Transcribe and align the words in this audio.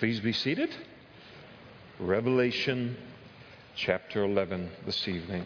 Please 0.00 0.18
be 0.18 0.32
seated. 0.32 0.70
Revelation 1.98 2.96
chapter 3.76 4.24
11 4.24 4.70
this 4.86 5.06
evening. 5.06 5.44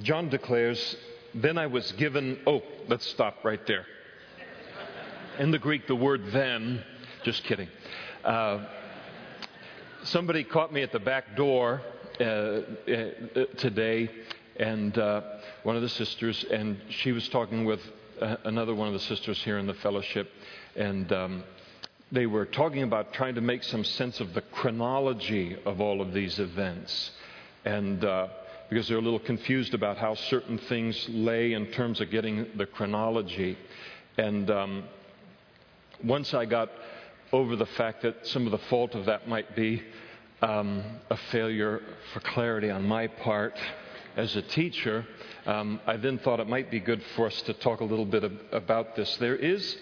John 0.00 0.30
declares, 0.30 0.96
Then 1.40 1.56
I 1.56 1.68
was 1.68 1.92
given. 1.92 2.40
Oh, 2.48 2.62
let's 2.88 3.06
stop 3.06 3.44
right 3.44 3.64
there. 3.64 3.86
In 5.38 5.52
the 5.52 5.58
Greek, 5.58 5.86
the 5.86 5.94
word 5.94 6.32
then, 6.32 6.82
just 7.22 7.44
kidding. 7.44 7.68
Uh, 8.24 8.66
somebody 10.02 10.42
caught 10.42 10.72
me 10.72 10.82
at 10.82 10.90
the 10.90 10.98
back 10.98 11.36
door 11.36 11.80
uh, 12.20 12.24
uh, 12.24 12.60
today, 13.56 14.10
and 14.56 14.98
uh, 14.98 15.20
one 15.62 15.76
of 15.76 15.82
the 15.82 15.88
sisters, 15.88 16.44
and 16.50 16.80
she 16.88 17.12
was 17.12 17.28
talking 17.28 17.64
with 17.64 17.82
uh, 18.20 18.34
another 18.42 18.74
one 18.74 18.88
of 18.88 18.94
the 18.94 19.06
sisters 19.06 19.40
here 19.40 19.58
in 19.58 19.68
the 19.68 19.74
fellowship, 19.74 20.28
and 20.74 21.12
um, 21.12 21.44
they 22.10 22.26
were 22.26 22.46
talking 22.46 22.82
about 22.82 23.12
trying 23.12 23.36
to 23.36 23.40
make 23.40 23.62
some 23.62 23.84
sense 23.84 24.18
of 24.18 24.34
the 24.34 24.42
chronology 24.42 25.56
of 25.64 25.80
all 25.80 26.00
of 26.00 26.12
these 26.12 26.40
events. 26.40 27.12
And 27.64 28.04
uh, 28.04 28.26
because 28.68 28.88
they're 28.88 28.98
a 28.98 29.02
little 29.02 29.18
confused 29.18 29.74
about 29.74 29.96
how 29.96 30.14
certain 30.14 30.58
things 30.58 31.08
lay 31.08 31.52
in 31.52 31.66
terms 31.66 32.00
of 32.00 32.10
getting 32.10 32.46
the 32.56 32.66
chronology. 32.66 33.56
And 34.16 34.50
um, 34.50 34.84
once 36.04 36.34
I 36.34 36.44
got 36.44 36.70
over 37.32 37.56
the 37.56 37.66
fact 37.66 38.02
that 38.02 38.26
some 38.26 38.46
of 38.46 38.52
the 38.52 38.58
fault 38.68 38.94
of 38.94 39.06
that 39.06 39.28
might 39.28 39.56
be 39.56 39.82
um, 40.42 40.82
a 41.10 41.16
failure 41.30 41.82
for 42.12 42.20
clarity 42.20 42.70
on 42.70 42.86
my 42.86 43.06
part 43.06 43.54
as 44.16 44.34
a 44.36 44.42
teacher, 44.42 45.06
um, 45.46 45.80
I 45.86 45.96
then 45.96 46.18
thought 46.18 46.40
it 46.40 46.48
might 46.48 46.70
be 46.70 46.80
good 46.80 47.02
for 47.16 47.26
us 47.26 47.40
to 47.42 47.52
talk 47.54 47.80
a 47.80 47.84
little 47.84 48.04
bit 48.04 48.24
of, 48.24 48.32
about 48.52 48.96
this. 48.96 49.16
There 49.16 49.36
is, 49.36 49.76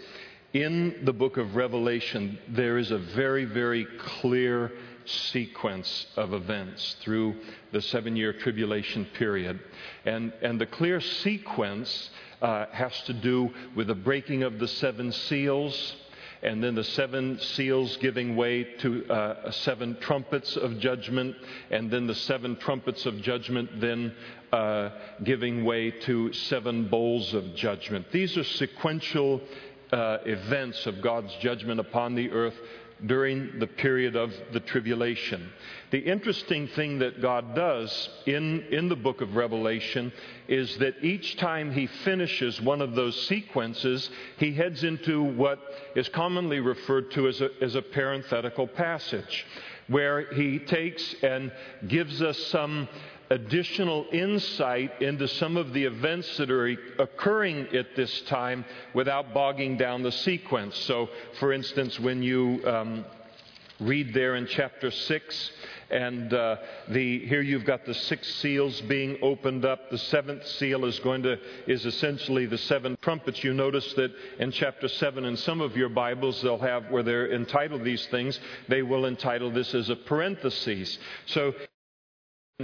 in 0.52 1.00
the 1.04 1.12
book 1.12 1.36
of 1.36 1.56
Revelation, 1.56 2.38
there 2.48 2.78
is 2.78 2.90
a 2.90 2.98
very, 2.98 3.44
very 3.44 3.86
clear 4.20 4.72
sequence 5.06 6.06
of 6.16 6.32
events 6.32 6.96
through 7.00 7.36
the 7.72 7.80
seven 7.80 8.16
year 8.16 8.32
tribulation 8.32 9.06
period. 9.14 9.60
And, 10.04 10.32
and 10.42 10.60
the 10.60 10.66
clear 10.66 11.00
sequence 11.00 12.10
uh, 12.42 12.66
has 12.72 13.00
to 13.02 13.12
do 13.12 13.50
with 13.74 13.86
the 13.88 13.94
breaking 13.94 14.42
of 14.42 14.58
the 14.58 14.68
seven 14.68 15.12
seals. 15.12 15.96
And 16.42 16.62
then 16.62 16.74
the 16.74 16.84
seven 16.84 17.38
seals 17.40 17.96
giving 17.96 18.36
way 18.36 18.64
to 18.78 19.06
uh, 19.10 19.50
seven 19.50 19.96
trumpets 20.00 20.56
of 20.56 20.78
judgment, 20.78 21.34
and 21.70 21.90
then 21.90 22.06
the 22.06 22.14
seven 22.14 22.56
trumpets 22.56 23.06
of 23.06 23.20
judgment 23.22 23.80
then 23.80 24.14
uh, 24.52 24.90
giving 25.24 25.64
way 25.64 25.90
to 25.90 26.32
seven 26.34 26.88
bowls 26.88 27.32
of 27.32 27.54
judgment. 27.54 28.12
These 28.12 28.36
are 28.36 28.44
sequential 28.44 29.40
uh, 29.92 30.18
events 30.24 30.86
of 30.86 31.00
God's 31.00 31.34
judgment 31.36 31.80
upon 31.80 32.14
the 32.14 32.30
earth 32.30 32.56
during 33.04 33.58
the 33.58 33.66
period 33.66 34.16
of 34.16 34.32
the 34.52 34.60
tribulation. 34.60 35.52
The 35.90 35.98
interesting 35.98 36.66
thing 36.68 36.98
that 37.00 37.20
God 37.20 37.54
does 37.54 38.08
in, 38.24 38.64
in 38.70 38.88
the 38.88 38.96
book 38.96 39.20
of 39.20 39.36
Revelation 39.36 40.12
is 40.48 40.78
that 40.78 40.94
each 41.02 41.36
time 41.36 41.70
he 41.72 41.86
finishes 41.86 42.60
one 42.60 42.80
of 42.80 42.94
those 42.94 43.26
sequences, 43.26 44.08
he 44.38 44.54
heads 44.54 44.82
into 44.82 45.22
what 45.22 45.58
is 45.94 46.08
commonly 46.08 46.60
referred 46.60 47.10
to 47.12 47.28
as 47.28 47.40
a, 47.42 47.50
as 47.60 47.74
a 47.74 47.82
parenthetical 47.82 48.66
passage, 48.66 49.44
where 49.88 50.32
he 50.32 50.58
takes 50.58 51.14
and 51.22 51.52
gives 51.86 52.22
us 52.22 52.38
some 52.46 52.88
additional 53.30 54.06
insight 54.12 55.02
into 55.02 55.26
some 55.28 55.56
of 55.56 55.72
the 55.72 55.84
events 55.84 56.36
that 56.36 56.50
are 56.50 56.68
occurring 56.98 57.66
at 57.74 57.96
this 57.96 58.20
time 58.22 58.64
without 58.94 59.34
bogging 59.34 59.76
down 59.76 60.02
the 60.02 60.12
sequence. 60.12 60.76
So, 60.78 61.08
for 61.38 61.52
instance, 61.52 61.98
when 61.98 62.22
you 62.22 62.62
um, 62.66 63.04
read 63.80 64.14
there 64.14 64.36
in 64.36 64.46
chapter 64.46 64.90
6, 64.90 65.50
and 65.90 66.32
uh, 66.34 66.56
the, 66.88 67.24
here 67.26 67.42
you've 67.42 67.64
got 67.64 67.84
the 67.84 67.94
six 67.94 68.32
seals 68.36 68.80
being 68.82 69.18
opened 69.22 69.64
up. 69.64 69.90
The 69.90 69.98
seventh 69.98 70.46
seal 70.46 70.84
is 70.84 70.98
going 71.00 71.22
to 71.22 71.38
is 71.66 71.86
essentially 71.86 72.46
the 72.46 72.58
seven 72.58 72.96
trumpets. 73.02 73.44
You 73.44 73.54
notice 73.54 73.92
that 73.94 74.12
in 74.38 74.50
chapter 74.50 74.88
seven, 74.88 75.24
in 75.24 75.36
some 75.36 75.60
of 75.60 75.76
your 75.76 75.88
Bibles, 75.88 76.42
they'll 76.42 76.58
have 76.58 76.90
where 76.90 77.02
they're 77.02 77.32
entitled 77.32 77.84
these 77.84 78.04
things. 78.06 78.38
They 78.68 78.82
will 78.82 79.06
entitle 79.06 79.52
this 79.52 79.74
as 79.74 79.88
a 79.88 79.96
parenthesis. 79.96 80.98
So 81.26 81.54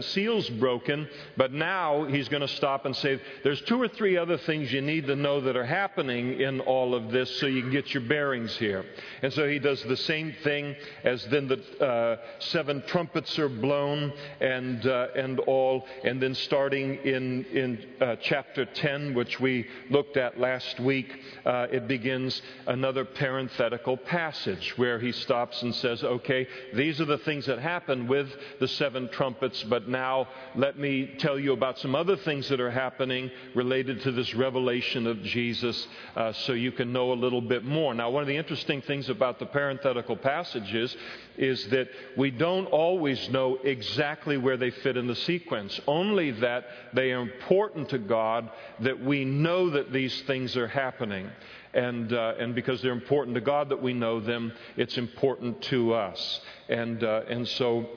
seal's 0.00 0.48
broken, 0.48 1.06
but 1.36 1.52
now 1.52 2.04
he's 2.04 2.26
going 2.30 2.40
to 2.40 2.48
stop 2.48 2.86
and 2.86 2.96
say, 2.96 3.20
There's 3.44 3.60
two 3.60 3.78
or 3.78 3.88
three 3.88 4.16
other 4.16 4.38
things 4.38 4.72
you 4.72 4.80
need 4.80 5.06
to 5.08 5.14
know 5.14 5.42
that 5.42 5.54
are 5.54 5.66
happening 5.66 6.40
in 6.40 6.60
all 6.60 6.94
of 6.94 7.10
this 7.10 7.38
so 7.38 7.44
you 7.44 7.60
can 7.60 7.70
get 7.70 7.92
your 7.92 8.02
bearings 8.04 8.56
here. 8.56 8.86
And 9.20 9.30
so 9.30 9.46
he 9.46 9.58
does 9.58 9.82
the 9.82 9.98
same 9.98 10.34
thing 10.44 10.76
as 11.04 11.26
then 11.26 11.46
the 11.46 11.84
uh, 11.86 12.16
seven 12.38 12.82
trumpets 12.86 13.38
are 13.38 13.50
blown 13.50 14.14
and, 14.40 14.86
uh, 14.86 15.08
and 15.14 15.40
all. 15.40 15.84
And 16.04 16.22
then 16.22 16.34
starting 16.36 16.94
in, 17.04 17.44
in 17.52 17.86
uh, 18.00 18.16
chapter 18.22 18.64
10, 18.64 19.12
which 19.12 19.40
we 19.40 19.68
looked 19.90 20.16
at 20.16 20.40
last 20.40 20.80
week, 20.80 21.20
uh, 21.44 21.66
it 21.70 21.86
begins 21.86 22.40
another 22.66 23.04
parenthetical 23.04 23.98
passage 23.98 24.72
where 24.78 24.98
he 24.98 25.12
stops 25.12 25.60
and 25.60 25.74
says, 25.74 26.02
Okay, 26.02 26.48
these 26.72 26.98
are 26.98 27.04
the 27.04 27.18
things 27.18 27.44
that 27.44 27.58
happen 27.58 28.08
with 28.08 28.30
the 28.58 28.68
seven 28.68 29.10
trumpets, 29.10 29.62
but 29.64 29.81
but 29.82 29.90
now 29.90 30.28
let 30.54 30.78
me 30.78 31.14
tell 31.18 31.38
you 31.38 31.52
about 31.52 31.76
some 31.78 31.96
other 31.96 32.16
things 32.16 32.48
that 32.50 32.60
are 32.60 32.70
happening 32.70 33.30
related 33.54 34.00
to 34.02 34.12
this 34.12 34.32
revelation 34.32 35.08
of 35.08 35.20
Jesus 35.22 35.88
uh, 36.14 36.32
so 36.32 36.52
you 36.52 36.70
can 36.70 36.92
know 36.92 37.12
a 37.12 37.14
little 37.14 37.40
bit 37.40 37.64
more. 37.64 37.92
Now, 37.92 38.10
one 38.10 38.22
of 38.22 38.28
the 38.28 38.36
interesting 38.36 38.80
things 38.82 39.08
about 39.08 39.40
the 39.40 39.46
parenthetical 39.46 40.16
passages 40.16 40.96
is 41.36 41.66
that 41.68 41.88
we 42.16 42.30
don't 42.30 42.66
always 42.66 43.28
know 43.30 43.58
exactly 43.64 44.36
where 44.36 44.56
they 44.56 44.70
fit 44.70 44.96
in 44.96 45.08
the 45.08 45.16
sequence, 45.16 45.80
only 45.88 46.30
that 46.30 46.64
they 46.92 47.10
are 47.10 47.22
important 47.22 47.88
to 47.88 47.98
God, 47.98 48.50
that 48.80 49.02
we 49.02 49.24
know 49.24 49.70
that 49.70 49.92
these 49.92 50.22
things 50.22 50.56
are 50.56 50.68
happening. 50.68 51.28
And, 51.74 52.12
uh, 52.12 52.34
and 52.38 52.54
because 52.54 52.82
they're 52.82 52.92
important 52.92 53.34
to 53.34 53.40
God 53.40 53.70
that 53.70 53.82
we 53.82 53.94
know 53.94 54.20
them, 54.20 54.52
it's 54.76 54.98
important 54.98 55.60
to 55.62 55.94
us. 55.94 56.40
And, 56.68 57.02
uh, 57.02 57.22
and 57.28 57.48
so 57.48 57.88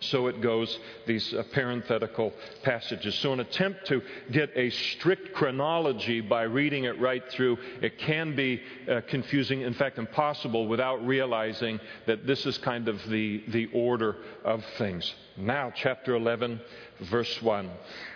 so 0.00 0.28
it 0.28 0.40
goes, 0.40 0.78
these 1.06 1.34
uh, 1.34 1.42
parenthetical 1.52 2.32
passages. 2.62 3.16
So, 3.16 3.32
an 3.32 3.40
attempt 3.40 3.86
to 3.88 4.00
get 4.30 4.50
a 4.54 4.70
strict 4.70 5.34
chronology 5.34 6.20
by 6.20 6.42
reading 6.42 6.84
it 6.84 7.00
right 7.00 7.22
through, 7.30 7.58
it 7.82 7.98
can 7.98 8.36
be 8.36 8.62
uh, 8.88 9.00
confusing, 9.08 9.62
in 9.62 9.74
fact, 9.74 9.98
impossible 9.98 10.68
without 10.68 11.04
realizing 11.04 11.80
that 12.06 12.26
this 12.26 12.46
is 12.46 12.58
kind 12.58 12.88
of 12.88 13.00
the, 13.08 13.42
the 13.48 13.68
order 13.74 14.16
of 14.44 14.64
things. 14.76 15.14
Now, 15.36 15.72
chapter 15.74 16.14
11, 16.14 16.60
verse 17.00 17.42
1. 17.42 17.70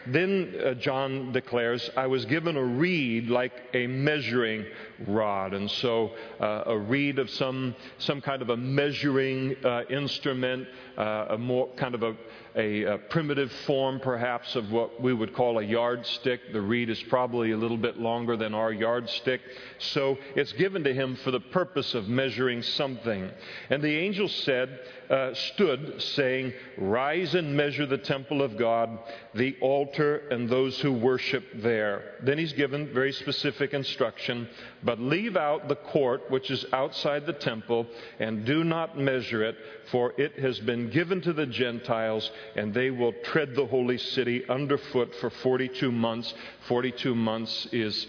Then 0.06 0.54
uh, 0.64 0.74
John 0.74 1.32
declares, 1.32 1.88
I 1.96 2.06
was 2.06 2.24
given 2.24 2.56
a 2.56 2.64
reed 2.64 3.28
like 3.28 3.52
a 3.74 3.86
measuring 3.86 4.66
rod. 5.06 5.54
And 5.54 5.70
so 5.70 6.12
uh, 6.40 6.64
a 6.66 6.78
reed 6.78 7.18
of 7.18 7.30
some, 7.30 7.74
some 7.98 8.20
kind 8.20 8.42
of 8.42 8.50
a 8.50 8.56
measuring 8.56 9.56
uh, 9.64 9.82
instrument, 9.90 10.68
uh, 10.96 11.26
a 11.30 11.38
more 11.38 11.68
kind 11.76 11.94
of 11.94 12.02
a, 12.02 12.16
a, 12.54 12.82
a, 12.82 12.98
primitive 12.98 13.50
form, 13.66 14.00
perhaps, 14.00 14.54
of 14.56 14.70
what 14.70 15.00
we 15.00 15.12
would 15.12 15.34
call 15.34 15.58
a 15.58 15.62
yardstick. 15.62 16.52
The 16.52 16.60
reed 16.60 16.90
is 16.90 17.02
probably 17.04 17.52
a 17.52 17.56
little 17.56 17.76
bit 17.76 17.98
longer 17.98 18.36
than 18.36 18.54
our 18.54 18.72
yardstick. 18.72 19.40
So 19.78 20.18
it's 20.36 20.52
given 20.52 20.84
to 20.84 20.92
him 20.92 21.16
for 21.16 21.30
the 21.30 21.40
purpose 21.40 21.94
of 21.94 22.08
measuring 22.08 22.62
something. 22.62 23.30
And 23.70 23.82
the 23.82 23.96
angel 23.96 24.28
said, 24.28 24.80
uh, 25.08 25.34
stood, 25.34 26.00
saying, 26.02 26.52
Rise 26.78 27.34
and 27.34 27.56
measure 27.56 27.86
the 27.86 27.98
temple 27.98 28.42
of 28.42 28.56
God, 28.56 28.98
the 29.34 29.56
altar, 29.60 30.28
and 30.30 30.48
those 30.48 30.78
who 30.80 30.92
worship 30.92 31.44
there. 31.56 32.16
Then 32.22 32.38
he's 32.38 32.52
given 32.52 32.92
very 32.92 33.12
specific 33.12 33.72
instruction, 33.72 34.48
but 34.82 35.00
leave 35.00 35.36
out 35.36 35.68
the 35.68 35.76
court 35.76 36.30
which 36.30 36.50
is 36.50 36.66
outside 36.72 37.26
the 37.26 37.32
temple, 37.32 37.86
and 38.18 38.44
do 38.44 38.62
not 38.64 38.98
measure 38.98 39.42
it, 39.42 39.56
for 39.90 40.12
it 40.18 40.38
has 40.38 40.58
been 40.60 40.90
given 40.90 41.20
to 41.22 41.32
the 41.32 41.46
Gentiles, 41.46 42.30
and 42.56 42.74
they 42.74 42.90
will 42.90 43.14
tread 43.24 43.54
the 43.54 43.66
holy 43.66 43.98
city 43.98 44.46
underfoot 44.48 45.14
for 45.16 45.30
42 45.30 45.90
months. 45.90 46.32
42 46.68 47.14
months 47.14 47.66
is 47.72 48.06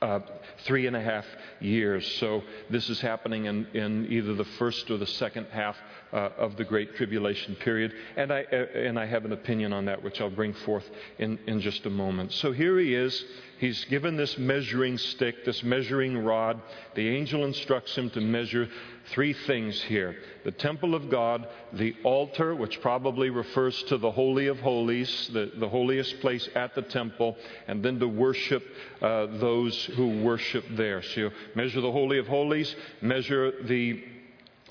uh, 0.00 0.20
three 0.64 0.86
and 0.86 0.96
a 0.96 1.00
half 1.00 1.26
years. 1.60 2.06
So 2.18 2.42
this 2.70 2.88
is 2.88 3.00
happening 3.00 3.46
in, 3.46 3.66
in 3.74 4.06
either 4.10 4.34
the 4.34 4.44
first 4.44 4.90
or 4.90 4.96
the 4.96 5.06
second 5.06 5.46
half 5.50 5.76
uh, 6.12 6.30
of 6.38 6.56
the 6.56 6.64
Great 6.64 6.96
Tribulation 6.96 7.54
period. 7.56 7.92
And 8.16 8.32
I, 8.32 8.44
uh, 8.52 8.56
and 8.74 8.98
I 8.98 9.06
have 9.06 9.24
an 9.24 9.32
opinion 9.32 9.72
on 9.72 9.84
that, 9.86 10.02
which 10.02 10.20
I'll 10.20 10.30
bring 10.30 10.54
forth 10.54 10.88
in, 11.18 11.38
in 11.46 11.60
just 11.60 11.86
a 11.86 11.90
moment. 11.90 12.32
So 12.32 12.52
here 12.52 12.78
he 12.78 12.94
is. 12.94 13.24
He's 13.58 13.84
given 13.86 14.16
this 14.16 14.38
measuring 14.38 14.98
stick, 14.98 15.44
this 15.44 15.64
measuring 15.64 16.16
rod. 16.16 16.62
The 16.94 17.08
angel 17.08 17.44
instructs 17.44 17.96
him 17.96 18.08
to 18.10 18.20
measure 18.20 18.68
three 19.10 19.32
things 19.32 19.80
here 19.82 20.16
the 20.44 20.52
temple 20.52 20.94
of 20.94 21.10
God, 21.10 21.46
the 21.72 21.94
altar, 22.04 22.54
which 22.54 22.80
probably 22.80 23.30
refers 23.30 23.82
to 23.84 23.98
the 23.98 24.10
Holy 24.10 24.46
of 24.46 24.60
Holies, 24.60 25.28
the, 25.32 25.50
the 25.56 25.68
holiest 25.68 26.20
place 26.20 26.48
at 26.54 26.74
the 26.74 26.82
temple, 26.82 27.36
and 27.66 27.82
then 27.82 27.98
to 27.98 28.08
worship 28.08 28.62
uh, 29.02 29.26
those 29.26 29.84
who 29.96 30.22
worship 30.22 30.64
there. 30.70 31.02
So 31.02 31.30
measure 31.54 31.80
the 31.80 31.92
Holy 31.92 32.18
of 32.18 32.28
Holies, 32.28 32.74
measure 33.02 33.62
the 33.64 34.04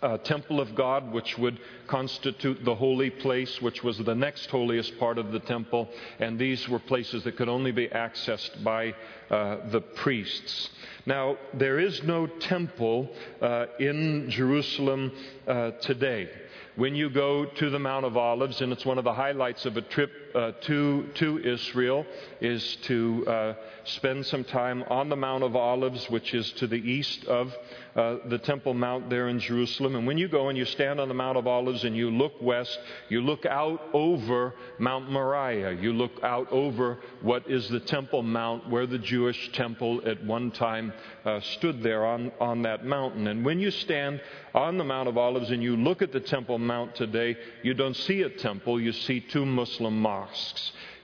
uh, 0.02 0.18
temple 0.18 0.60
of 0.60 0.76
God, 0.76 1.12
which 1.12 1.38
would 1.38 1.60
constitute 1.88 2.64
the 2.64 2.76
holy 2.76 3.10
place, 3.10 3.62
which 3.62 3.84
was 3.84 3.98
the 3.98 4.16
next 4.16 4.50
holiest 4.50 4.98
part 5.00 5.18
of 5.18 5.32
the 5.32 5.40
temple, 5.40 5.90
and 6.20 6.38
these 6.38 6.68
were 6.70 6.80
places 6.80 7.24
that 7.24 7.38
could 7.38 7.50
only 7.50 7.72
be 7.72 7.88
accessed 7.88 8.64
by 8.64 8.94
uh, 9.30 9.70
the 9.70 9.82
priests. 9.82 10.70
Now, 11.06 11.38
there 11.54 11.80
is 11.80 12.04
no 12.04 12.28
temple 12.28 13.10
uh, 13.42 13.66
in 13.80 14.30
Jerusalem 14.30 15.12
uh, 15.48 15.72
today 15.82 16.30
when 16.78 16.94
you 16.94 17.10
go 17.10 17.44
to 17.44 17.70
the 17.72 17.80
Mount 17.80 18.06
of 18.06 18.16
Olives, 18.16 18.62
and 18.62 18.72
it's 18.72 18.86
one 18.86 19.00
of 19.00 19.04
the 19.04 19.14
highlights 19.14 19.66
of 19.66 19.78
a 19.78 19.82
trip 19.82 20.12
uh, 20.38 20.51
to, 20.62 21.07
to 21.16 21.39
Israel, 21.39 22.06
is 22.39 22.78
to 22.84 23.25
uh, 23.28 23.54
spend 23.86 24.25
some 24.25 24.44
time 24.44 24.84
on 24.89 25.10
the 25.10 25.16
Mount 25.16 25.44
of 25.44 25.56
Olives, 25.56 26.07
which 26.10 26.34
is 26.34 26.51
to 26.54 26.68
the 26.68 26.75
east 26.75 27.25
of 27.25 27.56
uh, 27.95 28.18
the 28.28 28.38
Temple 28.38 28.75
Mount 28.75 29.10
there 29.10 29.28
in 29.28 29.39
Jerusalem. 29.39 29.95
And 29.95 30.06
when 30.06 30.19
you 30.19 30.28
go 30.28 30.50
and 30.50 30.57
you 30.57 30.66
stand 30.66 31.00
on 31.00 31.07
the 31.07 31.16
Mount 31.16 31.38
of 31.38 31.48
Olives 31.48 31.84
and 31.84 31.95
you 31.95 32.12
look 32.12 32.34
west, 32.39 32.78
you 33.10 33.22
look 33.22 33.48
out 33.48 33.81
over 33.94 34.54
Mount 34.78 35.10
Moriah. 35.10 35.72
You 35.72 35.94
look 35.94 36.12
out 36.22 36.51
over 36.51 37.00
what 37.24 37.50
is 37.50 37.68
the 37.69 37.80
Temple 37.80 38.22
Mount, 38.22 38.69
where 38.69 38.86
the 38.86 39.00
Jewish 39.00 39.51
temple 39.54 40.01
at 40.06 40.24
one 40.24 40.51
time 40.51 40.94
uh, 41.25 41.40
stood 41.40 41.81
there 41.81 42.06
on, 42.06 42.31
on 42.40 42.62
that 42.62 42.86
mountain. 42.86 43.28
And 43.28 43.44
when 43.44 43.60
you 43.60 43.72
stand 43.72 44.22
on 44.54 44.78
the 44.78 44.83
Mount 44.83 45.10
of 45.10 45.18
Olives 45.18 45.50
and 45.50 45.63
you 45.63 45.75
look 45.75 46.04
at 46.04 46.12
the 46.12 46.19
Temple 46.19 46.60
Mount 46.60 46.94
today, 46.95 47.36
you 47.63 47.74
don't 47.74 47.95
see 47.95 48.22
a 48.22 48.30
temple, 48.30 48.80
you 48.80 48.92
see 48.92 49.22
two 49.22 49.45
Muslim 49.45 50.00
mosques. 50.00 50.27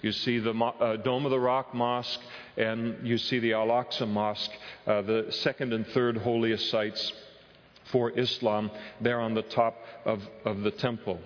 You 0.01 0.11
see 0.11 0.39
the 0.39 0.53
uh, 0.53 0.97
Dome 0.97 1.25
of 1.25 1.31
the 1.31 1.39
Rock 1.39 1.73
Mosque 1.73 2.19
and 2.57 3.07
you 3.07 3.17
see 3.17 3.39
the 3.39 3.53
Al 3.53 3.67
Aqsa 3.67 4.07
Mosque, 4.07 4.51
uh, 4.85 5.01
the 5.01 5.27
second 5.29 5.73
and 5.73 5.87
third 5.87 6.17
holiest 6.17 6.69
sites 6.69 7.11
for 7.91 8.11
Islam, 8.17 8.71
there 9.01 9.19
on 9.19 9.33
the 9.33 9.41
top 9.41 9.75
of, 10.05 10.21
of 10.45 10.61
the 10.61 10.71
temple. 10.71 11.19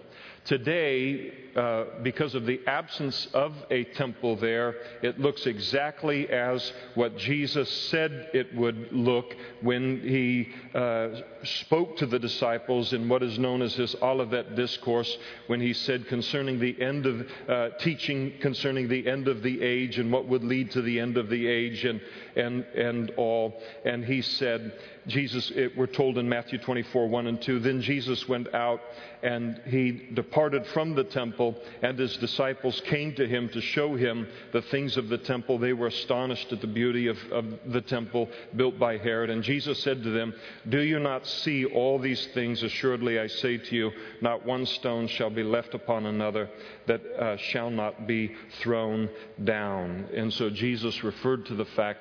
Today, 0.47 1.33
uh, 1.57 1.83
because 2.03 2.33
of 2.33 2.45
the 2.45 2.61
absence 2.67 3.27
of 3.33 3.53
a 3.69 3.83
temple 3.83 4.37
there, 4.37 4.75
it 5.01 5.19
looks 5.19 5.45
exactly 5.45 6.29
as 6.29 6.71
what 6.95 7.17
Jesus 7.17 7.69
said 7.89 8.29
it 8.33 8.55
would 8.55 8.93
look 8.93 9.35
when 9.61 9.99
he 9.99 10.53
uh, 10.73 11.09
spoke 11.43 11.97
to 11.97 12.05
the 12.05 12.17
disciples 12.17 12.93
in 12.93 13.09
what 13.09 13.23
is 13.23 13.37
known 13.37 13.61
as 13.61 13.73
his 13.73 13.93
Olivet 14.01 14.55
Discourse, 14.55 15.17
when 15.47 15.59
he 15.59 15.73
said 15.73 16.07
concerning 16.07 16.59
the 16.59 16.81
end 16.81 17.05
of 17.05 17.27
uh, 17.49 17.69
teaching 17.79 18.31
concerning 18.39 18.87
the 18.87 19.05
end 19.05 19.27
of 19.27 19.43
the 19.43 19.61
age 19.61 19.99
and 19.99 20.13
what 20.13 20.29
would 20.29 20.45
lead 20.45 20.71
to 20.71 20.81
the 20.81 20.97
end 20.97 21.17
of 21.17 21.29
the 21.29 21.45
age 21.45 21.83
and, 21.83 21.99
and, 22.37 22.63
and 22.73 23.09
all. 23.17 23.61
And 23.83 24.05
he 24.05 24.21
said, 24.21 24.79
Jesus, 25.07 25.51
it, 25.55 25.75
we're 25.77 25.87
told 25.87 26.17
in 26.17 26.27
Matthew 26.27 26.59
24, 26.59 27.07
1 27.07 27.27
and 27.27 27.41
2, 27.41 27.59
then 27.59 27.81
Jesus 27.81 28.27
went 28.27 28.53
out 28.53 28.81
and 29.23 29.59
he 29.65 30.09
departed 30.13 30.65
from 30.67 30.95
the 30.95 31.03
temple, 31.03 31.55
and 31.81 31.97
his 31.97 32.17
disciples 32.17 32.81
came 32.85 33.15
to 33.15 33.27
him 33.27 33.49
to 33.49 33.61
show 33.61 33.95
him 33.95 34.27
the 34.51 34.61
things 34.61 34.97
of 34.97 35.07
the 35.07 35.17
temple. 35.17 35.57
They 35.57 35.73
were 35.73 35.87
astonished 35.87 36.51
at 36.51 36.61
the 36.61 36.67
beauty 36.67 37.07
of, 37.07 37.17
of 37.31 37.45
the 37.65 37.81
temple 37.81 38.29
built 38.55 38.77
by 38.77 38.97
Herod. 38.97 39.29
And 39.29 39.43
Jesus 39.43 39.81
said 39.81 40.03
to 40.03 40.09
them, 40.09 40.33
Do 40.67 40.81
you 40.81 40.99
not 40.99 41.25
see 41.25 41.65
all 41.65 41.99
these 41.99 42.27
things? 42.33 42.61
Assuredly, 42.61 43.19
I 43.19 43.27
say 43.27 43.57
to 43.57 43.75
you, 43.75 43.91
not 44.21 44.45
one 44.45 44.65
stone 44.65 45.07
shall 45.07 45.29
be 45.29 45.43
left 45.43 45.73
upon 45.73 46.05
another 46.05 46.49
that 46.85 47.05
uh, 47.05 47.37
shall 47.37 47.69
not 47.69 48.07
be 48.07 48.35
thrown 48.61 49.09
down. 49.43 50.09
And 50.13 50.31
so 50.33 50.49
Jesus 50.49 51.03
referred 51.03 51.45
to 51.47 51.55
the 51.55 51.65
fact 51.65 51.99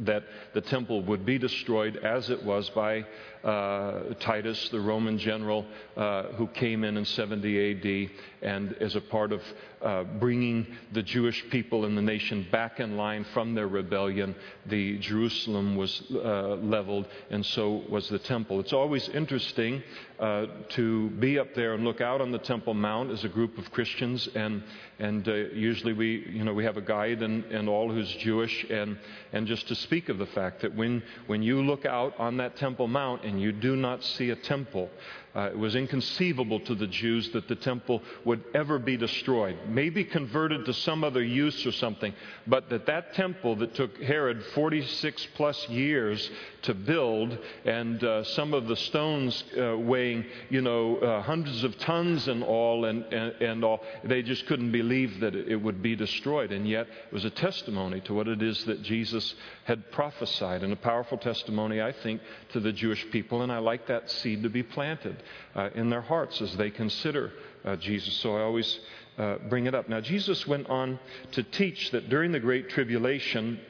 that 0.00 0.24
the 0.54 0.60
temple 0.60 1.02
would 1.02 1.24
be 1.24 1.38
destroyed 1.38 1.96
as 1.98 2.30
it 2.30 2.42
was 2.42 2.70
by 2.70 3.04
uh, 3.44 4.14
Titus, 4.20 4.68
the 4.70 4.80
Roman 4.80 5.18
general 5.18 5.66
uh, 5.96 6.24
who 6.34 6.46
came 6.48 6.84
in 6.84 6.96
in 6.96 7.04
70 7.04 7.70
AD, 7.70 8.10
and 8.42 8.74
as 8.74 8.96
a 8.96 9.00
part 9.00 9.32
of 9.32 9.42
uh, 9.82 10.04
bringing 10.04 10.66
the 10.92 11.02
Jewish 11.02 11.44
people 11.50 11.84
and 11.84 11.98
the 11.98 12.02
nation 12.02 12.46
back 12.52 12.78
in 12.78 12.96
line 12.96 13.24
from 13.34 13.54
their 13.54 13.66
rebellion, 13.66 14.34
the 14.66 14.98
Jerusalem 14.98 15.76
was 15.76 16.02
uh, 16.12 16.56
leveled, 16.56 17.08
and 17.30 17.44
so 17.44 17.82
was 17.88 18.08
the 18.08 18.18
temple. 18.18 18.60
It's 18.60 18.72
always 18.72 19.08
interesting 19.08 19.82
uh, 20.20 20.46
to 20.70 21.10
be 21.10 21.38
up 21.38 21.54
there 21.54 21.74
and 21.74 21.84
look 21.84 22.00
out 22.00 22.20
on 22.20 22.30
the 22.30 22.38
Temple 22.38 22.74
Mount 22.74 23.10
as 23.10 23.24
a 23.24 23.28
group 23.28 23.58
of 23.58 23.72
Christians, 23.72 24.28
and 24.34 24.62
and 25.00 25.26
usually 25.26 25.92
we, 25.92 26.24
you 26.30 26.44
know, 26.44 26.54
we 26.54 26.62
have 26.62 26.76
a 26.76 26.80
guide 26.80 27.22
and, 27.22 27.44
and 27.46 27.68
all 27.68 27.90
who's 27.90 28.10
Jewish, 28.16 28.64
and 28.70 28.96
and 29.32 29.48
just 29.48 29.66
to 29.68 29.74
speak 29.74 30.08
of 30.08 30.18
the 30.18 30.26
fact 30.26 30.62
that 30.62 30.74
when 30.76 31.02
when 31.26 31.42
you 31.42 31.60
look 31.62 31.84
out 31.84 32.18
on 32.20 32.36
that 32.36 32.56
Temple 32.56 32.86
Mount 32.86 33.24
and 33.32 33.40
you 33.40 33.50
do 33.50 33.76
not 33.76 34.04
see 34.04 34.28
a 34.28 34.36
temple, 34.36 34.90
uh, 35.34 35.48
it 35.50 35.58
was 35.58 35.74
inconceivable 35.74 36.60
to 36.60 36.74
the 36.74 36.86
Jews 36.86 37.30
that 37.30 37.48
the 37.48 37.54
temple 37.54 38.02
would 38.24 38.44
ever 38.54 38.78
be 38.78 38.98
destroyed, 38.98 39.56
maybe 39.66 40.04
converted 40.04 40.66
to 40.66 40.74
some 40.74 41.02
other 41.02 41.22
use 41.22 41.64
or 41.64 41.72
something, 41.72 42.12
but 42.46 42.68
that 42.68 42.84
that 42.86 43.14
temple 43.14 43.56
that 43.56 43.74
took 43.74 43.96
Herod 44.02 44.44
46 44.54 45.28
plus 45.34 45.68
years 45.70 46.30
to 46.62 46.74
build, 46.74 47.38
and 47.64 48.04
uh, 48.04 48.24
some 48.24 48.52
of 48.52 48.68
the 48.68 48.76
stones 48.76 49.42
uh, 49.58 49.76
weighing, 49.78 50.26
you 50.50 50.60
know, 50.60 50.98
uh, 50.98 51.22
hundreds 51.22 51.64
of 51.64 51.78
tons 51.78 52.28
and 52.28 52.44
all, 52.44 52.84
and, 52.84 53.04
and, 53.12 53.32
and, 53.40 53.64
all, 53.64 53.82
they 54.04 54.22
just 54.22 54.46
couldn't 54.46 54.70
believe 54.70 55.18
that 55.20 55.34
it 55.34 55.56
would 55.56 55.82
be 55.82 55.96
destroyed. 55.96 56.52
And 56.52 56.68
yet, 56.68 56.86
it 56.86 57.12
was 57.12 57.24
a 57.24 57.30
testimony 57.30 58.00
to 58.02 58.14
what 58.14 58.28
it 58.28 58.42
is 58.42 58.64
that 58.66 58.82
Jesus 58.82 59.34
had 59.64 59.90
prophesied, 59.92 60.62
and 60.62 60.72
a 60.72 60.76
powerful 60.76 61.16
testimony, 61.16 61.80
I 61.80 61.92
think, 61.92 62.20
to 62.52 62.60
the 62.60 62.72
Jewish 62.72 63.10
people. 63.10 63.42
And 63.42 63.50
I 63.50 63.58
like 63.58 63.86
that 63.86 64.10
seed 64.10 64.42
to 64.42 64.50
be 64.50 64.62
planted 64.62 65.21
uh, 65.54 65.70
in 65.74 65.90
their 65.90 66.00
hearts 66.00 66.40
as 66.40 66.56
they 66.56 66.70
consider 66.70 67.32
uh, 67.64 67.76
Jesus. 67.76 68.14
So 68.14 68.36
I 68.36 68.42
always 68.42 68.78
uh, 69.18 69.36
bring 69.48 69.66
it 69.66 69.74
up. 69.74 69.88
Now, 69.88 70.00
Jesus 70.00 70.46
went 70.46 70.68
on 70.68 70.98
to 71.32 71.42
teach 71.42 71.90
that 71.90 72.08
during 72.08 72.32
the 72.32 72.40
Great 72.40 72.68
Tribulation, 72.70 73.60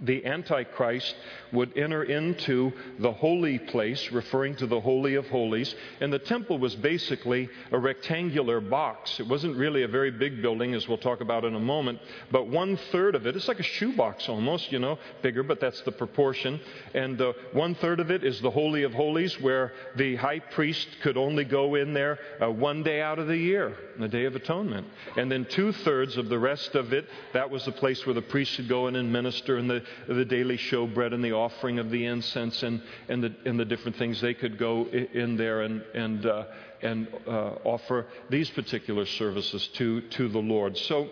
the 0.00 0.24
Antichrist 0.24 1.14
would 1.52 1.76
enter 1.76 2.02
into 2.04 2.72
the 2.98 3.12
holy 3.12 3.58
place, 3.58 4.10
referring 4.12 4.56
to 4.56 4.66
the 4.66 4.80
Holy 4.80 5.14
of 5.14 5.28
Holies. 5.28 5.74
And 6.00 6.12
the 6.12 6.18
temple 6.18 6.58
was 6.58 6.74
basically 6.76 7.48
a 7.70 7.78
rectangular 7.78 8.60
box. 8.60 9.20
It 9.20 9.26
wasn't 9.26 9.56
really 9.56 9.82
a 9.82 9.88
very 9.88 10.10
big 10.10 10.40
building, 10.40 10.74
as 10.74 10.88
we'll 10.88 10.98
talk 10.98 11.20
about 11.20 11.44
in 11.44 11.54
a 11.54 11.60
moment, 11.60 11.98
but 12.30 12.48
one 12.48 12.76
third 12.92 13.14
of 13.14 13.26
it, 13.26 13.36
it's 13.36 13.48
like 13.48 13.60
a 13.60 13.64
shoebox 13.64 14.28
almost, 14.28 14.72
you 14.72 14.78
know, 14.78 14.98
bigger, 15.22 15.42
but 15.42 15.60
that's 15.60 15.80
the 15.82 15.92
proportion. 15.92 16.60
And 16.94 17.20
uh, 17.20 17.32
one 17.52 17.74
third 17.74 18.00
of 18.00 18.10
it 18.10 18.24
is 18.24 18.40
the 18.40 18.50
Holy 18.50 18.84
of 18.84 18.92
Holies, 18.92 19.40
where 19.40 19.72
the 19.96 20.16
high 20.16 20.38
priest 20.38 20.88
could 21.02 21.16
only 21.16 21.44
go 21.44 21.74
in 21.74 21.92
there 21.92 22.18
uh, 22.42 22.50
one 22.50 22.82
day 22.82 23.00
out 23.00 23.18
of 23.18 23.26
the 23.26 23.36
year, 23.36 23.76
the 23.98 24.08
Day 24.08 24.24
of 24.24 24.36
Atonement. 24.36 24.86
And 25.16 25.30
then 25.30 25.44
two 25.44 25.72
thirds 25.72 26.16
of 26.16 26.28
the 26.28 26.38
rest 26.38 26.74
of 26.74 26.92
it, 26.92 27.06
that 27.32 27.50
was 27.50 27.64
the 27.64 27.72
place 27.72 28.06
where 28.06 28.14
the 28.14 28.22
priest 28.22 28.52
should 28.52 28.68
go 28.68 28.88
in 28.88 28.96
and 28.96 29.12
minister, 29.12 29.56
and 29.56 29.68
the 29.68 29.84
the 30.06 30.24
daily 30.24 30.56
showbread 30.56 31.12
and 31.14 31.24
the 31.24 31.32
offering 31.32 31.78
of 31.78 31.90
the 31.90 32.06
incense 32.06 32.62
and, 32.62 32.82
and, 33.08 33.22
the, 33.22 33.34
and 33.44 33.58
the 33.58 33.64
different 33.64 33.96
things 33.96 34.20
they 34.20 34.34
could 34.34 34.58
go 34.58 34.86
in 34.86 35.36
there 35.36 35.62
and, 35.62 35.82
and, 35.94 36.26
uh, 36.26 36.44
and 36.82 37.08
uh, 37.26 37.54
offer 37.64 38.06
these 38.28 38.50
particular 38.50 39.06
services 39.06 39.68
to, 39.74 40.00
to 40.02 40.28
the 40.28 40.38
Lord. 40.38 40.76
So, 40.76 41.08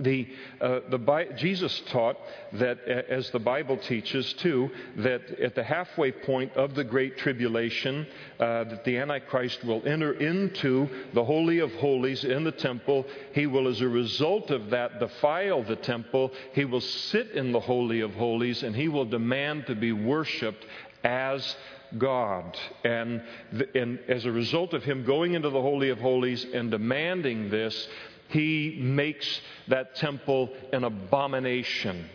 the, 0.00 0.26
uh, 0.60 0.80
the, 0.90 1.28
Jesus 1.36 1.82
taught 1.88 2.16
that, 2.54 2.80
as 2.88 3.30
the 3.30 3.38
Bible 3.38 3.76
teaches 3.76 4.32
too, 4.34 4.70
that 4.96 5.38
at 5.38 5.54
the 5.54 5.62
halfway 5.62 6.10
point 6.10 6.52
of 6.54 6.74
the 6.74 6.82
Great 6.82 7.16
Tribulation, 7.16 8.06
uh, 8.40 8.64
that 8.64 8.84
the 8.84 8.98
Antichrist 8.98 9.62
will 9.64 9.86
enter 9.86 10.12
into 10.12 10.88
the 11.12 11.24
Holy 11.24 11.60
of 11.60 11.72
Holies 11.74 12.24
in 12.24 12.42
the 12.42 12.52
temple. 12.52 13.06
He 13.32 13.46
will, 13.46 13.68
as 13.68 13.80
a 13.80 13.88
result 13.88 14.50
of 14.50 14.70
that, 14.70 14.98
defile 14.98 15.62
the 15.62 15.76
temple. 15.76 16.32
He 16.54 16.64
will 16.64 16.80
sit 16.80 17.30
in 17.30 17.52
the 17.52 17.60
Holy 17.60 18.00
of 18.00 18.14
Holies 18.14 18.62
and 18.64 18.74
he 18.74 18.88
will 18.88 19.04
demand 19.04 19.66
to 19.66 19.76
be 19.76 19.92
worshiped 19.92 20.66
as 21.04 21.56
God. 21.98 22.58
And, 22.82 23.22
the, 23.52 23.68
and 23.80 24.00
as 24.08 24.24
a 24.24 24.32
result 24.32 24.74
of 24.74 24.82
him 24.82 25.04
going 25.04 25.34
into 25.34 25.50
the 25.50 25.60
Holy 25.60 25.90
of 25.90 25.98
Holies 25.98 26.44
and 26.52 26.70
demanding 26.70 27.50
this, 27.50 27.88
he 28.34 28.76
makes 28.80 29.40
that 29.68 29.94
temple 29.94 30.50
an 30.72 30.82
abomination. 30.82 32.10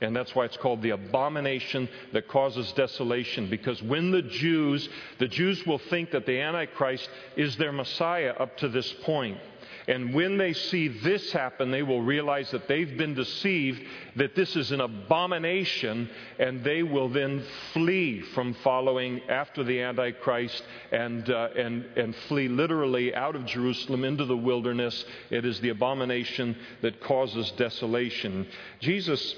And 0.00 0.14
that's 0.14 0.32
why 0.32 0.44
it's 0.44 0.56
called 0.56 0.80
the 0.80 0.90
abomination 0.90 1.88
that 2.12 2.28
causes 2.28 2.70
desolation. 2.72 3.50
Because 3.50 3.82
when 3.82 4.12
the 4.12 4.22
Jews, 4.22 4.88
the 5.18 5.26
Jews 5.26 5.66
will 5.66 5.78
think 5.78 6.12
that 6.12 6.24
the 6.24 6.40
Antichrist 6.40 7.08
is 7.36 7.56
their 7.56 7.72
Messiah 7.72 8.32
up 8.38 8.56
to 8.58 8.68
this 8.68 8.92
point. 9.02 9.38
And 9.88 10.12
when 10.14 10.36
they 10.36 10.52
see 10.52 10.88
this 10.88 11.30
happen, 11.32 11.70
they 11.70 11.82
will 11.82 12.02
realize 12.02 12.50
that 12.50 12.66
they've 12.66 12.96
been 12.96 13.14
deceived, 13.14 13.82
that 14.16 14.34
this 14.34 14.56
is 14.56 14.72
an 14.72 14.80
abomination, 14.80 16.10
and 16.38 16.64
they 16.64 16.82
will 16.82 17.08
then 17.08 17.44
flee 17.72 18.20
from 18.20 18.54
following 18.54 19.20
after 19.28 19.62
the 19.62 19.80
Antichrist 19.80 20.64
and, 20.90 21.30
uh, 21.30 21.48
and, 21.56 21.84
and 21.96 22.16
flee 22.28 22.48
literally 22.48 23.14
out 23.14 23.36
of 23.36 23.46
Jerusalem 23.46 24.04
into 24.04 24.24
the 24.24 24.36
wilderness. 24.36 25.04
It 25.30 25.44
is 25.44 25.60
the 25.60 25.68
abomination 25.68 26.56
that 26.82 27.00
causes 27.00 27.52
desolation. 27.52 28.48
Jesus 28.80 29.34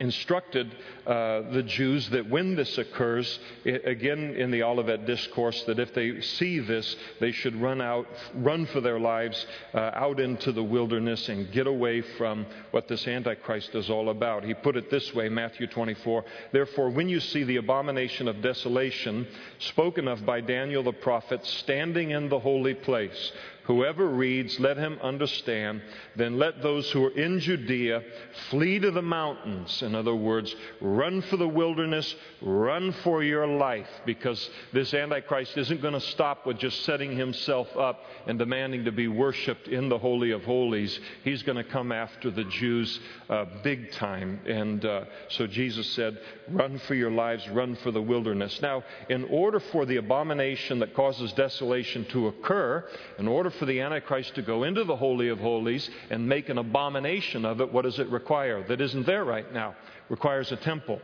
instructed 0.00 0.74
uh, 1.06 1.42
the 1.50 1.62
Jews 1.62 2.08
that 2.10 2.28
when 2.28 2.54
this 2.54 2.78
occurs, 2.78 3.38
it, 3.64 3.86
again 3.86 4.34
in 4.36 4.50
the 4.50 4.62
Olivet 4.62 5.06
Discourse, 5.06 5.64
that 5.64 5.78
if 5.78 5.92
they 5.92 6.20
see 6.20 6.60
this, 6.60 6.96
they 7.20 7.32
should 7.32 7.60
run 7.60 7.80
out, 7.80 8.06
run 8.34 8.66
for 8.66 8.80
their 8.80 9.00
lives 9.00 9.44
uh, 9.74 9.90
out 9.94 10.20
into 10.20 10.52
the 10.52 10.62
wilderness 10.62 11.28
and 11.28 11.50
get 11.52 11.66
away 11.66 12.00
from 12.00 12.46
what 12.70 12.86
this 12.86 13.06
Antichrist 13.08 13.74
is 13.74 13.90
all 13.90 14.10
about. 14.10 14.44
He 14.44 14.54
put 14.54 14.76
it 14.76 14.90
this 14.90 15.12
way, 15.14 15.28
Matthew 15.28 15.66
24. 15.66 16.24
Therefore, 16.52 16.90
when 16.90 17.08
you 17.08 17.20
see 17.20 17.42
the 17.42 17.56
abomination 17.56 18.28
of 18.28 18.40
desolation 18.40 19.26
spoken 19.58 20.06
of 20.06 20.24
by 20.24 20.40
Daniel 20.40 20.82
the 20.82 20.92
prophet 20.92 21.44
standing 21.44 22.10
in 22.10 22.28
the 22.28 22.38
holy 22.38 22.74
place, 22.74 23.32
Whoever 23.68 24.08
reads, 24.08 24.58
let 24.58 24.78
him 24.78 24.98
understand. 25.02 25.82
Then 26.16 26.38
let 26.38 26.62
those 26.62 26.90
who 26.90 27.04
are 27.04 27.10
in 27.10 27.38
Judea 27.38 28.02
flee 28.48 28.78
to 28.78 28.90
the 28.90 29.02
mountains. 29.02 29.82
In 29.82 29.94
other 29.94 30.14
words, 30.14 30.56
run 30.80 31.20
for 31.20 31.36
the 31.36 31.46
wilderness, 31.46 32.14
run 32.40 32.92
for 33.04 33.22
your 33.22 33.46
life, 33.46 33.88
because 34.06 34.48
this 34.72 34.94
Antichrist 34.94 35.58
isn't 35.58 35.82
going 35.82 35.92
to 35.92 36.00
stop 36.00 36.46
with 36.46 36.58
just 36.58 36.82
setting 36.84 37.14
himself 37.14 37.68
up 37.76 38.04
and 38.26 38.38
demanding 38.38 38.86
to 38.86 38.92
be 38.92 39.06
worshiped 39.06 39.68
in 39.68 39.90
the 39.90 39.98
Holy 39.98 40.30
of 40.30 40.44
Holies. 40.44 40.98
He's 41.22 41.42
going 41.42 41.62
to 41.62 41.70
come 41.70 41.92
after 41.92 42.30
the 42.30 42.44
Jews 42.44 42.98
uh, 43.28 43.44
big 43.62 43.92
time. 43.92 44.40
And 44.46 44.82
uh, 44.82 45.04
so 45.28 45.46
Jesus 45.46 45.86
said, 45.90 46.18
run 46.48 46.78
for 46.78 46.94
your 46.94 47.10
lives, 47.10 47.46
run 47.50 47.76
for 47.76 47.90
the 47.90 48.00
wilderness. 48.00 48.62
Now, 48.62 48.82
in 49.10 49.24
order 49.24 49.60
for 49.60 49.84
the 49.84 49.96
abomination 49.96 50.78
that 50.78 50.94
causes 50.94 51.34
desolation 51.34 52.06
to 52.06 52.28
occur, 52.28 52.88
in 53.18 53.28
order 53.28 53.50
for 53.58 53.66
the 53.66 53.80
Antichrist 53.80 54.34
to 54.36 54.42
go 54.42 54.64
into 54.64 54.84
the 54.84 54.96
Holy 54.96 55.28
of 55.28 55.38
Holies 55.38 55.88
and 56.10 56.28
make 56.28 56.48
an 56.48 56.58
abomination 56.58 57.44
of 57.44 57.60
it, 57.60 57.72
what 57.72 57.82
does 57.82 57.98
it 57.98 58.08
require? 58.08 58.66
That 58.66 58.80
isn't 58.80 59.06
there 59.06 59.24
right 59.24 59.52
now. 59.52 59.70
It 59.70 60.10
requires 60.10 60.50
a 60.52 60.56
temple. 60.56 61.00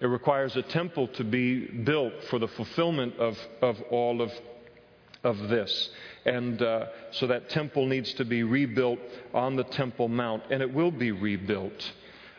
It 0.00 0.06
requires 0.06 0.56
a 0.56 0.62
temple 0.62 1.08
to 1.08 1.24
be 1.24 1.66
built 1.66 2.12
for 2.30 2.38
the 2.38 2.48
fulfillment 2.48 3.16
of, 3.16 3.36
of 3.60 3.80
all 3.90 4.22
of, 4.22 4.30
of 5.24 5.48
this. 5.48 5.90
And 6.24 6.62
uh, 6.62 6.86
so 7.10 7.26
that 7.26 7.50
temple 7.50 7.86
needs 7.86 8.14
to 8.14 8.24
be 8.24 8.42
rebuilt 8.44 9.00
on 9.34 9.56
the 9.56 9.64
Temple 9.64 10.08
Mount, 10.08 10.44
and 10.50 10.62
it 10.62 10.72
will 10.72 10.92
be 10.92 11.10
rebuilt. 11.10 11.92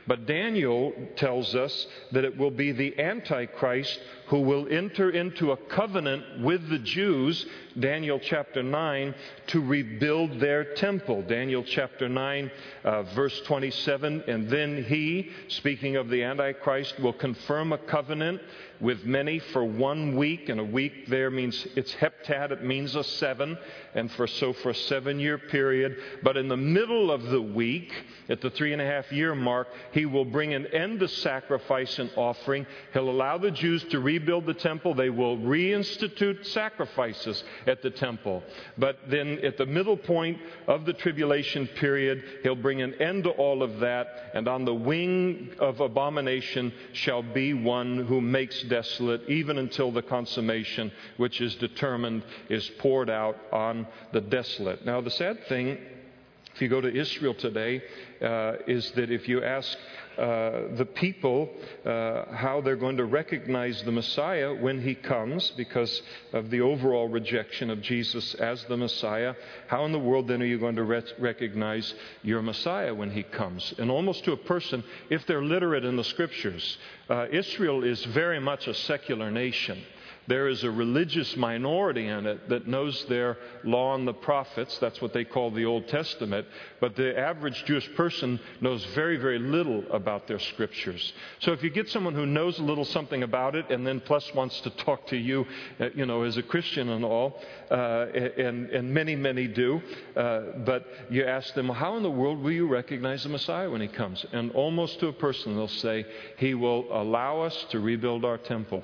But 0.07 0.25
Daniel 0.25 0.93
tells 1.17 1.53
us 1.53 1.85
that 2.13 2.25
it 2.25 2.35
will 2.35 2.49
be 2.49 2.71
the 2.71 2.99
Antichrist 2.99 3.99
who 4.29 4.41
will 4.41 4.67
enter 4.69 5.09
into 5.09 5.51
a 5.51 5.57
covenant 5.57 6.23
with 6.41 6.69
the 6.69 6.77
Jews, 6.77 7.47
Daniel 7.79 8.19
chapter 8.19 8.61
9, 8.61 9.15
to 9.47 9.59
rebuild 9.59 10.39
their 10.39 10.75
temple. 10.75 11.23
Daniel 11.23 11.63
chapter 11.63 12.07
9, 12.07 12.51
uh, 12.83 13.03
verse 13.15 13.41
27. 13.41 14.23
And 14.27 14.47
then 14.47 14.83
he, 14.83 15.31
speaking 15.47 15.95
of 15.95 16.09
the 16.09 16.23
Antichrist, 16.23 16.99
will 16.99 17.13
confirm 17.13 17.73
a 17.73 17.79
covenant 17.79 18.39
with 18.79 19.03
many 19.03 19.39
for 19.39 19.65
one 19.65 20.15
week, 20.15 20.47
and 20.47 20.59
a 20.59 20.63
week 20.63 21.07
there 21.07 21.29
means 21.29 21.67
it's 21.75 21.93
heptad, 21.95 22.51
it 22.51 22.63
means 22.63 22.95
a 22.95 23.03
seven, 23.03 23.57
and 23.93 24.09
for 24.11 24.25
so 24.25 24.53
for 24.53 24.69
a 24.69 24.75
seven 24.75 25.19
year 25.19 25.37
period. 25.37 25.97
But 26.23 26.37
in 26.37 26.47
the 26.47 26.55
middle 26.55 27.11
of 27.11 27.23
the 27.23 27.41
week, 27.41 27.91
at 28.29 28.39
the 28.41 28.49
three 28.51 28.71
and 28.71 28.81
a 28.81 28.85
half 28.85 29.11
year 29.11 29.35
mark, 29.35 29.67
he 29.91 30.05
will 30.05 30.23
bring 30.23 30.53
an 30.53 30.67
end 30.67 31.01
to 31.01 31.07
sacrifice 31.09 31.99
and 31.99 32.09
offering. 32.15 32.65
He'll 32.93 33.09
allow 33.09 33.37
the 33.37 33.51
Jews 33.51 33.83
to 33.85 33.99
rebuild 33.99 34.18
the 34.25 34.55
temple. 34.57 34.93
They 34.93 35.09
will 35.09 35.37
reinstitute 35.37 36.45
sacrifices 36.45 37.43
at 37.67 37.81
the 37.81 37.89
temple. 37.89 38.43
But 38.77 38.97
then 39.07 39.39
at 39.43 39.57
the 39.57 39.65
middle 39.65 39.97
point 39.97 40.39
of 40.67 40.85
the 40.85 40.93
tribulation 40.93 41.67
period, 41.67 42.23
he'll 42.43 42.55
bring 42.55 42.81
an 42.81 42.95
end 42.95 43.23
to 43.25 43.31
all 43.31 43.63
of 43.63 43.79
that, 43.79 44.31
and 44.33 44.47
on 44.47 44.65
the 44.65 44.73
wing 44.73 45.51
of 45.59 45.79
abomination 45.79 46.73
shall 46.93 47.23
be 47.23 47.53
one 47.53 48.05
who 48.05 48.21
makes 48.21 48.61
desolate, 48.63 49.27
even 49.29 49.57
until 49.57 49.91
the 49.91 50.01
consummation 50.01 50.91
which 51.17 51.41
is 51.41 51.55
determined 51.55 52.23
is 52.49 52.69
poured 52.79 53.09
out 53.09 53.37
on 53.51 53.87
the 54.13 54.21
desolate. 54.21 54.85
Now, 54.85 55.01
the 55.01 55.11
sad 55.11 55.45
thing, 55.47 55.77
if 56.59 56.63
you 56.63 56.67
go 56.67 56.81
to 56.81 56.93
Israel 56.93 57.33
today, 57.33 57.81
uh, 58.21 58.55
is 58.67 58.91
that 58.91 59.09
if 59.09 59.29
you 59.29 59.41
ask 59.41 59.77
uh, 60.17 60.75
the 60.75 60.85
people 60.85 61.49
uh, 61.85 62.25
how 62.35 62.59
they're 62.59 62.75
going 62.75 62.97
to 62.97 63.05
recognize 63.05 63.81
the 63.83 63.91
Messiah 63.93 64.53
when 64.53 64.81
he 64.81 64.93
comes 64.93 65.53
because 65.55 66.01
of 66.33 66.49
the 66.49 66.59
overall 66.59 67.07
rejection 67.07 67.69
of 67.69 67.81
Jesus 67.81 68.33
as 68.35 68.61
the 68.65 68.75
Messiah. 68.75 69.35
How 69.67 69.85
in 69.85 69.93
the 69.93 69.99
world 69.99 70.27
then 70.27 70.41
are 70.41 70.45
you 70.45 70.59
going 70.59 70.75
to 70.75 70.83
re- 70.83 71.01
recognize 71.17 71.93
your 72.23 72.41
Messiah 72.41 72.93
when 72.93 73.09
he 73.09 73.23
comes? 73.23 73.73
And 73.77 73.89
almost 73.89 74.25
to 74.25 74.33
a 74.33 74.37
person, 74.37 74.83
if 75.09 75.25
they're 75.25 75.41
literate 75.41 75.85
in 75.85 75.95
the 75.95 76.03
scriptures, 76.03 76.77
uh, 77.09 77.27
Israel 77.31 77.85
is 77.85 78.03
very 78.03 78.41
much 78.41 78.67
a 78.67 78.73
secular 78.73 79.31
nation. 79.31 79.81
There 80.29 80.47
is 80.47 80.63
a 80.63 80.69
religious 80.69 81.35
minority 81.35 82.05
in 82.05 82.27
it 82.27 82.49
that 82.49 82.67
knows 82.67 83.03
their 83.05 83.37
law 83.63 83.95
and 83.95 84.07
the 84.07 84.13
prophets. 84.13 84.77
That's 84.77 85.01
what 85.01 85.11
they 85.11 85.25
call 85.25 85.49
the 85.49 85.65
Old 85.65 85.87
Testament. 85.87 86.45
But 86.79 86.95
the 86.95 87.17
average 87.17 87.65
Jewish 87.65 87.91
person 87.95 88.39
knows 88.61 88.85
very, 88.93 89.17
very 89.17 89.39
little 89.39 89.83
about 89.89 90.27
their 90.27 90.37
scriptures. 90.37 91.13
So 91.39 91.51
if 91.51 91.63
you 91.63 91.71
get 91.71 91.89
someone 91.89 92.13
who 92.13 92.27
knows 92.27 92.59
a 92.59 92.63
little 92.63 92.85
something 92.85 93.23
about 93.23 93.55
it 93.55 93.71
and 93.71 93.87
then 93.87 94.01
plus 94.01 94.31
wants 94.35 94.61
to 94.61 94.69
talk 94.69 95.07
to 95.07 95.17
you, 95.17 95.47
uh, 95.79 95.89
you 95.95 96.05
know, 96.05 96.21
as 96.21 96.37
a 96.37 96.43
Christian 96.43 96.89
and 96.89 97.03
all, 97.03 97.41
uh, 97.71 98.05
and, 98.13 98.69
and 98.69 98.93
many, 98.93 99.15
many 99.15 99.47
do, 99.47 99.81
uh, 100.15 100.41
but 100.63 100.85
you 101.09 101.25
ask 101.25 101.55
them, 101.55 101.69
how 101.69 101.97
in 101.97 102.03
the 102.03 102.11
world 102.11 102.39
will 102.43 102.51
you 102.51 102.67
recognize 102.67 103.23
the 103.23 103.29
Messiah 103.29 103.67
when 103.67 103.81
he 103.81 103.87
comes? 103.87 104.23
And 104.31 104.51
almost 104.51 104.99
to 104.99 105.07
a 105.07 105.13
person, 105.13 105.55
they'll 105.55 105.67
say, 105.67 106.05
he 106.37 106.53
will 106.53 106.85
allow 106.91 107.41
us 107.41 107.65
to 107.71 107.79
rebuild 107.79 108.23
our 108.23 108.37
temple. 108.37 108.83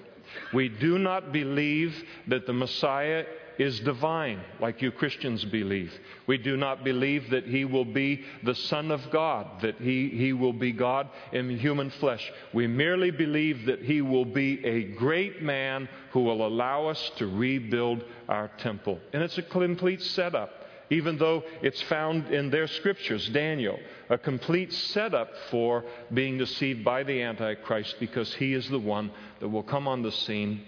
We 0.54 0.70
do 0.70 0.98
not 0.98 1.32
believe 1.32 1.96
that 2.28 2.46
the 2.46 2.54
Messiah 2.54 3.26
is 3.58 3.80
divine, 3.80 4.42
like 4.60 4.82
you 4.82 4.92
Christians 4.92 5.46
believe. 5.46 5.94
We 6.28 6.38
do 6.38 6.58
not 6.58 6.84
believe 6.84 7.30
that 7.30 7.46
he 7.46 7.66
will 7.66 7.86
be 7.86 8.26
the 8.44 8.56
Son 8.56 8.92
of 8.92 9.10
God, 9.12 9.62
that 9.62 9.78
he, 9.78 10.10
he 10.10 10.34
will 10.34 10.54
be 10.54 10.72
God 10.72 11.10
in 11.32 11.58
human 11.58 11.90
flesh. 11.90 12.32
We 12.54 12.68
merely 12.68 13.12
believe 13.12 13.66
that 13.66 13.82
he 13.82 14.02
will 14.02 14.26
be 14.26 14.64
a 14.66 14.84
great 14.96 15.42
man 15.42 15.88
who 16.12 16.22
will 16.22 16.46
allow 16.46 16.88
us 16.88 17.12
to 17.18 17.28
rebuild 17.28 18.04
our 18.28 18.50
temple. 18.58 19.00
And 19.14 19.24
it's 19.24 19.38
a 19.38 19.44
complete 19.44 20.02
setup 20.02 20.65
even 20.90 21.18
though 21.18 21.44
it's 21.62 21.82
found 21.84 22.28
in 22.28 22.50
their 22.50 22.68
scriptures, 22.68 23.28
Daniel, 23.30 23.80
a 24.10 24.18
complete 24.18 24.72
setup 24.72 25.30
for 25.50 25.84
being 26.14 26.38
deceived 26.38 26.84
by 26.84 27.04
the 27.04 27.22
Antichrist 27.22 27.96
because 28.00 28.34
he 28.36 28.54
is 28.54 28.70
the 28.70 28.80
one 28.80 29.12
that 29.40 29.50
will 29.50 29.64
come 29.64 29.88
on 29.88 30.02
the 30.02 30.12
scene 30.12 30.62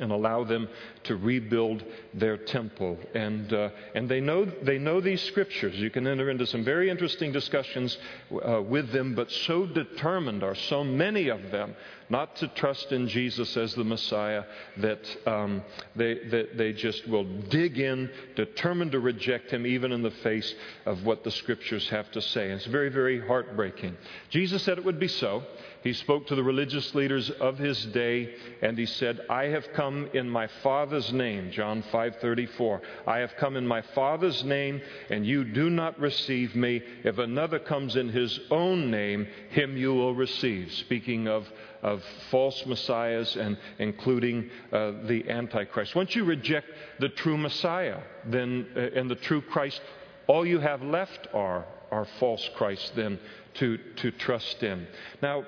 and 0.00 0.12
allow 0.12 0.44
them 0.44 0.68
to 1.08 1.16
rebuild 1.16 1.84
their 2.14 2.36
temple. 2.36 2.96
And, 3.14 3.52
uh, 3.52 3.70
and 3.94 4.08
they, 4.08 4.20
know, 4.20 4.44
they 4.44 4.78
know 4.78 5.00
these 5.00 5.20
scriptures. 5.22 5.74
You 5.76 5.90
can 5.90 6.06
enter 6.06 6.30
into 6.30 6.46
some 6.46 6.64
very 6.64 6.88
interesting 6.88 7.32
discussions 7.32 7.98
uh, 8.30 8.62
with 8.62 8.92
them, 8.92 9.14
but 9.14 9.30
so 9.30 9.66
determined 9.66 10.42
are 10.42 10.54
so 10.54 10.84
many 10.84 11.28
of 11.28 11.50
them 11.50 11.74
not 12.10 12.36
to 12.36 12.48
trust 12.48 12.92
in 12.92 13.08
Jesus 13.08 13.56
as 13.56 13.74
the 13.74 13.84
Messiah, 13.84 14.44
that, 14.78 15.00
um, 15.26 15.62
they, 15.94 16.14
that 16.30 16.56
they 16.56 16.72
just 16.72 17.06
will 17.06 17.24
dig 17.24 17.78
in, 17.78 18.10
determined 18.34 18.92
to 18.92 19.00
reject 19.00 19.50
him, 19.50 19.66
even 19.66 19.92
in 19.92 20.02
the 20.02 20.10
face 20.10 20.54
of 20.86 21.04
what 21.04 21.24
the 21.24 21.30
scriptures 21.30 21.88
have 21.90 22.10
to 22.12 22.22
say. 22.22 22.44
And 22.44 22.54
it's 22.54 22.66
very, 22.66 22.88
very 22.88 23.26
heartbreaking. 23.26 23.96
Jesus 24.30 24.62
said 24.62 24.78
it 24.78 24.84
would 24.84 25.00
be 25.00 25.08
so. 25.08 25.42
He 25.82 25.92
spoke 25.92 26.26
to 26.26 26.34
the 26.34 26.42
religious 26.42 26.94
leaders 26.94 27.30
of 27.30 27.56
his 27.56 27.84
day 27.86 28.34
and 28.62 28.76
he 28.76 28.86
said, 28.86 29.20
I 29.30 29.44
have 29.44 29.72
come 29.74 30.08
in 30.12 30.28
my 30.28 30.48
Father's 30.62 30.97
name, 31.12 31.50
John 31.50 31.82
5:34. 31.92 32.80
I 33.06 33.18
have 33.18 33.36
come 33.36 33.56
in 33.56 33.66
my 33.66 33.82
Father's 33.82 34.44
name 34.44 34.80
and 35.10 35.26
you 35.26 35.44
do 35.44 35.70
not 35.70 35.98
receive 35.98 36.54
me. 36.54 36.82
If 37.04 37.18
another 37.18 37.58
comes 37.58 37.96
in 37.96 38.08
his 38.08 38.38
own 38.50 38.90
name, 38.90 39.26
him 39.50 39.76
you 39.76 39.94
will 39.94 40.14
receive. 40.14 40.72
Speaking 40.72 41.28
of 41.28 41.48
of 41.82 42.02
false 42.30 42.66
messiahs 42.66 43.36
and 43.36 43.56
including 43.78 44.50
uh, 44.72 44.92
the 45.04 45.24
Antichrist. 45.28 45.94
Once 45.94 46.14
you 46.16 46.24
reject 46.24 46.66
the 46.98 47.08
true 47.08 47.38
Messiah 47.38 48.00
then, 48.24 48.66
uh, 48.76 48.80
and 48.98 49.10
the 49.10 49.14
true 49.14 49.40
Christ, 49.40 49.80
all 50.26 50.44
you 50.44 50.58
have 50.58 50.82
left 50.82 51.28
are 51.32 51.64
our 51.90 52.06
false 52.18 52.48
Christ 52.56 52.92
then 52.96 53.18
to, 53.54 53.78
to 53.96 54.10
trust 54.10 54.62
in. 54.62 54.86
Now, 55.22 55.44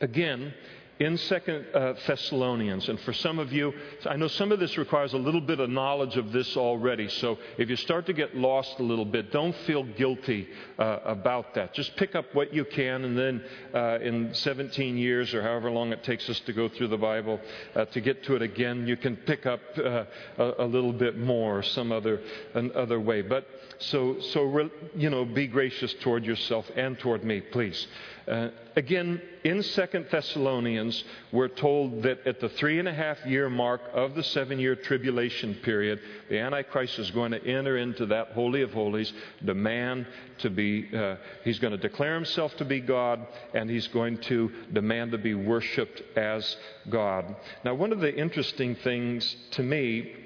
again, 0.00 0.52
in 0.98 1.18
Second 1.18 1.66
uh, 1.74 1.92
Thessalonians, 2.06 2.88
and 2.88 2.98
for 3.00 3.12
some 3.12 3.38
of 3.38 3.52
you, 3.52 3.72
I 4.06 4.16
know 4.16 4.28
some 4.28 4.50
of 4.50 4.58
this 4.58 4.78
requires 4.78 5.12
a 5.12 5.18
little 5.18 5.42
bit 5.42 5.60
of 5.60 5.68
knowledge 5.68 6.16
of 6.16 6.32
this 6.32 6.56
already. 6.56 7.08
So 7.08 7.38
if 7.58 7.68
you 7.68 7.76
start 7.76 8.06
to 8.06 8.14
get 8.14 8.34
lost 8.34 8.78
a 8.78 8.82
little 8.82 9.04
bit, 9.04 9.30
don't 9.30 9.54
feel 9.66 9.84
guilty 9.84 10.48
uh, 10.78 11.00
about 11.04 11.54
that. 11.54 11.74
Just 11.74 11.96
pick 11.96 12.14
up 12.14 12.34
what 12.34 12.54
you 12.54 12.64
can, 12.64 13.04
and 13.04 13.18
then 13.18 13.44
uh, 13.74 13.98
in 14.00 14.32
17 14.32 14.96
years 14.96 15.34
or 15.34 15.42
however 15.42 15.70
long 15.70 15.92
it 15.92 16.02
takes 16.02 16.30
us 16.30 16.40
to 16.40 16.52
go 16.54 16.68
through 16.68 16.88
the 16.88 16.96
Bible 16.96 17.40
uh, 17.74 17.84
to 17.86 18.00
get 18.00 18.24
to 18.24 18.34
it 18.34 18.42
again, 18.42 18.86
you 18.86 18.96
can 18.96 19.16
pick 19.16 19.44
up 19.44 19.60
uh, 19.76 20.04
a, 20.38 20.64
a, 20.64 20.66
little 20.66 20.92
bit 20.92 21.18
more 21.18 21.62
some 21.62 21.92
other 21.92 22.20
other 22.54 23.00
way. 23.00 23.22
But 23.22 23.46
so 23.78 24.18
so 24.20 24.70
you 24.94 25.10
know, 25.10 25.24
be 25.24 25.46
gracious 25.46 25.92
toward 26.00 26.24
yourself 26.24 26.70
and 26.74 26.98
toward 26.98 27.22
me, 27.22 27.40
please. 27.40 27.86
Uh, 28.28 28.48
again, 28.74 29.22
in 29.44 29.62
Second 29.62 30.06
Thessalonians, 30.10 31.04
we're 31.30 31.46
told 31.46 32.02
that 32.02 32.26
at 32.26 32.40
the 32.40 32.48
three 32.48 32.80
and 32.80 32.88
a 32.88 32.92
half 32.92 33.24
year 33.24 33.48
mark 33.48 33.80
of 33.92 34.16
the 34.16 34.22
seven 34.24 34.58
year 34.58 34.74
tribulation 34.74 35.54
period, 35.62 36.00
the 36.28 36.40
Antichrist 36.40 36.98
is 36.98 37.10
going 37.12 37.30
to 37.30 37.46
enter 37.46 37.76
into 37.76 38.06
that 38.06 38.32
Holy 38.32 38.62
of 38.62 38.72
Holies, 38.72 39.12
demand 39.44 40.08
to 40.38 40.50
be, 40.50 40.88
uh, 40.92 41.16
he's 41.44 41.60
going 41.60 41.70
to 41.70 41.78
declare 41.78 42.14
himself 42.14 42.56
to 42.56 42.64
be 42.64 42.80
God, 42.80 43.24
and 43.54 43.70
he's 43.70 43.86
going 43.88 44.18
to 44.22 44.50
demand 44.72 45.12
to 45.12 45.18
be 45.18 45.34
worshiped 45.34 46.02
as 46.16 46.56
God. 46.88 47.36
Now, 47.64 47.74
one 47.74 47.92
of 47.92 48.00
the 48.00 48.12
interesting 48.12 48.74
things 48.74 49.36
to 49.52 49.62
me 49.62 50.25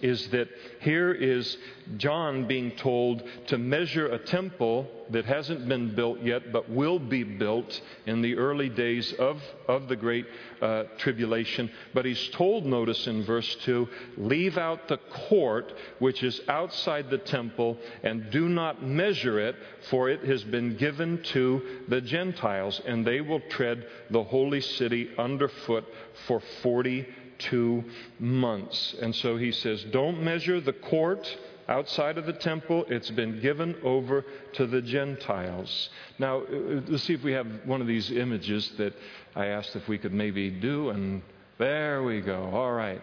is 0.00 0.28
that 0.28 0.48
here 0.80 1.12
is 1.12 1.56
John 1.96 2.46
being 2.46 2.72
told 2.72 3.22
to 3.46 3.58
measure 3.58 4.08
a 4.08 4.18
temple 4.18 4.88
that 5.10 5.24
hasn't 5.24 5.68
been 5.68 5.94
built 5.94 6.20
yet, 6.20 6.52
but 6.52 6.68
will 6.68 6.98
be 6.98 7.22
built 7.22 7.80
in 8.06 8.22
the 8.22 8.36
early 8.36 8.68
days 8.68 9.12
of, 9.14 9.40
of 9.68 9.88
the 9.88 9.96
Great 9.96 10.26
uh, 10.60 10.84
Tribulation. 10.98 11.70
But 11.94 12.04
he's 12.04 12.28
told, 12.30 12.66
notice 12.66 13.06
in 13.06 13.24
verse 13.24 13.56
2, 13.64 13.88
leave 14.16 14.58
out 14.58 14.88
the 14.88 14.98
court 15.28 15.72
which 16.00 16.22
is 16.22 16.40
outside 16.48 17.08
the 17.08 17.18
temple, 17.18 17.78
and 18.02 18.30
do 18.30 18.48
not 18.48 18.82
measure 18.82 19.38
it, 19.38 19.56
for 19.88 20.10
it 20.10 20.24
has 20.24 20.42
been 20.42 20.76
given 20.76 21.22
to 21.24 21.62
the 21.88 22.00
Gentiles, 22.00 22.80
and 22.84 23.06
they 23.06 23.20
will 23.20 23.40
tread 23.48 23.86
the 24.10 24.24
holy 24.24 24.60
city 24.60 25.10
underfoot 25.16 25.84
for 26.26 26.40
40 26.62 27.06
two 27.38 27.84
months. 28.18 28.94
And 29.00 29.14
so 29.14 29.36
he 29.36 29.52
says, 29.52 29.84
Don't 29.84 30.22
measure 30.22 30.60
the 30.60 30.72
court 30.72 31.36
outside 31.68 32.18
of 32.18 32.26
the 32.26 32.32
temple. 32.32 32.84
It's 32.88 33.10
been 33.10 33.40
given 33.40 33.76
over 33.82 34.24
to 34.54 34.66
the 34.66 34.82
Gentiles. 34.82 35.90
Now, 36.18 36.42
uh, 36.42 36.80
let's 36.88 37.04
see 37.04 37.14
if 37.14 37.22
we 37.22 37.32
have 37.32 37.46
one 37.64 37.80
of 37.80 37.86
these 37.86 38.10
images 38.10 38.70
that 38.78 38.94
I 39.34 39.46
asked 39.46 39.76
if 39.76 39.88
we 39.88 39.98
could 39.98 40.12
maybe 40.12 40.50
do. 40.50 40.90
And 40.90 41.22
there 41.58 42.02
we 42.02 42.20
go. 42.20 42.50
All 42.52 42.72
right. 42.72 43.02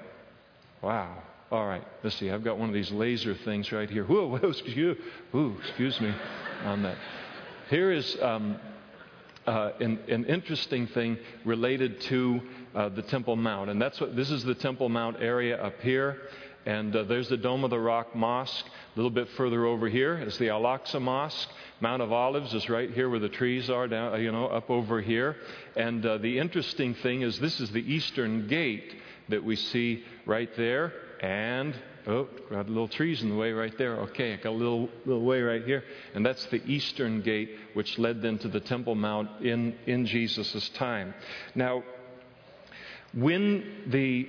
Wow. 0.81 1.23
All 1.51 1.67
right. 1.67 1.83
Let's 2.03 2.15
see. 2.17 2.31
I've 2.31 2.43
got 2.43 2.57
one 2.57 2.69
of 2.69 2.75
these 2.75 2.91
laser 2.91 3.35
things 3.35 3.71
right 3.71 3.89
here. 3.89 4.05
Whoa, 4.05 4.27
whoa 4.37 4.49
excuse, 4.49 4.97
ooh, 5.35 5.55
excuse 5.61 5.99
me 6.01 6.13
on 6.63 6.83
that. 6.83 6.97
Here 7.69 7.91
is 7.91 8.17
um, 8.21 8.57
uh, 9.45 9.71
an, 9.79 9.99
an, 10.07 10.25
interesting 10.25 10.87
thing 10.87 11.17
related 11.43 11.99
to 12.01 12.41
uh, 12.73 12.89
the 12.89 13.01
Temple 13.01 13.35
Mount. 13.35 13.69
And 13.69 13.81
that's 13.81 13.99
what 13.99 14.15
this 14.15 14.31
is 14.31 14.43
the 14.43 14.55
Temple 14.55 14.89
Mount 14.89 15.17
area 15.19 15.61
up 15.61 15.79
here. 15.81 16.21
And 16.65 16.95
uh, 16.95 17.03
there's 17.03 17.27
the 17.27 17.37
Dome 17.37 17.63
of 17.63 17.69
the 17.69 17.79
Rock 17.79 18.15
Mosque. 18.15 18.65
A 18.65 18.95
little 18.95 19.11
bit 19.11 19.27
further 19.31 19.65
over 19.65 19.89
here 19.89 20.17
is 20.17 20.37
the 20.37 20.49
Al 20.49 20.63
Aqsa 20.63 21.01
Mosque. 21.01 21.49
Mount 21.81 22.01
of 22.01 22.13
Olives 22.13 22.53
is 22.53 22.69
right 22.69 22.89
here 22.89 23.09
where 23.09 23.19
the 23.19 23.27
trees 23.27 23.69
are, 23.69 23.87
down, 23.87 24.13
uh, 24.13 24.17
you 24.17 24.31
know, 24.31 24.47
up 24.47 24.69
over 24.69 25.01
here. 25.01 25.35
And 25.75 26.05
uh, 26.05 26.19
the 26.19 26.39
interesting 26.39 26.93
thing 26.95 27.21
is 27.21 27.39
this 27.39 27.59
is 27.59 27.71
the 27.71 27.81
eastern 27.81 28.47
gate 28.47 28.95
that 29.27 29.43
we 29.43 29.57
see 29.57 30.05
right 30.25 30.49
there. 30.55 30.93
And 31.21 31.75
Oh, 32.05 32.27
got 32.49 32.67
little 32.67 32.89
trees 32.89 33.21
in 33.21 33.29
the 33.29 33.35
way 33.35 33.53
right 33.53 33.77
there. 33.77 33.95
Okay, 34.01 34.33
I 34.33 34.35
got 34.37 34.49
a 34.49 34.51
little, 34.51 34.89
little 35.05 35.23
way 35.23 35.41
right 35.41 35.63
here. 35.63 35.83
And 36.13 36.25
that's 36.25 36.45
the 36.47 36.61
eastern 36.65 37.21
gate, 37.21 37.57
which 37.73 37.97
led 37.97 38.21
then 38.21 38.37
to 38.39 38.49
the 38.49 38.59
Temple 38.59 38.95
Mount 38.95 39.41
in, 39.41 39.75
in 39.85 40.05
Jesus' 40.05 40.69
time. 40.69 41.13
Now, 41.55 41.83
when 43.13 43.83
the 43.87 44.27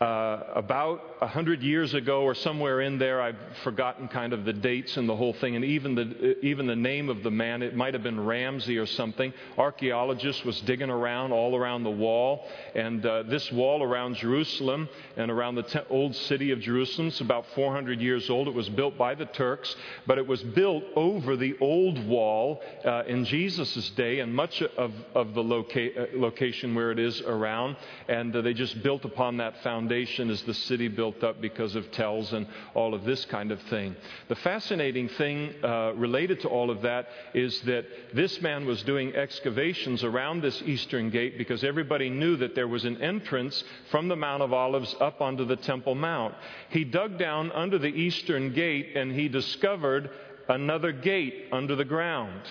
uh, 0.00 0.44
about 0.54 1.02
a 1.20 1.26
hundred 1.26 1.62
years 1.62 1.92
ago 1.92 2.22
or 2.22 2.34
somewhere 2.34 2.80
in 2.80 2.98
there. 2.98 3.20
I've 3.20 3.36
forgotten 3.62 4.08
kind 4.08 4.32
of 4.32 4.46
the 4.46 4.52
dates 4.54 4.96
and 4.96 5.06
the 5.06 5.14
whole 5.14 5.34
thing, 5.34 5.56
and 5.56 5.64
even 5.64 5.94
the 5.94 6.38
even 6.42 6.66
the 6.66 6.74
name 6.74 7.10
of 7.10 7.22
the 7.22 7.30
man. 7.30 7.60
It 7.60 7.76
might 7.76 7.92
have 7.92 8.02
been 8.02 8.24
Ramsey 8.24 8.78
or 8.78 8.86
something. 8.86 9.34
Archaeologist 9.58 10.42
was 10.46 10.58
digging 10.62 10.88
around 10.88 11.32
all 11.32 11.54
around 11.54 11.82
the 11.82 11.90
wall, 11.90 12.46
and 12.74 13.04
uh, 13.04 13.24
this 13.24 13.52
wall 13.52 13.82
around 13.82 14.16
Jerusalem 14.16 14.88
and 15.18 15.30
around 15.30 15.56
the 15.56 15.64
te- 15.64 15.80
old 15.90 16.16
city 16.16 16.50
of 16.50 16.60
Jerusalem 16.60 17.08
is 17.08 17.20
about 17.20 17.44
400 17.54 18.00
years 18.00 18.30
old. 18.30 18.48
It 18.48 18.54
was 18.54 18.70
built 18.70 18.96
by 18.96 19.14
the 19.14 19.26
Turks, 19.26 19.76
but 20.06 20.16
it 20.16 20.26
was 20.26 20.42
built 20.42 20.82
over 20.96 21.36
the 21.36 21.58
old 21.60 22.02
wall 22.06 22.62
uh, 22.86 23.02
in 23.06 23.26
Jesus' 23.26 23.90
day, 23.90 24.20
and 24.20 24.34
much 24.34 24.62
of 24.62 24.92
of 25.14 25.34
the 25.34 25.42
loca- 25.42 26.04
uh, 26.04 26.06
location 26.14 26.74
where 26.74 26.90
it 26.90 26.98
is 26.98 27.20
around, 27.20 27.76
and 28.08 28.34
uh, 28.34 28.40
they 28.40 28.54
just 28.54 28.82
built 28.82 29.04
upon 29.04 29.36
that 29.36 29.62
foundation 29.62 29.89
foundation 29.90 30.30
as 30.30 30.42
the 30.42 30.54
city 30.54 30.86
built 30.86 31.24
up 31.24 31.40
because 31.40 31.74
of 31.74 31.90
tells 31.90 32.32
and 32.32 32.46
all 32.74 32.94
of 32.94 33.02
this 33.02 33.24
kind 33.24 33.50
of 33.50 33.60
thing. 33.62 33.96
The 34.28 34.36
fascinating 34.36 35.08
thing 35.08 35.52
uh, 35.64 35.94
related 35.96 36.38
to 36.42 36.48
all 36.48 36.70
of 36.70 36.82
that 36.82 37.08
is 37.34 37.60
that 37.62 37.86
this 38.14 38.40
man 38.40 38.66
was 38.66 38.84
doing 38.84 39.16
excavations 39.16 40.04
around 40.04 40.42
this 40.42 40.62
eastern 40.62 41.10
gate 41.10 41.36
because 41.36 41.64
everybody 41.64 42.08
knew 42.08 42.36
that 42.36 42.54
there 42.54 42.68
was 42.68 42.84
an 42.84 43.02
entrance 43.02 43.64
from 43.90 44.06
the 44.06 44.14
Mount 44.14 44.44
of 44.44 44.52
Olives 44.52 44.94
up 45.00 45.20
onto 45.20 45.44
the 45.44 45.56
Temple 45.56 45.96
Mount. 45.96 46.36
He 46.68 46.84
dug 46.84 47.18
down 47.18 47.50
under 47.50 47.78
the 47.78 47.88
eastern 47.88 48.54
gate 48.54 48.92
and 48.94 49.10
he 49.10 49.28
discovered 49.28 50.10
another 50.48 50.92
gate 50.92 51.48
under 51.50 51.74
the 51.74 51.84
ground 51.84 52.42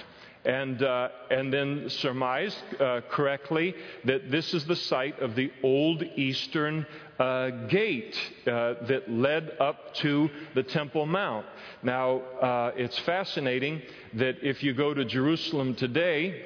and, 0.46 0.82
uh, 0.82 1.10
and 1.30 1.52
then 1.54 1.90
surmised 1.90 2.62
uh, 2.80 3.02
correctly 3.10 3.76
that 4.06 4.32
this 4.32 4.54
is 4.54 4.66
the 4.66 4.76
site 4.76 5.20
of 5.20 5.36
the 5.36 5.52
old 5.64 6.04
eastern 6.16 6.86
uh, 7.20 7.50
gate 7.68 8.18
uh, 8.48 8.76
that 8.88 9.04
led 9.10 9.52
up 9.60 9.94
to 9.96 10.30
the 10.56 10.64
Temple 10.64 11.06
Mount. 11.06 11.46
Now, 11.84 12.20
uh, 12.20 12.72
it's 12.76 12.98
fascinating 13.00 13.82
that 14.14 14.38
if 14.42 14.64
you 14.64 14.74
go 14.74 14.94
to 14.94 15.04
Jerusalem 15.04 15.76
today, 15.76 16.42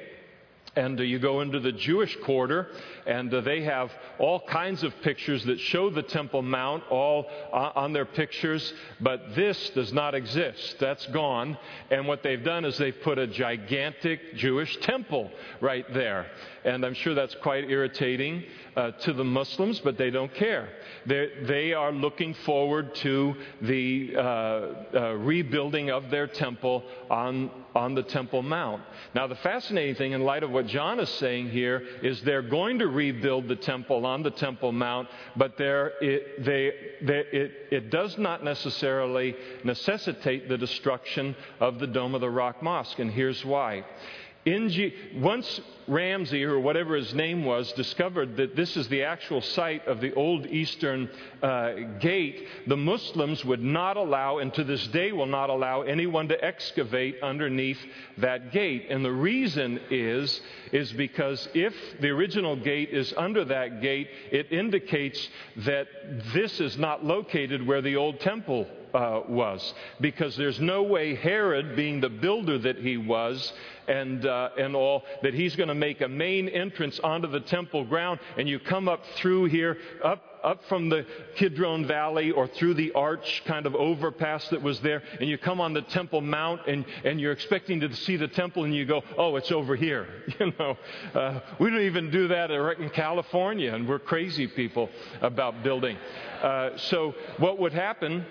and 0.76 0.98
uh, 0.98 1.02
you 1.02 1.18
go 1.18 1.40
into 1.40 1.60
the 1.60 1.72
Jewish 1.72 2.16
quarter, 2.24 2.68
and 3.06 3.32
uh, 3.32 3.40
they 3.40 3.62
have 3.62 3.92
all 4.18 4.40
kinds 4.40 4.82
of 4.82 4.92
pictures 5.02 5.44
that 5.44 5.60
show 5.60 5.90
the 5.90 6.02
Temple 6.02 6.42
Mount 6.42 6.84
all 6.90 7.26
uh, 7.52 7.72
on 7.74 7.92
their 7.92 8.04
pictures, 8.04 8.72
but 9.00 9.34
this 9.34 9.70
does 9.70 9.92
not 9.92 10.14
exist. 10.14 10.76
That's 10.80 11.06
gone. 11.06 11.56
And 11.90 12.06
what 12.06 12.22
they've 12.22 12.42
done 12.42 12.64
is 12.64 12.78
they've 12.78 13.00
put 13.02 13.18
a 13.18 13.26
gigantic 13.26 14.36
Jewish 14.36 14.76
temple 14.78 15.30
right 15.60 15.86
there. 15.92 16.26
And 16.64 16.84
I'm 16.84 16.94
sure 16.94 17.14
that's 17.14 17.34
quite 17.36 17.70
irritating 17.70 18.44
uh, 18.76 18.90
to 18.92 19.12
the 19.12 19.24
Muslims, 19.24 19.80
but 19.80 19.96
they 19.96 20.10
don't 20.10 20.34
care. 20.34 20.68
They're, 21.06 21.44
they 21.44 21.72
are 21.72 21.92
looking 21.92 22.34
forward 22.34 22.94
to 22.96 23.34
the 23.62 24.14
uh, 24.16 24.20
uh, 24.20 25.12
rebuilding 25.14 25.90
of 25.90 26.10
their 26.10 26.26
temple 26.26 26.84
on, 27.10 27.50
on 27.74 27.94
the 27.94 28.02
Temple 28.02 28.42
Mount. 28.42 28.82
Now, 29.14 29.26
the 29.26 29.36
fascinating 29.36 29.94
thing, 29.94 30.12
in 30.12 30.22
light 30.22 30.42
of 30.42 30.50
what 30.50 30.66
John 30.66 31.00
is 31.00 31.08
saying 31.10 31.50
here, 31.50 31.82
is 32.02 32.20
they're 32.22 32.42
going 32.42 32.78
to 32.80 32.88
rebuild 32.88 33.48
the 33.48 33.56
temple 33.56 34.06
on 34.06 34.22
the 34.22 34.30
Temple 34.30 34.72
Mount, 34.72 35.08
but 35.36 35.54
it, 35.58 36.44
they, 36.44 36.72
it, 37.00 37.52
it 37.70 37.90
does 37.90 38.18
not 38.18 38.44
necessarily 38.44 39.34
necessitate 39.62 40.48
the 40.48 40.58
destruction 40.58 41.36
of 41.60 41.78
the 41.78 41.86
Dome 41.86 42.14
of 42.14 42.20
the 42.20 42.30
Rock 42.30 42.62
Mosque. 42.62 42.98
And 42.98 43.10
here's 43.10 43.44
why. 43.44 43.84
G- 44.44 44.94
once 45.16 45.60
Ramsey, 45.86 46.44
or 46.44 46.58
whatever 46.60 46.96
his 46.96 47.14
name 47.14 47.44
was, 47.44 47.72
discovered 47.72 48.36
that 48.36 48.56
this 48.56 48.76
is 48.76 48.88
the 48.88 49.02
actual 49.02 49.40
site 49.40 49.86
of 49.86 50.00
the 50.00 50.14
old 50.14 50.46
eastern 50.46 51.10
uh, 51.42 51.72
gate, 52.00 52.46
the 52.66 52.76
Muslims 52.76 53.44
would 53.44 53.62
not 53.62 53.96
allow, 53.96 54.38
and 54.38 54.52
to 54.54 54.64
this 54.64 54.86
day 54.88 55.12
will 55.12 55.26
not 55.26 55.50
allow, 55.50 55.82
anyone 55.82 56.28
to 56.28 56.44
excavate 56.44 57.22
underneath 57.22 57.78
that 58.18 58.52
gate. 58.52 58.86
And 58.90 59.04
the 59.04 59.12
reason 59.12 59.80
is, 59.90 60.40
is 60.72 60.92
because 60.92 61.48
if 61.54 61.74
the 62.00 62.10
original 62.10 62.56
gate 62.56 62.90
is 62.90 63.12
under 63.16 63.44
that 63.46 63.80
gate, 63.82 64.08
it 64.30 64.52
indicates 64.52 65.28
that 65.58 65.86
this 66.32 66.60
is 66.60 66.78
not 66.78 67.04
located 67.04 67.66
where 67.66 67.82
the 67.82 67.96
old 67.96 68.20
temple 68.20 68.66
uh, 68.94 69.22
was. 69.28 69.74
Because 70.00 70.36
there's 70.36 70.60
no 70.60 70.82
way 70.82 71.14
Herod, 71.14 71.76
being 71.76 72.00
the 72.00 72.08
builder 72.08 72.58
that 72.58 72.78
he 72.78 72.96
was, 72.96 73.52
and, 73.88 74.24
uh, 74.24 74.50
and 74.56 74.74
all, 74.74 75.02
that 75.22 75.34
he's 75.34 75.56
going 75.56 75.68
to 75.68 75.74
make 75.74 76.00
a 76.00 76.08
main 76.08 76.48
entrance 76.48 77.00
onto 77.00 77.28
the 77.28 77.40
temple 77.40 77.84
ground, 77.84 78.20
and 78.38 78.48
you 78.48 78.58
come 78.58 78.88
up 78.88 79.04
through 79.16 79.46
here, 79.46 79.76
up 80.02 80.22
up 80.44 80.62
from 80.68 80.90
the 80.90 81.06
Kidron 81.36 81.86
Valley 81.86 82.30
or 82.30 82.46
through 82.46 82.74
the 82.74 82.92
arch 82.92 83.42
kind 83.46 83.66
of 83.66 83.74
overpass 83.74 84.46
that 84.50 84.62
was 84.62 84.78
there, 84.80 85.02
and 85.18 85.28
you 85.28 85.38
come 85.38 85.60
on 85.60 85.72
the 85.72 85.82
Temple 85.82 86.20
Mount 86.20 86.60
and, 86.68 86.84
and 87.02 87.18
you're 87.18 87.32
expecting 87.32 87.80
to 87.80 87.92
see 87.96 88.16
the 88.16 88.28
temple, 88.28 88.64
and 88.64 88.74
you 88.74 88.84
go, 88.84 89.02
oh, 89.16 89.36
it's 89.36 89.50
over 89.50 89.74
here. 89.74 90.06
You 90.44 90.52
know, 90.58 90.76
uh, 91.14 91.40
we 91.58 91.70
don't 91.70 91.82
even 91.82 92.10
do 92.10 92.28
that 92.28 92.50
in 92.50 92.90
California, 92.90 93.72
and 93.72 93.88
we're 93.88 94.00
crazy 94.00 94.46
people 94.46 94.90
about 95.22 95.62
building. 95.62 95.96
Uh, 96.42 96.76
so 96.76 97.14
what 97.38 97.58
would 97.58 97.72
happen 97.72 98.26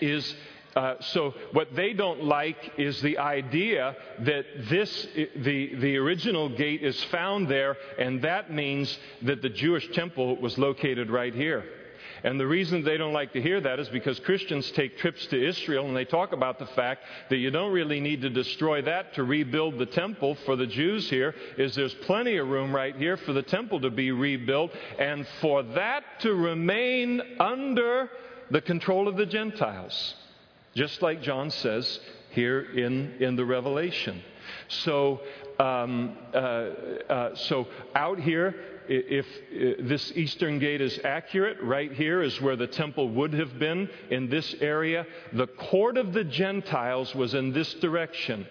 is 0.00 0.34
uh, 0.76 0.94
so 1.00 1.34
what 1.52 1.74
they 1.76 1.92
don't 1.92 2.24
like 2.24 2.72
is 2.78 3.00
the 3.00 3.18
idea 3.18 3.94
that 4.20 4.44
this 4.68 5.06
the 5.36 5.74
the 5.76 5.96
original 5.96 6.48
gate 6.48 6.82
is 6.82 7.02
found 7.04 7.48
there 7.48 7.76
and 7.98 8.22
that 8.22 8.52
means 8.52 8.98
that 9.22 9.40
the 9.40 9.48
Jewish 9.48 9.88
temple 9.92 10.36
was 10.36 10.58
located 10.58 11.10
right 11.10 11.34
here. 11.34 11.64
And 12.24 12.40
the 12.40 12.46
reason 12.46 12.82
they 12.82 12.96
don't 12.96 13.12
like 13.12 13.34
to 13.34 13.42
hear 13.42 13.60
that 13.60 13.78
is 13.78 13.88
because 13.90 14.18
Christians 14.20 14.70
take 14.70 14.96
trips 14.96 15.26
to 15.26 15.46
Israel 15.46 15.86
and 15.86 15.94
they 15.94 16.06
talk 16.06 16.32
about 16.32 16.58
the 16.58 16.66
fact 16.66 17.04
that 17.28 17.36
you 17.36 17.50
don't 17.50 17.70
really 17.70 18.00
need 18.00 18.22
to 18.22 18.30
destroy 18.30 18.80
that 18.82 19.14
to 19.14 19.24
rebuild 19.24 19.78
the 19.78 19.86
temple 19.86 20.34
for 20.46 20.56
the 20.56 20.66
Jews 20.66 21.10
here 21.10 21.34
is 21.58 21.74
there's 21.74 21.94
plenty 22.06 22.38
of 22.38 22.48
room 22.48 22.74
right 22.74 22.96
here 22.96 23.18
for 23.18 23.34
the 23.34 23.42
temple 23.42 23.78
to 23.80 23.90
be 23.90 24.10
rebuilt 24.10 24.70
and 24.98 25.26
for 25.42 25.62
that 25.62 26.02
to 26.20 26.32
remain 26.32 27.20
under 27.38 28.08
the 28.50 28.60
control 28.60 29.08
of 29.08 29.16
the 29.16 29.26
Gentiles 29.26 30.14
just 30.74 31.02
like 31.02 31.22
John 31.22 31.50
says 31.50 32.00
here 32.30 32.60
in, 32.60 33.14
in 33.20 33.36
the 33.36 33.44
Revelation. 33.44 34.20
So, 34.68 35.20
um, 35.58 36.16
uh, 36.34 36.36
uh, 36.36 37.36
so 37.36 37.68
out 37.94 38.18
here, 38.18 38.54
if, 38.88 39.26
if 39.50 39.88
this 39.88 40.12
eastern 40.12 40.58
gate 40.58 40.80
is 40.80 40.98
accurate, 41.04 41.58
right 41.62 41.92
here 41.92 42.22
is 42.22 42.40
where 42.40 42.56
the 42.56 42.66
temple 42.66 43.08
would 43.10 43.32
have 43.34 43.58
been 43.58 43.88
in 44.10 44.28
this 44.28 44.54
area. 44.60 45.06
The 45.32 45.46
court 45.46 45.96
of 45.96 46.12
the 46.12 46.24
Gentiles 46.24 47.14
was 47.14 47.34
in 47.34 47.52
this 47.52 47.72
direction. 47.74 48.46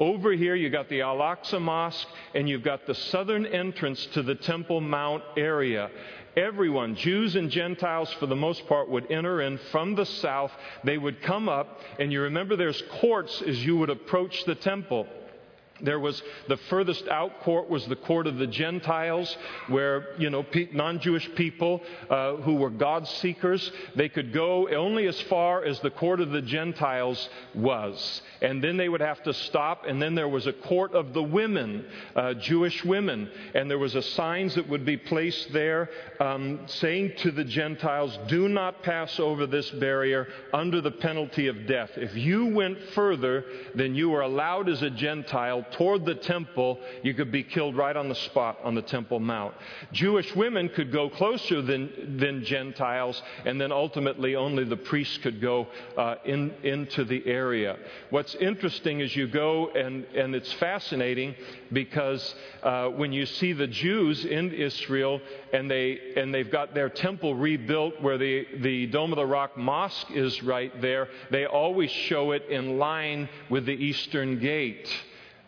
Over 0.00 0.32
here, 0.32 0.54
you've 0.54 0.72
got 0.72 0.88
the 0.88 1.02
Al 1.02 1.18
Aqsa 1.18 1.60
Mosque, 1.60 2.08
and 2.34 2.48
you've 2.48 2.62
got 2.62 2.86
the 2.86 2.94
southern 2.94 3.46
entrance 3.46 4.04
to 4.06 4.22
the 4.22 4.34
Temple 4.34 4.80
Mount 4.80 5.22
area 5.36 5.90
everyone, 6.36 6.94
Jews 6.94 7.36
and 7.36 7.50
Gentiles 7.50 8.12
for 8.14 8.26
the 8.26 8.36
most 8.36 8.66
part, 8.66 8.88
would 8.90 9.10
enter 9.10 9.40
in 9.40 9.58
from 9.70 9.94
the 9.94 10.06
south. 10.06 10.52
They 10.84 10.98
would 10.98 11.22
come 11.22 11.48
up, 11.48 11.80
and 11.98 12.12
you 12.12 12.22
remember 12.22 12.56
there's 12.56 12.82
courts 13.00 13.42
as 13.42 13.64
you 13.64 13.76
would 13.78 13.90
approach 13.90 14.44
the 14.44 14.54
temple. 14.54 15.06
There 15.80 16.00
was 16.00 16.22
the 16.48 16.56
furthest 16.56 17.06
out 17.08 17.42
court 17.42 17.68
was 17.68 17.86
the 17.86 17.96
court 17.96 18.26
of 18.26 18.38
the 18.38 18.46
Gentiles, 18.46 19.36
where 19.68 20.14
you 20.18 20.30
know 20.30 20.44
non-Jewish 20.72 21.34
people 21.34 21.82
uh, 22.08 22.36
who 22.36 22.54
were 22.54 22.70
God 22.70 23.06
seekers 23.06 23.70
they 23.94 24.08
could 24.08 24.32
go 24.32 24.68
only 24.70 25.06
as 25.06 25.20
far 25.22 25.64
as 25.64 25.80
the 25.80 25.90
court 25.90 26.20
of 26.20 26.30
the 26.30 26.40
Gentiles 26.40 27.28
was, 27.54 28.22
and 28.40 28.64
then 28.64 28.76
they 28.76 28.88
would 28.88 29.02
have 29.02 29.22
to 29.24 29.34
stop. 29.34 29.84
And 29.86 30.00
then 30.00 30.14
there 30.14 30.28
was 30.28 30.46
a 30.46 30.52
court 30.52 30.94
of 30.94 31.12
the 31.12 31.22
women, 31.22 31.84
uh, 32.14 32.34
Jewish 32.34 32.84
women, 32.84 33.30
and 33.54 33.70
there 33.70 33.78
was 33.78 33.94
a 33.94 34.02
signs 34.02 34.54
that 34.54 34.68
would 34.68 34.84
be 34.84 34.96
placed 34.96 35.52
there 35.52 35.90
um, 36.20 36.60
saying 36.66 37.12
to 37.18 37.30
the 37.30 37.44
Gentiles, 37.44 38.18
"Do 38.28 38.48
not 38.48 38.82
pass 38.82 39.20
over 39.20 39.46
this 39.46 39.70
barrier 39.72 40.28
under 40.54 40.80
the 40.80 40.90
penalty 40.90 41.48
of 41.48 41.66
death. 41.66 41.90
If 41.96 42.16
you 42.16 42.46
went 42.46 42.80
further 42.94 43.44
than 43.74 43.94
you 43.94 44.08
were 44.08 44.22
allowed 44.22 44.70
as 44.70 44.82
a 44.82 44.90
Gentile." 44.90 45.65
Toward 45.72 46.04
the 46.04 46.14
temple, 46.14 46.78
you 47.02 47.14
could 47.14 47.30
be 47.30 47.42
killed 47.42 47.76
right 47.76 47.96
on 47.96 48.08
the 48.08 48.14
spot 48.14 48.58
on 48.64 48.74
the 48.74 48.82
Temple 48.82 49.20
Mount. 49.20 49.54
Jewish 49.92 50.34
women 50.34 50.68
could 50.68 50.92
go 50.92 51.08
closer 51.08 51.62
than, 51.62 52.16
than 52.18 52.44
Gentiles, 52.44 53.22
and 53.44 53.60
then 53.60 53.72
ultimately 53.72 54.36
only 54.36 54.64
the 54.64 54.76
priests 54.76 55.18
could 55.18 55.40
go 55.40 55.66
uh, 55.96 56.16
in, 56.24 56.52
into 56.62 57.04
the 57.04 57.26
area. 57.26 57.76
What's 58.10 58.34
interesting 58.36 59.00
is 59.00 59.14
you 59.14 59.28
go, 59.28 59.70
and, 59.70 60.04
and 60.14 60.34
it's 60.34 60.52
fascinating 60.54 61.34
because 61.72 62.34
uh, 62.62 62.88
when 62.88 63.12
you 63.12 63.26
see 63.26 63.52
the 63.52 63.66
Jews 63.66 64.24
in 64.24 64.52
Israel 64.52 65.20
and, 65.52 65.70
they, 65.70 65.98
and 66.16 66.34
they've 66.34 66.50
got 66.50 66.74
their 66.74 66.88
temple 66.88 67.34
rebuilt 67.34 68.00
where 68.00 68.18
the, 68.18 68.46
the 68.60 68.86
Dome 68.86 69.12
of 69.12 69.16
the 69.16 69.26
Rock 69.26 69.56
Mosque 69.56 70.10
is 70.10 70.42
right 70.42 70.80
there, 70.80 71.08
they 71.30 71.46
always 71.46 71.90
show 71.90 72.32
it 72.32 72.46
in 72.48 72.78
line 72.78 73.28
with 73.50 73.66
the 73.66 73.72
Eastern 73.72 74.38
Gate. 74.38 74.88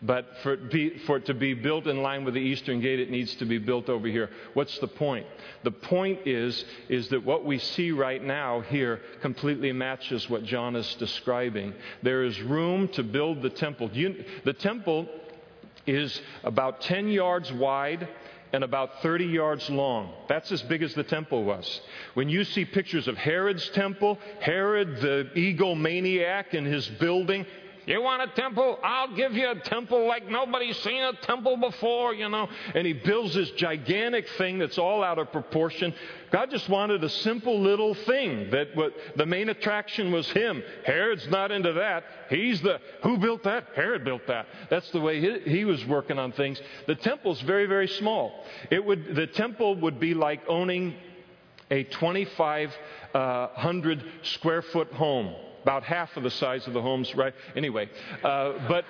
But 0.01 0.37
for 0.43 0.53
it, 0.53 0.71
be, 0.71 0.97
for 0.99 1.17
it, 1.17 1.25
to 1.25 1.33
be 1.33 1.53
built 1.53 1.87
in 1.87 2.01
line 2.01 2.23
with 2.23 2.33
the 2.33 2.39
eastern 2.39 2.79
gate, 2.79 2.99
it 2.99 3.09
needs 3.09 3.35
to 3.35 3.45
be 3.45 3.57
built 3.57 3.89
over 3.89 4.07
here. 4.07 4.29
What's 4.53 4.77
the 4.79 4.87
point? 4.87 5.25
The 5.63 5.71
point 5.71 6.25
is, 6.25 6.63
is 6.87 7.09
that 7.09 7.25
what 7.25 7.43
we 7.43 7.59
see 7.59 7.91
right 7.91 8.23
now 8.23 8.61
here 8.61 9.01
completely 9.21 9.73
matches 9.73 10.29
what 10.29 10.45
John 10.45 10.75
is 10.77 10.95
describing. 10.95 11.73
There 12.01 12.23
is 12.23 12.41
room 12.41 12.87
to 12.89 13.03
build 13.03 13.41
the 13.41 13.49
temple. 13.49 13.89
You, 13.91 14.23
the 14.45 14.53
temple 14.53 15.07
is 15.85 16.21
about 16.43 16.81
10 16.81 17.09
yards 17.09 17.51
wide 17.51 18.07
and 18.53 18.63
about 18.63 19.01
30 19.01 19.25
yards 19.25 19.69
long. 19.69 20.13
That's 20.27 20.51
as 20.51 20.61
big 20.63 20.81
as 20.81 20.93
the 20.93 21.03
temple 21.03 21.43
was. 21.43 21.81
When 22.13 22.29
you 22.29 22.43
see 22.43 22.65
pictures 22.65 23.07
of 23.07 23.17
Herod's 23.17 23.67
temple, 23.69 24.17
Herod, 24.39 25.01
the 25.01 25.29
egomaniac 25.35 26.53
in 26.53 26.65
his 26.65 26.87
building, 26.87 27.45
you 27.93 28.03
want 28.03 28.21
a 28.21 28.27
temple? 28.35 28.77
I'll 28.83 29.15
give 29.15 29.33
you 29.33 29.49
a 29.49 29.55
temple 29.55 30.07
like 30.07 30.29
nobody's 30.29 30.77
seen 30.77 31.01
a 31.01 31.13
temple 31.13 31.57
before, 31.57 32.13
you 32.13 32.29
know. 32.29 32.47
And 32.75 32.85
he 32.85 32.93
builds 32.93 33.33
this 33.33 33.49
gigantic 33.51 34.29
thing 34.37 34.59
that's 34.59 34.77
all 34.77 35.03
out 35.03 35.17
of 35.17 35.31
proportion. 35.31 35.95
God 36.31 36.51
just 36.51 36.69
wanted 36.69 37.03
a 37.03 37.09
simple 37.09 37.59
little 37.59 37.95
thing 37.95 38.51
that 38.51 38.75
what, 38.75 38.93
the 39.15 39.25
main 39.25 39.49
attraction 39.49 40.11
was 40.11 40.29
him. 40.29 40.61
Herod's 40.85 41.27
not 41.29 41.51
into 41.51 41.73
that. 41.73 42.03
He's 42.29 42.61
the, 42.61 42.79
who 43.01 43.17
built 43.17 43.41
that? 43.43 43.69
Herod 43.75 44.05
built 44.05 44.27
that. 44.27 44.45
That's 44.69 44.91
the 44.91 45.01
way 45.01 45.19
he, 45.19 45.39
he 45.49 45.65
was 45.65 45.83
working 45.87 46.19
on 46.19 46.31
things. 46.33 46.61
The 46.85 46.93
temple's 46.93 47.41
very, 47.41 47.65
very 47.65 47.87
small. 47.87 48.45
It 48.69 48.85
would, 48.85 49.15
the 49.15 49.25
temple 49.25 49.81
would 49.81 49.99
be 49.99 50.13
like 50.13 50.43
owning 50.47 50.93
a 51.71 51.85
2,500 51.85 52.69
uh, 53.15 54.03
square 54.21 54.61
foot 54.61 54.93
home 54.93 55.33
about 55.63 55.83
half 55.83 56.15
of 56.17 56.23
the 56.23 56.31
size 56.31 56.67
of 56.67 56.73
the 56.73 56.81
homes, 56.81 57.15
right? 57.15 57.33
Anyway, 57.55 57.89
uh, 58.23 58.53
but, 58.67 58.85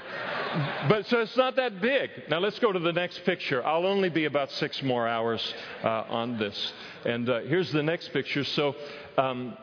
but 0.88 1.06
so 1.08 1.20
it's 1.20 1.38
not 1.38 1.56
that 1.56 1.82
big. 1.82 2.10
Now 2.30 2.40
let's 2.40 2.60
go 2.60 2.72
to 2.72 2.80
the 2.80 2.94
next 2.94 3.24
picture. 3.26 3.66
I'll 3.66 3.86
only 3.86 4.10
be 4.10 4.26
about 4.26 4.52
six 4.52 4.82
more 4.84 5.08
hours 5.08 5.54
uh, 5.84 6.06
on 6.10 6.38
this. 6.38 6.74
And 7.06 7.30
uh, 7.30 7.42
here's 7.42 7.72
the 7.72 7.84
next 7.84 8.10
picture. 8.10 8.44
So, 8.44 8.76
um, 9.18 9.58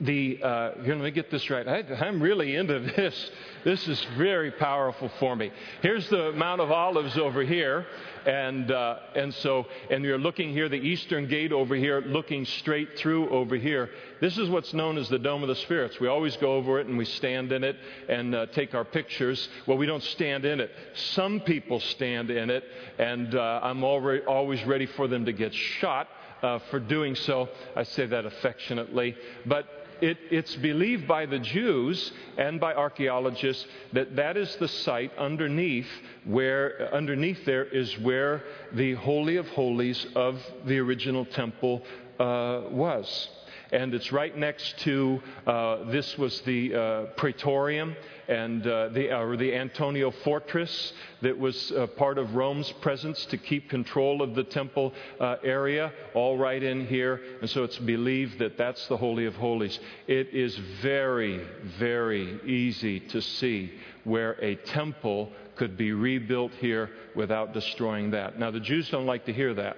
the 0.00 0.40
uh, 0.42 0.82
here, 0.82 0.94
let 0.94 1.04
me 1.04 1.10
get 1.12 1.30
this 1.30 1.48
right. 1.50 1.66
I, 1.66 2.06
am 2.06 2.20
really 2.20 2.56
into 2.56 2.80
this. 2.80 3.30
This 3.64 3.86
is 3.86 4.04
very 4.18 4.50
powerful 4.50 5.08
for 5.20 5.36
me. 5.36 5.52
Here's 5.82 6.08
the 6.08 6.32
Mount 6.32 6.60
of 6.60 6.70
Olives 6.70 7.16
over 7.16 7.42
here, 7.42 7.86
and 8.26 8.70
uh, 8.70 8.98
and 9.14 9.32
so 9.34 9.66
and 9.90 10.04
you're 10.04 10.18
looking 10.18 10.50
here, 10.50 10.68
the 10.68 10.76
eastern 10.76 11.28
gate 11.28 11.52
over 11.52 11.76
here, 11.76 12.00
looking 12.00 12.44
straight 12.44 12.98
through 12.98 13.30
over 13.30 13.56
here. 13.56 13.90
This 14.20 14.36
is 14.36 14.48
what's 14.48 14.74
known 14.74 14.98
as 14.98 15.08
the 15.08 15.18
Dome 15.18 15.42
of 15.42 15.48
the 15.48 15.56
Spirits. 15.56 16.00
We 16.00 16.08
always 16.08 16.36
go 16.38 16.54
over 16.54 16.80
it 16.80 16.86
and 16.86 16.98
we 16.98 17.04
stand 17.04 17.52
in 17.52 17.62
it 17.62 17.76
and 18.08 18.34
uh, 18.34 18.46
take 18.46 18.74
our 18.74 18.84
pictures. 18.84 19.48
Well, 19.66 19.78
we 19.78 19.86
don't 19.86 20.02
stand 20.02 20.44
in 20.44 20.60
it. 20.60 20.72
Some 20.94 21.40
people 21.40 21.78
stand 21.78 22.30
in 22.30 22.50
it, 22.50 22.64
and 22.98 23.34
uh, 23.34 23.60
I'm 23.62 23.84
already, 23.84 24.24
always 24.24 24.62
ready 24.64 24.86
for 24.86 25.06
them 25.06 25.24
to 25.26 25.32
get 25.32 25.54
shot. 25.54 26.08
Uh, 26.42 26.58
for 26.70 26.78
doing 26.78 27.14
so. 27.14 27.48
I 27.74 27.84
say 27.84 28.04
that 28.04 28.26
affectionately. 28.26 29.16
But 29.46 29.83
it, 30.04 30.18
it's 30.30 30.54
believed 30.56 31.08
by 31.08 31.24
the 31.24 31.38
Jews 31.38 32.12
and 32.36 32.60
by 32.60 32.74
archaeologists 32.74 33.66
that 33.94 34.14
that 34.16 34.36
is 34.36 34.54
the 34.56 34.68
site 34.68 35.16
underneath 35.16 35.88
where 36.24 36.94
underneath 36.94 37.44
there 37.46 37.64
is 37.64 37.98
where 37.98 38.42
the 38.72 38.94
holy 38.94 39.36
of 39.36 39.48
holies 39.48 40.06
of 40.14 40.42
the 40.66 40.78
original 40.78 41.24
temple 41.24 41.82
uh, 42.18 42.62
was 42.70 43.28
and 43.72 43.94
it's 43.94 44.12
right 44.12 44.36
next 44.36 44.78
to 44.80 45.22
uh, 45.46 45.84
this 45.90 46.16
was 46.18 46.40
the 46.42 46.74
uh, 46.74 47.02
Praetorium 47.16 47.96
and 48.28 48.66
uh, 48.66 48.88
the, 48.88 49.16
or 49.16 49.36
the 49.36 49.54
Antonia 49.54 50.10
fortress 50.10 50.92
that 51.22 51.38
was 51.38 51.72
uh, 51.72 51.86
part 51.88 52.18
of 52.18 52.34
Rome's 52.34 52.70
presence 52.80 53.24
to 53.26 53.36
keep 53.36 53.68
control 53.68 54.22
of 54.22 54.34
the 54.34 54.44
temple 54.44 54.92
uh, 55.20 55.36
area, 55.42 55.92
all 56.14 56.38
right 56.38 56.62
in 56.62 56.86
here. 56.86 57.20
And 57.40 57.50
so 57.50 57.64
it's 57.64 57.78
believed 57.78 58.38
that 58.38 58.56
that's 58.56 58.86
the 58.88 58.96
Holy 58.96 59.26
of 59.26 59.34
Holies. 59.36 59.78
It 60.06 60.28
is 60.28 60.56
very, 60.80 61.44
very 61.78 62.40
easy 62.44 63.00
to 63.00 63.20
see 63.20 63.72
where 64.04 64.32
a 64.42 64.56
temple 64.56 65.30
could 65.56 65.76
be 65.76 65.92
rebuilt 65.92 66.52
here 66.58 66.90
without 67.14 67.52
destroying 67.52 68.10
that. 68.10 68.38
Now, 68.38 68.50
the 68.50 68.60
Jews 68.60 68.88
don't 68.90 69.06
like 69.06 69.26
to 69.26 69.32
hear 69.32 69.54
that 69.54 69.76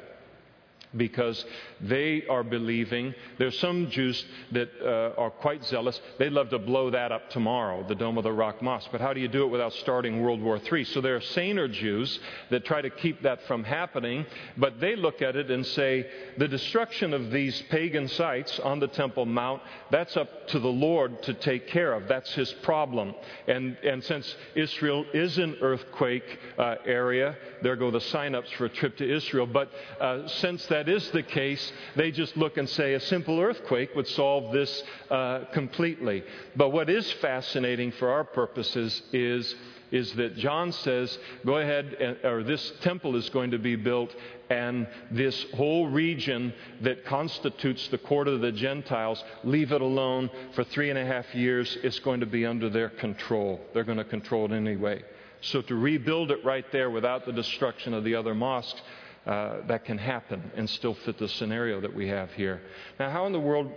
because 0.96 1.44
they 1.80 2.24
are 2.28 2.42
believing. 2.42 3.14
There's 3.38 3.58
some 3.58 3.90
Jews 3.90 4.24
that 4.52 4.70
uh, 4.80 5.20
are 5.20 5.30
quite 5.30 5.64
zealous. 5.64 6.00
They'd 6.18 6.32
love 6.32 6.50
to 6.50 6.58
blow 6.58 6.90
that 6.90 7.12
up 7.12 7.30
tomorrow, 7.30 7.84
the 7.86 7.94
Dome 7.94 8.18
of 8.18 8.24
the 8.24 8.32
Rock 8.32 8.62
Mosque. 8.62 8.88
But 8.92 9.00
how 9.00 9.12
do 9.12 9.20
you 9.20 9.28
do 9.28 9.44
it 9.44 9.48
without 9.48 9.72
starting 9.74 10.22
World 10.22 10.40
War 10.40 10.58
III? 10.58 10.84
So 10.84 11.00
there 11.00 11.16
are 11.16 11.20
saner 11.20 11.68
Jews 11.68 12.18
that 12.50 12.64
try 12.64 12.82
to 12.82 12.90
keep 12.90 13.22
that 13.22 13.42
from 13.46 13.64
happening, 13.64 14.26
but 14.56 14.80
they 14.80 14.96
look 14.96 15.22
at 15.22 15.36
it 15.36 15.50
and 15.50 15.64
say 15.66 16.06
the 16.38 16.48
destruction 16.48 17.12
of 17.12 17.30
these 17.30 17.62
pagan 17.70 18.08
sites 18.08 18.58
on 18.60 18.80
the 18.80 18.88
Temple 18.88 19.26
Mount, 19.26 19.62
that's 19.90 20.16
up 20.16 20.48
to 20.48 20.58
the 20.58 20.68
Lord 20.68 21.22
to 21.24 21.34
take 21.34 21.68
care 21.68 21.92
of. 21.92 22.08
That's 22.08 22.32
his 22.34 22.52
problem. 22.52 23.14
And, 23.46 23.76
and 23.82 24.02
since 24.02 24.34
Israel 24.54 25.04
is 25.12 25.38
an 25.38 25.56
earthquake 25.60 26.38
uh, 26.58 26.76
area, 26.84 27.36
there 27.62 27.76
go 27.76 27.90
the 27.90 28.00
sign-ups 28.00 28.50
for 28.52 28.66
a 28.66 28.68
trip 28.68 28.96
to 28.98 29.16
Israel. 29.16 29.46
But 29.46 29.70
uh, 30.00 30.28
since 30.28 30.66
that 30.66 30.85
is 30.88 31.10
the 31.10 31.22
case, 31.22 31.72
they 31.94 32.10
just 32.10 32.36
look 32.36 32.56
and 32.56 32.68
say 32.68 32.94
a 32.94 33.00
simple 33.00 33.40
earthquake 33.40 33.94
would 33.94 34.08
solve 34.08 34.52
this 34.52 34.82
uh, 35.10 35.44
completely. 35.52 36.24
But 36.54 36.70
what 36.70 36.90
is 36.90 37.10
fascinating 37.12 37.92
for 37.92 38.10
our 38.10 38.24
purposes 38.24 39.02
is 39.12 39.54
is 39.92 40.12
that 40.14 40.36
John 40.36 40.72
says, 40.72 41.16
go 41.44 41.58
ahead, 41.58 41.94
and, 41.94 42.16
or 42.24 42.42
this 42.42 42.72
temple 42.80 43.16
is 43.16 43.28
going 43.28 43.52
to 43.52 43.58
be 43.58 43.76
built, 43.76 44.14
and 44.50 44.86
this 45.10 45.46
whole 45.54 45.88
region 45.88 46.52
that 46.82 47.04
constitutes 47.04 47.88
the 47.88 47.98
court 47.98 48.28
of 48.28 48.40
the 48.40 48.52
Gentiles, 48.52 49.22
leave 49.44 49.72
it 49.72 49.80
alone 49.80 50.30
for 50.54 50.64
three 50.64 50.90
and 50.90 50.98
a 50.98 51.06
half 51.06 51.32
years. 51.34 51.78
It's 51.82 52.00
going 52.00 52.20
to 52.20 52.26
be 52.26 52.44
under 52.44 52.68
their 52.68 52.90
control. 52.90 53.60
They're 53.72 53.84
going 53.84 53.98
to 53.98 54.04
control 54.04 54.52
it 54.52 54.56
anyway. 54.56 55.02
So 55.40 55.62
to 55.62 55.74
rebuild 55.76 56.30
it 56.30 56.44
right 56.44 56.64
there 56.72 56.90
without 56.90 57.26
the 57.26 57.32
destruction 57.32 57.94
of 57.94 58.04
the 58.04 58.14
other 58.14 58.34
mosques, 58.34 58.80
uh, 59.26 59.56
that 59.66 59.84
can 59.84 59.98
happen 59.98 60.52
and 60.56 60.70
still 60.70 60.94
fit 60.94 61.18
the 61.18 61.28
scenario 61.28 61.80
that 61.80 61.92
we 61.92 62.06
have 62.08 62.32
here. 62.32 62.62
Now, 62.98 63.10
how 63.10 63.26
in 63.26 63.32
the 63.32 63.40
world 63.40 63.70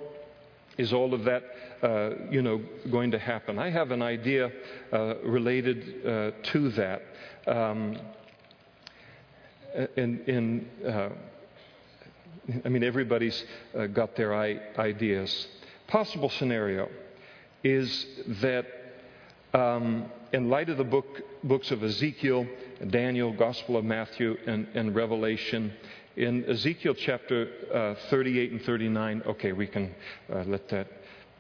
is 0.77 0.93
all 0.93 1.13
of 1.13 1.23
that, 1.23 1.43
uh, 1.81 2.11
you 2.29 2.41
know, 2.41 2.61
going 2.91 3.11
to 3.11 3.19
happen? 3.19 3.57
I 3.57 3.69
have 3.69 3.91
an 3.91 4.01
idea 4.01 4.51
uh, 4.93 5.15
related 5.23 6.05
uh, 6.05 6.31
to 6.51 6.69
that. 6.71 7.01
Um, 7.47 7.97
in, 9.97 10.19
in 10.27 10.69
uh, 10.87 11.09
I 12.63 12.69
mean, 12.69 12.83
everybody's 12.83 13.43
got 13.93 14.15
their 14.15 14.35
ideas. 14.35 15.47
Possible 15.87 16.29
scenario 16.29 16.89
is 17.63 18.05
that 18.41 18.65
um, 19.53 20.05
in 20.31 20.49
light 20.49 20.69
of 20.69 20.77
the 20.77 20.83
book, 20.83 21.21
books 21.43 21.71
of 21.71 21.83
Ezekiel, 21.83 22.47
Daniel, 22.87 23.33
Gospel 23.33 23.77
of 23.77 23.85
Matthew, 23.85 24.37
and, 24.45 24.67
and 24.73 24.95
Revelation, 24.95 25.73
in 26.15 26.43
Ezekiel 26.45 26.95
chapter 26.95 27.47
uh, 27.73 28.09
38 28.09 28.51
and 28.51 28.61
39, 28.61 29.23
okay, 29.25 29.51
we 29.53 29.67
can 29.67 29.93
uh, 30.31 30.43
let 30.47 30.67
that, 30.69 30.87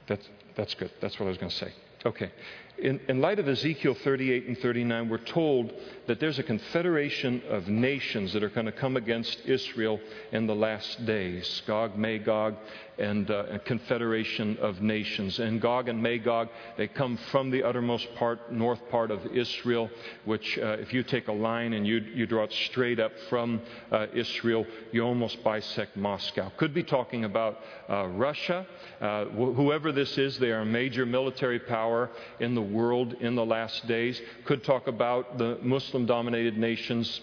that's, 0.07 0.27
that's 0.55 0.73
good. 0.75 0.91
That's 1.01 1.19
what 1.19 1.25
I 1.25 1.29
was 1.29 1.37
going 1.37 1.51
to 1.51 1.57
say. 1.57 1.73
Okay. 2.05 2.31
In, 2.77 2.99
in, 3.09 3.19
light 3.19 3.39
of 3.39 3.47
Ezekiel 3.49 3.93
38 3.93 4.47
and 4.47 4.57
39, 4.57 5.09
we're 5.09 5.17
told 5.17 5.73
that 6.07 6.19
there's 6.19 6.39
a 6.39 6.43
confederation 6.43 7.41
of 7.49 7.67
nations 7.67 8.31
that 8.31 8.41
are 8.41 8.49
going 8.49 8.67
to 8.67 8.71
come 8.71 8.95
against 8.95 9.41
Israel 9.45 9.99
in 10.31 10.47
the 10.47 10.55
last 10.55 11.05
days 11.05 11.61
Gog, 11.67 11.97
Magog, 11.97 12.55
and 12.97 13.31
uh, 13.31 13.45
a 13.51 13.59
confederation 13.59 14.57
of 14.57 14.81
nations. 14.81 15.39
And 15.39 15.61
Gog 15.61 15.87
and 15.87 16.01
Magog, 16.01 16.49
they 16.77 16.87
come 16.87 17.17
from 17.31 17.49
the 17.49 17.63
uttermost 17.63 18.13
part, 18.15 18.51
north 18.51 18.79
part 18.89 19.09
of 19.09 19.25
Israel, 19.27 19.89
which, 20.25 20.57
uh, 20.57 20.77
if 20.79 20.93
you 20.93 21.03
take 21.03 21.27
a 21.27 21.33
line 21.33 21.73
and 21.73 21.87
you, 21.87 21.97
you 21.97 22.25
draw 22.25 22.43
it 22.43 22.53
straight 22.53 22.99
up 22.99 23.11
from 23.29 23.61
uh, 23.91 24.07
Israel, 24.13 24.65
you 24.91 25.01
almost 25.01 25.43
bisect 25.43 25.95
Moscow. 25.95 26.51
Could 26.57 26.73
be 26.73 26.83
talking 26.83 27.23
about 27.23 27.59
uh, 27.89 28.07
Russia. 28.07 28.67
Uh, 28.99 29.25
wh- 29.25 29.55
whoever 29.55 29.91
this 29.91 30.17
is, 30.17 30.37
they 30.37 30.51
are 30.51 30.61
a 30.61 30.65
major 30.65 31.05
military 31.05 31.59
power 31.59 32.09
in 32.39 32.53
the 32.53 32.58
world 32.61 33.13
in 33.19 33.35
the 33.35 33.45
last 33.45 33.87
days. 33.87 34.21
Could 34.45 34.63
talk 34.63 34.87
about 34.87 35.37
the 35.37 35.57
Muslim 35.61 36.05
dominated 36.05 36.57
nations 36.57 37.21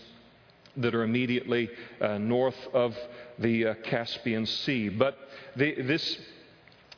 that 0.77 0.95
are 0.95 1.03
immediately 1.03 1.71
uh, 2.01 2.19
north 2.19 2.57
of 2.73 2.97
the 3.39 3.67
uh, 3.67 3.75
Caspian 3.85 4.47
Sea. 4.47 4.89
But 4.89 5.17
the, 5.57 5.83
this, 5.83 6.19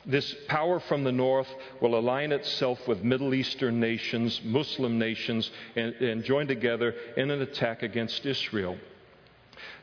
this 0.05 0.35
power 0.47 0.79
from 0.81 1.03
the 1.03 1.11
north 1.11 1.47
will 1.81 1.97
align 1.97 2.31
itself 2.31 2.79
with 2.87 3.03
Middle 3.03 3.33
Eastern 3.33 3.79
nations, 3.79 4.41
Muslim 4.43 4.99
nations, 4.99 5.49
and, 5.75 5.93
and 5.95 6.23
join 6.23 6.47
together 6.47 6.93
in 7.15 7.31
an 7.31 7.41
attack 7.41 7.83
against 7.83 8.25
Israel. 8.25 8.77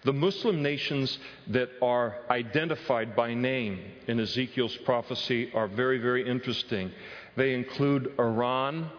The 0.04 0.12
Muslim 0.12 0.62
nations 0.62 1.18
that 1.48 1.70
are 1.82 2.16
identified 2.30 3.16
by 3.16 3.34
name 3.34 3.80
in 4.06 4.20
Ezekiel's 4.20 4.76
prophecy 4.78 5.50
are 5.52 5.68
very, 5.68 5.98
very 5.98 6.28
interesting. 6.28 6.92
They 7.36 7.54
include 7.54 8.14
Iran, 8.18 8.90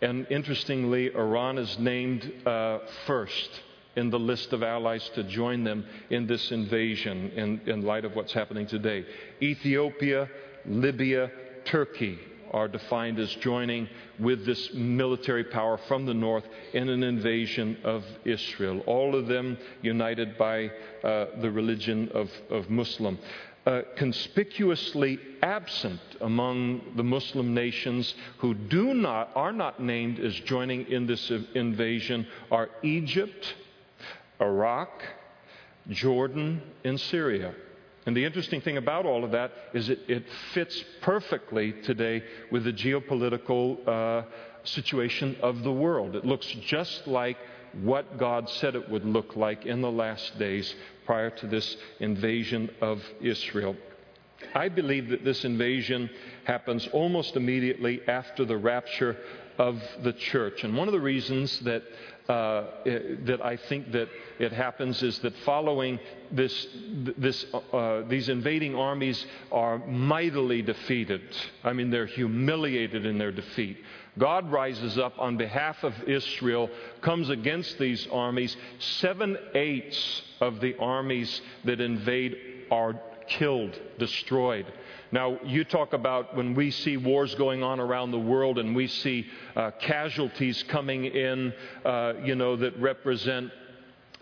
and 0.00 0.26
interestingly, 0.30 1.14
Iran 1.14 1.58
is 1.58 1.78
named 1.78 2.32
uh, 2.46 2.78
first 3.06 3.50
in 3.96 4.10
the 4.10 4.18
list 4.18 4.52
of 4.52 4.62
allies 4.62 5.08
to 5.14 5.22
join 5.24 5.64
them 5.64 5.84
in 6.10 6.26
this 6.26 6.50
invasion 6.50 7.30
in, 7.36 7.60
in 7.66 7.82
light 7.82 8.04
of 8.04 8.16
what's 8.16 8.32
happening 8.32 8.66
today. 8.66 9.04
Ethiopia, 9.40 10.28
Libya, 10.66 11.30
Turkey 11.64 12.18
are 12.52 12.68
defined 12.68 13.18
as 13.18 13.34
joining 13.36 13.88
with 14.18 14.46
this 14.46 14.72
military 14.74 15.42
power 15.42 15.76
from 15.88 16.06
the 16.06 16.14
north 16.14 16.44
in 16.72 16.88
an 16.88 17.02
invasion 17.02 17.76
of 17.82 18.04
Israel. 18.24 18.80
All 18.86 19.16
of 19.16 19.26
them 19.26 19.58
united 19.82 20.38
by 20.38 20.70
uh, 21.02 21.26
the 21.40 21.50
religion 21.50 22.10
of, 22.14 22.30
of 22.50 22.70
Muslim. 22.70 23.18
Uh, 23.66 23.80
conspicuously 23.96 25.18
absent 25.42 26.00
among 26.20 26.82
the 26.96 27.02
Muslim 27.02 27.54
nations 27.54 28.14
who 28.36 28.52
do 28.52 28.92
not, 28.92 29.30
are 29.34 29.54
not 29.54 29.80
named 29.80 30.20
as 30.20 30.34
joining 30.40 30.86
in 30.90 31.06
this 31.06 31.30
invasion 31.54 32.26
are 32.50 32.68
Egypt, 32.82 33.54
Iraq, 34.38 35.02
Jordan, 35.88 36.60
and 36.84 37.00
Syria. 37.00 37.54
And 38.04 38.14
the 38.14 38.26
interesting 38.26 38.60
thing 38.60 38.76
about 38.76 39.06
all 39.06 39.24
of 39.24 39.30
that 39.30 39.52
is 39.72 39.88
it, 39.88 40.00
it 40.08 40.24
fits 40.52 40.84
perfectly 41.00 41.72
today 41.72 42.22
with 42.50 42.64
the 42.64 42.72
geopolitical 42.72 43.88
uh, 43.88 44.26
situation 44.64 45.36
of 45.40 45.62
the 45.62 45.72
world. 45.72 46.16
It 46.16 46.26
looks 46.26 46.46
just 46.46 47.06
like 47.06 47.38
what 47.82 48.18
God 48.18 48.48
said 48.48 48.74
it 48.74 48.88
would 48.88 49.04
look 49.04 49.36
like 49.36 49.66
in 49.66 49.80
the 49.80 49.90
last 49.90 50.38
days 50.38 50.74
prior 51.06 51.30
to 51.30 51.46
this 51.46 51.76
invasion 52.00 52.70
of 52.80 53.02
Israel. 53.20 53.76
I 54.54 54.68
believe 54.68 55.08
that 55.08 55.24
this 55.24 55.44
invasion 55.44 56.10
happens 56.44 56.86
almost 56.92 57.36
immediately 57.36 58.00
after 58.06 58.44
the 58.44 58.56
rapture 58.56 59.16
of 59.58 59.80
the 60.02 60.12
church. 60.12 60.64
And 60.64 60.76
one 60.76 60.88
of 60.88 60.92
the 60.92 61.00
reasons 61.00 61.60
that 61.60 61.82
uh, 62.28 62.64
that 62.84 63.40
I 63.44 63.56
think 63.56 63.92
that 63.92 64.08
it 64.38 64.50
happens 64.50 65.02
is 65.02 65.18
that 65.18 65.36
following 65.44 65.98
this, 66.30 66.66
this, 67.18 67.44
uh, 67.70 68.00
these 68.08 68.30
invading 68.30 68.74
armies 68.74 69.26
are 69.52 69.78
mightily 69.86 70.62
defeated. 70.62 71.20
I 71.62 71.74
mean, 71.74 71.90
they're 71.90 72.06
humiliated 72.06 73.04
in 73.04 73.18
their 73.18 73.30
defeat. 73.30 73.76
God 74.18 74.50
rises 74.50 74.98
up 74.98 75.18
on 75.18 75.36
behalf 75.36 75.82
of 75.82 75.94
Israel, 76.04 76.70
comes 77.00 77.30
against 77.30 77.78
these 77.78 78.06
armies. 78.12 78.56
Seven 78.78 79.36
eighths 79.54 80.22
of 80.40 80.60
the 80.60 80.76
armies 80.78 81.40
that 81.64 81.80
invade 81.80 82.36
are 82.70 83.00
killed, 83.26 83.78
destroyed. 83.98 84.66
Now, 85.10 85.38
you 85.44 85.64
talk 85.64 85.92
about 85.92 86.36
when 86.36 86.54
we 86.54 86.70
see 86.70 86.96
wars 86.96 87.34
going 87.36 87.62
on 87.62 87.78
around 87.80 88.10
the 88.10 88.18
world 88.18 88.58
and 88.58 88.74
we 88.74 88.88
see 88.88 89.26
uh, 89.54 89.70
casualties 89.80 90.62
coming 90.64 91.04
in, 91.04 91.52
uh, 91.84 92.14
you 92.22 92.34
know, 92.34 92.56
that 92.56 92.76
represent 92.78 93.50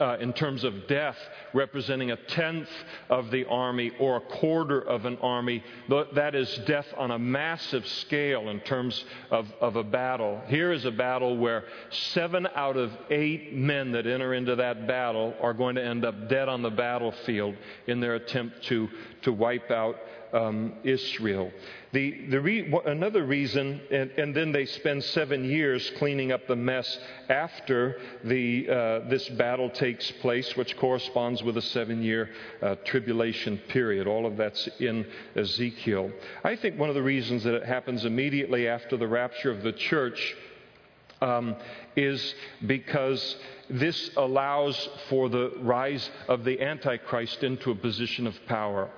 uh, 0.03 0.17
in 0.21 0.33
terms 0.33 0.65
of 0.65 0.89
death, 0.89 1.17
representing 1.55 2.11
a 2.11 2.17
tenth 2.17 2.69
of 3.09 3.31
the 3.31 3.45
army 3.47 3.93
or 4.01 4.17
a 4.17 4.21
quarter 4.21 4.81
of 4.81 5.05
an 5.05 5.17
army. 5.19 5.63
That 5.89 6.35
is 6.35 6.61
death 6.67 6.87
on 6.97 7.13
a 7.13 7.19
massive 7.19 7.87
scale 7.87 8.49
in 8.49 8.59
terms 8.61 9.05
of, 9.31 9.53
of 9.61 9.77
a 9.77 9.85
battle. 9.85 10.43
Here 10.49 10.73
is 10.73 10.85
a 10.85 10.91
battle 10.91 11.37
where 11.37 11.65
seven 11.91 12.49
out 12.57 12.77
of 12.77 12.91
eight 13.11 13.55
men 13.55 13.93
that 13.93 14.07
enter 14.07 14.35
into 14.35 14.57
that 14.57 14.89
battle 14.89 15.35
are 15.41 15.55
going 15.55 15.77
to 15.77 15.85
end 15.85 16.05
up 16.05 16.29
dead 16.29 16.49
on 16.49 16.63
the 16.63 16.71
battlefield 16.71 17.55
in 17.87 18.01
their 18.01 18.17
attempt 18.17 18.65
to, 18.65 18.89
to 19.23 19.33
wipe 19.33 19.71
out 19.71 19.97
um, 20.33 20.73
Israel. 20.83 21.51
The, 21.93 22.27
the 22.29 22.41
re, 22.41 22.75
another 22.87 23.25
reason, 23.25 23.81
and, 23.91 24.11
and, 24.13 24.35
then 24.35 24.51
they 24.51 24.65
spend 24.65 25.05
seven 25.05 25.45
years 25.45 25.91
cleaning 25.99 26.33
up 26.33 26.47
the 26.47 26.57
mess 26.57 26.99
after 27.29 28.01
the, 28.25 28.69
uh, 28.69 29.09
this 29.11 29.29
battle 29.31 29.69
takes 29.69 30.11
place, 30.23 30.57
which 30.57 30.77
corresponds 30.79 31.43
with 31.43 31.59
a 31.59 31.63
seven 31.63 32.03
year 32.03 32.31
uh, 32.63 32.77
tribulation 32.85 33.59
period. 33.69 34.07
All 34.07 34.25
of 34.25 34.39
that's 34.39 34.69
in 34.81 35.07
Ezekiel. 35.37 36.11
I 36.43 36.57
think 36.57 36.79
one 36.79 36.89
of 36.89 36.95
the 36.95 37.03
reasons 37.03 37.45
that 37.45 37.55
it 37.55 37.67
happens 37.67 38.07
immediately 38.07 38.69
after 38.69 38.97
the 38.97 39.09
rapture 39.09 39.51
of 39.51 39.63
the 39.63 39.73
church 39.73 40.35
um, 41.21 41.57
is 41.95 42.35
because 42.67 43.37
this 43.71 44.11
allows 44.17 44.89
for 45.09 45.29
the 45.29 45.53
rise 45.61 46.11
of 46.29 46.45
the 46.45 46.61
Antichrist 46.61 47.43
into 47.43 47.71
a 47.71 47.75
position 47.75 48.27
of 48.27 48.35
power. 48.47 48.91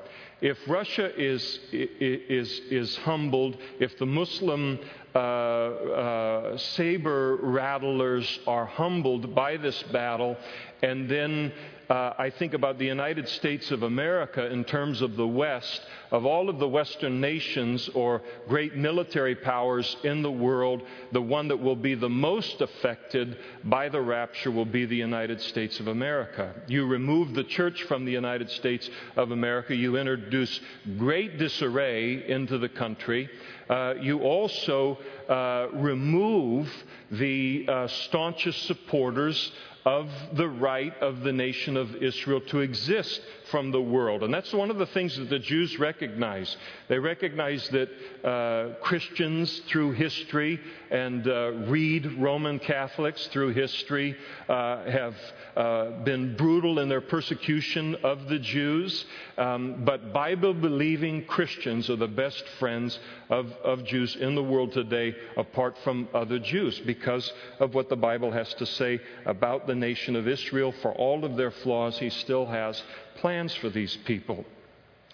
If 0.45 0.59
Russia 0.69 1.11
is, 1.19 1.59
is, 1.73 2.61
is 2.71 2.99
humbled, 2.99 3.57
if 3.81 3.97
the 3.97 4.05
Muslim 4.05 4.79
uh, 5.15 5.19
uh, 5.19 6.59
saber 6.59 7.37
rattlers 7.37 8.41
are 8.47 8.67
humbled 8.67 9.35
by 9.35 9.57
this 9.57 9.83
battle, 9.85 10.37
and 10.83 11.09
then 11.09 11.51
uh, 11.89 12.15
I 12.19 12.31
think 12.31 12.55
about 12.55 12.79
the 12.79 12.87
United 12.87 13.29
States 13.29 13.71
of 13.71 13.83
America 13.83 14.47
in 14.51 14.65
terms 14.65 15.03
of 15.03 15.17
the 15.17 15.27
West, 15.27 15.83
of 16.11 16.25
all 16.25 16.49
of 16.49 16.59
the 16.59 16.69
Western 16.69 17.21
nations 17.21 17.89
or 17.95 18.23
great 18.49 18.77
military 18.77 19.35
powers 19.35 19.97
in 20.05 20.23
the 20.23 20.31
world, 20.31 20.83
the 21.13 21.21
one 21.21 21.49
that 21.49 21.61
will 21.61 21.77
be 21.77 21.95
the 21.95 22.09
most 22.09 22.61
affected 22.61 23.37
by 23.65 23.89
the 23.89 24.01
rapture 24.01 24.51
will 24.51 24.65
be 24.65 24.87
the 24.87 24.97
United 24.97 25.41
States 25.41 25.81
of 25.81 25.89
America. 25.89 26.55
You 26.67 26.87
remove 26.87 27.35
the 27.35 27.45
church 27.45 27.83
from 27.85 28.05
the 28.05 28.13
United 28.13 28.51
States 28.51 28.89
of 29.17 29.31
America, 29.31 29.75
you 29.75 29.97
introduce 29.97 30.61
great 30.99 31.39
disarray 31.39 32.29
into 32.29 32.59
the 32.59 32.69
country. 32.69 33.29
Uh, 33.69 33.95
you 34.01 34.21
also 34.21 34.99
uh, 35.29 35.69
remove 35.73 36.71
the 37.11 37.67
uh, 37.67 37.87
staunchest 37.87 38.67
supporters 38.67 39.53
of 39.85 40.09
the 40.33 40.49
right 40.49 40.97
of 41.03 41.21
the 41.21 41.33
nation 41.33 41.77
of 41.77 41.95
Israel 41.97 42.41
to 42.41 42.61
exist 42.61 43.21
from 43.51 43.71
the 43.71 43.81
world. 43.81 44.23
And 44.23 44.33
that's 44.33 44.53
one 44.53 44.71
of 44.71 44.79
the 44.79 44.87
things 44.87 45.17
that 45.17 45.29
the 45.29 45.39
Jews 45.39 45.79
recognize. 45.79 46.57
They 46.89 46.99
recognize 46.99 47.69
that 47.69 47.91
uh, 48.27 48.83
Christians 48.83 49.61
through 49.69 49.93
history 49.93 50.59
and 50.91 51.29
uh, 51.29 51.53
read 51.67 52.07
Roman 52.15 52.59
Catholics 52.59 53.27
through 53.27 53.51
history 53.51 54.17
uh, 54.49 54.85
have 54.91 55.15
uh, 55.57 55.91
been 56.03 56.35
brutal 56.37 56.79
in 56.79 56.89
their 56.89 57.03
persecution 57.03 57.95
of 57.97 58.29
the 58.29 58.39
Jews. 58.39 59.05
Um, 59.37 59.85
but 59.85 60.13
Bible 60.13 60.55
believing 60.55 61.27
Christians 61.27 61.91
are 61.91 61.97
the 61.97 62.09
best 62.09 62.45
friends 62.59 62.99
of, 63.29 63.53
of 63.63 63.85
Jews 63.85 64.17
in 64.17 64.35
the 64.35 64.43
world 64.43 64.73
today, 64.73 65.15
apart 65.37 65.77
from 65.85 66.09
other 66.15 66.39
Jews, 66.39 66.81
because 66.81 67.31
of 67.61 67.75
what 67.75 67.89
the 67.89 67.97
Bible 67.97 68.33
has 68.33 68.53
to 68.55 68.67
say 68.67 69.01
about 69.27 69.67
the 69.75 69.81
nation 69.81 70.15
of 70.15 70.29
Israel. 70.29 70.73
For 70.83 70.93
all 70.93 71.25
of 71.25 71.37
their 71.37 71.51
flaws, 71.51 71.99
He 71.99 72.11
still 72.11 72.47
has 72.47 72.83
plans 73.17 73.55
for 73.57 73.69
these 73.69 73.97
people 74.05 74.45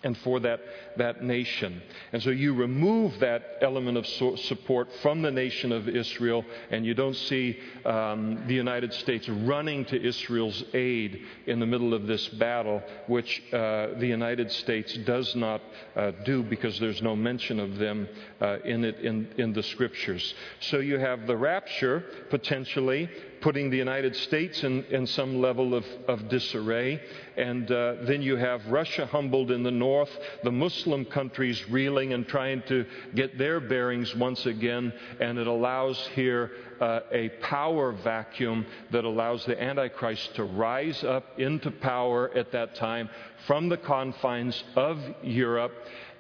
and 0.03 0.17
for 0.19 0.41
that, 0.41 0.61
that 0.97 1.23
nation. 1.23 1.83
And 2.13 2.23
so 2.23 2.31
you 2.31 2.55
remove 2.55 3.19
that 3.21 3.59
element 3.61 3.99
of 3.99 4.07
so- 4.07 4.37
support 4.37 4.89
from 5.03 5.21
the 5.21 5.31
nation 5.31 5.73
of 5.73 5.89
Israel, 5.89 6.43
and 6.71 6.87
you 6.87 6.95
don't 6.95 7.17
see 7.17 7.59
um, 7.85 8.45
the 8.47 8.55
United 8.55 8.95
States 8.95 9.29
running 9.29 9.85
to 9.87 10.03
Israel's 10.03 10.65
aid 10.73 11.21
in 11.47 11.61
the 11.61 11.67
middle 11.67 11.93
of 11.93 12.07
this 12.07 12.27
battle, 12.29 12.83
which 13.09 13.43
uh, 13.53 13.89
the 13.99 14.07
United 14.07 14.51
States 14.51 14.95
does 15.05 15.35
not 15.37 15.61
uh, 15.95 16.13
do 16.25 16.43
because 16.43 16.81
there's 16.81 17.03
no 17.03 17.15
mention 17.15 17.61
of 17.61 17.77
them 17.77 18.09
uh, 18.41 18.59
in 18.65 18.85
it 18.85 19.01
in, 19.01 19.29
in 19.37 19.53
the 19.53 19.63
scriptures. 19.63 20.35
So 20.61 20.79
you 20.79 20.99
have 20.99 21.27
the 21.27 21.37
rapture 21.37 22.05
potentially 22.31 23.11
putting 23.41 23.71
the 23.71 23.77
United 23.77 24.15
States 24.15 24.65
in, 24.65 24.85
in 24.85 25.07
some 25.07 25.41
level 25.41 25.75
of, 25.75 25.85
of 26.09 26.29
disarray. 26.29 27.01
And 27.37 27.71
uh, 27.71 27.97
then 28.03 28.23
you 28.23 28.37
have 28.37 28.67
Russia 28.67 29.07
humbled 29.07 29.51
in 29.51 29.63
the 29.63 29.71
north, 29.71 30.11
the 30.43 30.53
Muslim 30.53 31.05
countries 31.05 31.69
reeling 31.69 32.13
and 32.13 32.27
trying 32.27 32.63
to 32.69 32.85
get 33.15 33.39
their 33.39 33.61
bearings 33.61 34.15
once 34.15 34.47
again. 34.47 34.93
And 35.21 35.39
it 35.39 35.47
allows 35.47 35.99
here 36.15 36.51
uh, 36.81 37.01
a 37.13 37.29
power 37.41 37.93
vacuum 37.93 38.67
that 38.91 39.05
allows 39.05 39.45
the 39.45 39.61
Antichrist 39.63 40.35
to 40.37 40.45
rise 40.45 41.05
up 41.05 41.39
into 41.39 41.71
power 41.71 42.31
at 42.37 42.53
that 42.53 42.75
time 42.75 43.09
from 43.47 43.69
the 43.69 43.77
confines 43.77 44.63
of 44.77 44.99
Europe. 45.23 45.73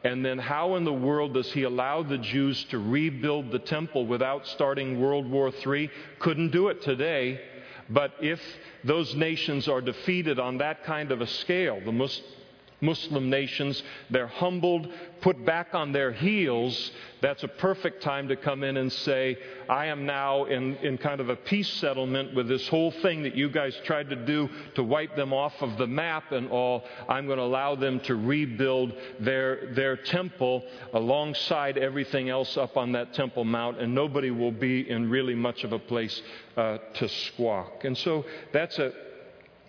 And 0.02 0.24
then, 0.24 0.38
how 0.38 0.76
in 0.76 0.84
the 0.84 0.92
world 0.92 1.34
does 1.34 1.52
he 1.52 1.64
allow 1.64 2.02
the 2.02 2.16
Jews 2.16 2.64
to 2.64 2.78
rebuild 2.78 3.50
the 3.50 3.58
temple 3.58 4.06
without 4.06 4.46
starting 4.46 5.00
World 5.00 5.30
War 5.30 5.50
III? 5.50 5.90
Couldn't 6.18 6.50
do 6.50 6.68
it 6.68 6.82
today. 6.82 7.40
But 7.90 8.12
if 8.20 8.40
those 8.84 9.14
nations 9.14 9.68
are 9.68 9.80
defeated 9.80 10.38
on 10.38 10.58
that 10.58 10.84
kind 10.84 11.12
of 11.12 11.20
a 11.20 11.26
scale, 11.26 11.80
the 11.84 11.92
Muslim 12.80 13.30
nations, 13.30 13.82
they're 14.10 14.26
humbled, 14.26 14.88
put 15.20 15.44
back 15.44 15.74
on 15.74 15.92
their 15.92 16.12
heels, 16.12 16.92
that's 17.20 17.42
a 17.42 17.48
perfect 17.48 18.02
time 18.02 18.28
to 18.28 18.36
come 18.36 18.64
in 18.64 18.78
and 18.78 18.90
say, 18.90 19.36
I 19.68 19.86
am 19.86 20.06
now 20.06 20.44
in, 20.44 20.76
in 20.76 20.96
kind 20.96 21.20
of 21.20 21.28
a 21.28 21.36
peace 21.36 21.68
settlement 21.68 22.34
with 22.34 22.48
this 22.48 22.66
whole 22.68 22.90
thing 22.90 23.22
that 23.24 23.34
you 23.34 23.50
guys 23.50 23.78
tried 23.84 24.08
to 24.10 24.16
do 24.16 24.48
to 24.74 24.82
wipe 24.82 25.16
them 25.16 25.32
off 25.32 25.52
of 25.60 25.76
the 25.76 25.86
map 25.86 26.32
and 26.32 26.50
all. 26.50 26.84
I'm 27.08 27.26
going 27.26 27.38
to 27.38 27.44
allow 27.44 27.74
them 27.74 28.00
to 28.00 28.14
rebuild 28.16 28.94
their, 29.18 29.72
their 29.74 29.96
temple 29.96 30.64
alongside 30.94 31.76
everything 31.76 32.30
else 32.30 32.56
up 32.56 32.76
on 32.76 32.92
that 32.92 33.12
Temple 33.12 33.44
Mount, 33.44 33.80
and 33.80 33.94
nobody 33.94 34.30
will 34.30 34.52
be 34.52 34.88
in 34.88 35.10
really 35.10 35.34
much 35.34 35.64
of 35.64 35.72
a 35.72 35.78
place 35.78 36.22
uh, 36.56 36.78
to 36.94 37.08
squawk. 37.08 37.84
And 37.84 37.96
so 37.96 38.24
that's 38.52 38.78
a 38.78 38.92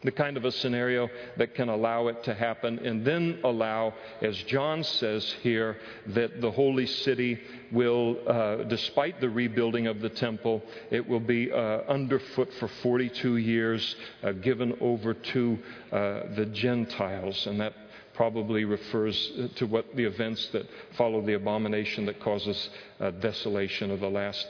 the 0.03 0.11
kind 0.11 0.37
of 0.37 0.45
a 0.45 0.51
scenario 0.51 1.09
that 1.37 1.53
can 1.53 1.69
allow 1.69 2.07
it 2.07 2.23
to 2.23 2.33
happen, 2.33 2.79
and 2.79 3.05
then 3.05 3.39
allow, 3.43 3.93
as 4.21 4.35
John 4.43 4.83
says 4.83 5.35
here, 5.41 5.77
that 6.07 6.41
the 6.41 6.51
holy 6.51 6.87
city 6.87 7.39
will, 7.71 8.17
uh, 8.27 8.63
despite 8.63 9.21
the 9.21 9.29
rebuilding 9.29 9.87
of 9.87 10.01
the 10.01 10.09
temple, 10.09 10.63
it 10.89 11.07
will 11.07 11.19
be 11.19 11.51
uh, 11.51 11.81
underfoot 11.87 12.51
for 12.59 12.67
42 12.67 13.37
years, 13.37 13.95
uh, 14.23 14.31
given 14.31 14.75
over 14.81 15.13
to 15.13 15.59
uh, 15.91 16.21
the 16.35 16.47
Gentiles. 16.51 17.45
And 17.45 17.59
that 17.61 17.73
probably 18.13 18.65
refers 18.65 19.31
to 19.55 19.65
what 19.65 19.95
the 19.95 20.03
events 20.03 20.47
that 20.49 20.67
follow 20.97 21.21
the 21.21 21.33
abomination 21.33 22.05
that 22.05 22.19
causes 22.19 22.69
uh, 22.99 23.11
desolation 23.11 23.91
of 23.91 23.99
the 23.99 24.09
last 24.09 24.47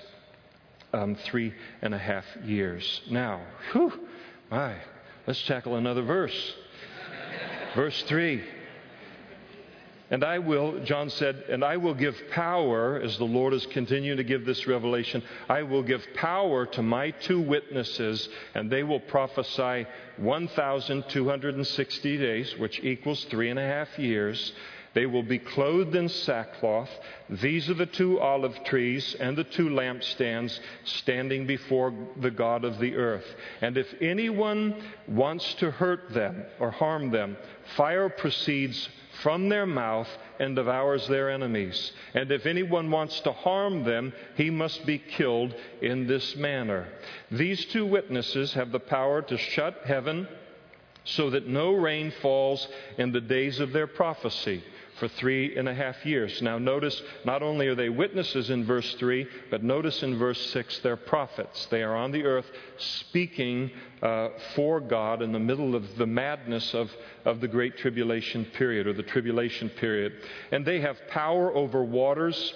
um, 0.94 1.16
three 1.16 1.54
and 1.82 1.94
a 1.94 1.98
half 1.98 2.26
years. 2.44 3.02
Now, 3.10 3.42
whew, 3.72 3.94
my 4.50 4.76
Let's 5.28 5.46
tackle 5.46 5.76
another 5.76 6.02
verse. 6.02 6.56
Verse 7.76 8.02
3. 8.04 8.44
And 10.10 10.26
I 10.26 10.40
will, 10.40 10.84
John 10.84 11.10
said, 11.10 11.46
and 11.48 11.64
I 11.64 11.78
will 11.78 11.94
give 11.94 12.22
power, 12.32 13.00
as 13.00 13.18
the 13.18 13.24
Lord 13.24 13.54
is 13.54 13.66
continuing 13.68 14.18
to 14.18 14.26
give 14.26 14.46
this 14.46 14.68
revelation, 14.68 15.24
I 15.48 15.64
will 15.64 15.84
give 15.84 16.06
power 16.16 16.66
to 16.66 16.82
my 16.82 17.12
two 17.12 17.40
witnesses, 17.40 18.28
and 18.54 18.70
they 18.70 18.84
will 18.84 19.00
prophesy 19.00 19.86
1,260 20.18 22.18
days, 22.18 22.58
which 22.58 22.84
equals 22.84 23.24
three 23.26 23.50
and 23.50 23.60
a 23.60 23.66
half 23.66 23.98
years. 23.98 24.52
They 24.94 25.06
will 25.06 25.24
be 25.24 25.40
clothed 25.40 25.96
in 25.96 26.10
sackcloth. 26.10 26.90
These 27.30 27.70
are 27.70 27.76
the 27.76 27.86
two 27.86 28.20
olive 28.20 28.62
trees 28.66 29.16
and 29.20 29.38
the 29.38 29.46
two 29.46 29.70
lampstands 29.70 30.60
standing 30.84 31.48
before 31.48 31.94
the 32.18 32.32
God 32.32 32.66
of 32.66 32.78
the 32.78 32.96
earth. 32.96 33.26
And 33.62 33.78
if 33.78 33.88
anyone 34.02 34.84
wants 35.08 35.54
to 35.56 35.72
hurt 35.72 36.14
them 36.14 36.44
or 36.60 36.72
harm 36.72 37.10
them, 37.10 37.38
fire 37.78 38.10
proceeds 38.10 38.90
from 39.22 39.48
their 39.48 39.66
mouth 39.66 40.10
and 40.40 40.58
devours 40.58 41.08
their 41.08 41.30
enemies. 41.30 41.94
And 42.14 42.30
if 42.30 42.46
anyone 42.46 42.92
wants 42.92 43.22
to 43.22 43.32
harm 43.32 43.86
them, 43.86 44.12
he 44.36 44.50
must 44.50 44.86
be 44.86 44.98
killed 44.98 45.56
in 45.82 46.06
this 46.08 46.36
manner. 46.36 46.90
These 47.30 47.66
two 47.66 47.86
witnesses 47.86 48.54
have 48.54 48.74
the 48.74 48.80
power 48.80 49.22
to 49.22 49.38
shut 49.38 49.84
heaven 49.86 50.28
so 51.04 51.30
that 51.30 51.48
no 51.48 51.72
rain 51.72 52.12
falls 52.22 52.68
in 52.98 53.12
the 53.12 53.22
days 53.22 53.60
of 53.60 53.72
their 53.72 53.88
prophecy 53.88 54.64
for 55.02 55.08
three 55.08 55.58
and 55.58 55.68
a 55.68 55.74
half 55.74 56.06
years. 56.06 56.44
Now, 56.44 56.60
notice 56.60 57.02
not 57.26 57.42
only 57.42 57.68
are 57.68 57.74
they 57.74 57.90
witnesses 57.90 58.52
in 58.52 58.64
verse 58.64 58.94
3, 59.00 59.26
but 59.50 59.64
notice 59.64 60.04
in 60.04 60.16
verse 60.16 60.40
6 60.52 60.78
they're 60.84 60.96
prophets. 60.96 61.66
They 61.72 61.82
are 61.82 61.96
on 61.96 62.12
the 62.12 62.24
earth 62.24 62.46
speaking 62.78 63.72
uh, 64.04 64.30
for 64.54 64.80
God 64.80 65.24
in 65.24 65.32
the 65.32 65.40
middle 65.40 65.74
of 65.74 65.98
the 65.98 66.06
madness 66.06 66.76
of, 66.76 66.92
of 67.26 67.42
the 67.42 67.48
Great 67.48 67.78
Tribulation 67.78 68.46
period 68.46 68.86
or 68.86 68.94
the 68.94 69.02
Tribulation 69.02 69.70
period. 69.70 70.14
And 70.52 70.64
they 70.64 70.80
have 70.82 71.08
power 71.08 71.52
over 71.52 71.84
waters 71.84 72.54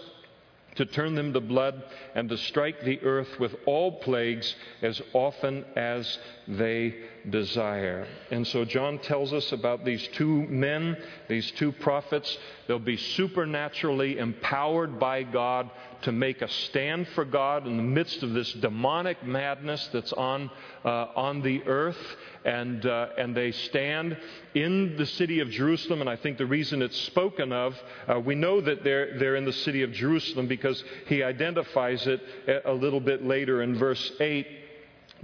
to 0.75 0.85
turn 0.85 1.15
them 1.15 1.33
to 1.33 1.41
blood 1.41 1.81
and 2.13 2.29
to 2.29 2.37
strike 2.37 2.83
the 2.83 3.01
earth 3.01 3.39
with 3.39 3.55
all 3.65 3.93
plagues 3.93 4.55
as 4.83 5.01
often 5.13 5.65
as 5.75 6.19
they 6.47 6.93
desire. 7.29 8.07
And 8.31 8.45
so 8.47 8.65
John 8.65 8.99
tells 8.99 9.33
us 9.33 9.51
about 9.51 9.85
these 9.85 10.07
two 10.13 10.43
men, 10.47 10.97
these 11.27 11.49
two 11.51 11.71
prophets. 11.71 12.37
They'll 12.67 12.79
be 12.79 12.97
supernaturally 12.97 14.17
empowered 14.17 14.99
by 14.99 15.23
God 15.23 15.69
to 16.01 16.11
make 16.11 16.41
a 16.41 16.47
stand 16.47 17.07
for 17.09 17.25
God 17.25 17.65
in 17.65 17.77
the 17.77 17.83
midst 17.83 18.21
of 18.23 18.33
this 18.33 18.51
demonic 18.53 19.23
madness 19.25 19.89
that's 19.91 20.13
on, 20.13 20.51
uh, 20.83 21.07
on 21.15 21.41
the 21.41 21.63
earth. 21.63 21.97
And, 22.43 22.85
uh, 22.85 23.09
and 23.17 23.35
they 23.35 23.51
stand 23.51 24.17
in 24.53 24.97
the 24.97 25.05
city 25.05 25.39
of 25.39 25.49
Jerusalem. 25.49 26.01
And 26.01 26.09
I 26.09 26.15
think 26.15 26.37
the 26.37 26.45
reason 26.45 26.83
it's 26.83 26.99
spoken 27.01 27.51
of, 27.51 27.75
uh, 28.07 28.19
we 28.19 28.35
know 28.35 28.61
that 28.61 28.83
they're, 28.83 29.17
they're 29.17 29.35
in 29.35 29.45
the 29.45 29.53
city 29.53 29.81
of 29.81 29.91
Jerusalem 29.91 30.47
because 30.47 30.83
he 31.07 31.23
identifies 31.23 32.05
it 32.05 32.21
a 32.65 32.73
little 32.73 32.99
bit 32.99 33.25
later 33.25 33.63
in 33.63 33.75
verse 33.75 34.11
8 34.19 34.45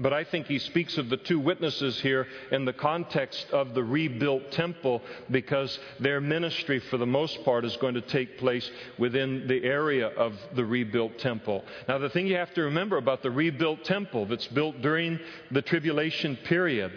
but 0.02 0.14
I 0.14 0.24
think 0.24 0.48
he 0.48 0.60
speaks 0.60 0.98
of 0.98 1.10
the 1.10 1.18
two 1.18 1.40
witnesses 1.40 2.00
here 2.02 2.28
in 2.52 2.66
the 2.66 2.74
context 2.74 3.50
of 3.52 3.74
the 3.74 3.84
rebuilt 3.84 4.52
temple 4.52 5.02
because 5.30 5.78
their 6.00 6.20
ministry, 6.20 6.80
for 6.80 6.98
the 6.98 7.06
most 7.06 7.44
part, 7.44 7.66
is 7.66 7.78
going 7.78 7.94
to 7.94 8.02
take 8.02 8.38
place 8.38 8.70
within 8.98 9.48
the 9.48 9.64
area 9.64 10.08
of 10.08 10.34
the 10.56 10.66
rebuilt 10.66 11.20
temple. 11.20 11.64
Now, 11.88 11.98
the 11.98 12.10
thing 12.10 12.28
you 12.28 12.36
have 12.36 12.54
to 12.56 12.64
remember 12.64 12.98
about 12.98 13.22
the 13.22 13.32
rebuilt 13.32 13.84
temple 13.84 14.26
that's 14.26 14.48
built 14.48 14.82
during 14.82 15.20
the 15.52 15.62
tribulation 15.62 16.38
period, 16.38 16.92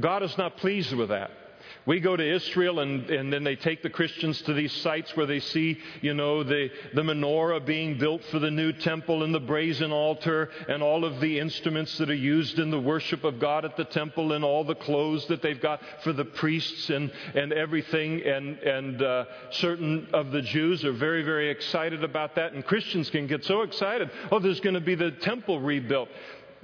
God 0.00 0.22
is 0.22 0.36
not 0.38 0.56
pleased 0.56 0.92
with 0.94 1.10
that. 1.10 1.30
We 1.84 2.00
go 2.00 2.16
to 2.16 2.34
Israel 2.34 2.80
and, 2.80 3.08
and 3.10 3.32
then 3.32 3.44
they 3.44 3.56
take 3.56 3.82
the 3.82 3.90
Christians 3.90 4.42
to 4.42 4.54
these 4.54 4.72
sites 4.72 5.16
where 5.16 5.26
they 5.26 5.40
see, 5.40 5.78
you 6.00 6.14
know, 6.14 6.42
the, 6.42 6.70
the 6.94 7.02
menorah 7.02 7.64
being 7.64 7.98
built 7.98 8.24
for 8.24 8.38
the 8.38 8.50
new 8.50 8.72
temple 8.72 9.22
and 9.22 9.34
the 9.34 9.40
brazen 9.40 9.92
altar 9.92 10.50
and 10.68 10.82
all 10.82 11.04
of 11.04 11.20
the 11.20 11.38
instruments 11.38 11.96
that 11.98 12.10
are 12.10 12.14
used 12.14 12.58
in 12.58 12.70
the 12.70 12.80
worship 12.80 13.24
of 13.24 13.38
God 13.38 13.64
at 13.64 13.76
the 13.76 13.84
temple 13.84 14.32
and 14.32 14.44
all 14.44 14.64
the 14.64 14.74
clothes 14.74 15.26
that 15.26 15.42
they've 15.42 15.60
got 15.60 15.80
for 16.02 16.12
the 16.12 16.24
priests 16.24 16.90
and, 16.90 17.12
and 17.34 17.52
everything. 17.52 18.22
And, 18.22 18.58
and 18.58 19.02
uh, 19.02 19.24
certain 19.50 20.08
of 20.12 20.32
the 20.32 20.42
Jews 20.42 20.84
are 20.84 20.92
very, 20.92 21.22
very 21.22 21.50
excited 21.50 22.02
about 22.02 22.34
that. 22.36 22.52
And 22.52 22.64
Christians 22.64 23.10
can 23.10 23.26
get 23.26 23.44
so 23.44 23.62
excited. 23.62 24.10
Oh, 24.32 24.38
there's 24.38 24.60
going 24.60 24.74
to 24.74 24.80
be 24.80 24.94
the 24.94 25.10
temple 25.10 25.60
rebuilt 25.60 26.08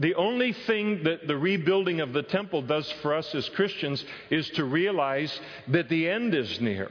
the 0.02 0.16
only 0.16 0.52
thing 0.52 1.04
that 1.04 1.28
the 1.28 1.36
rebuilding 1.36 2.00
of 2.00 2.12
the 2.12 2.24
temple 2.24 2.60
does 2.60 2.90
for 3.02 3.14
us 3.14 3.32
as 3.36 3.48
Christians 3.50 4.04
is 4.30 4.50
to 4.50 4.64
realize 4.64 5.40
that 5.68 5.88
the 5.88 6.08
end 6.08 6.34
is 6.34 6.60
near, 6.60 6.90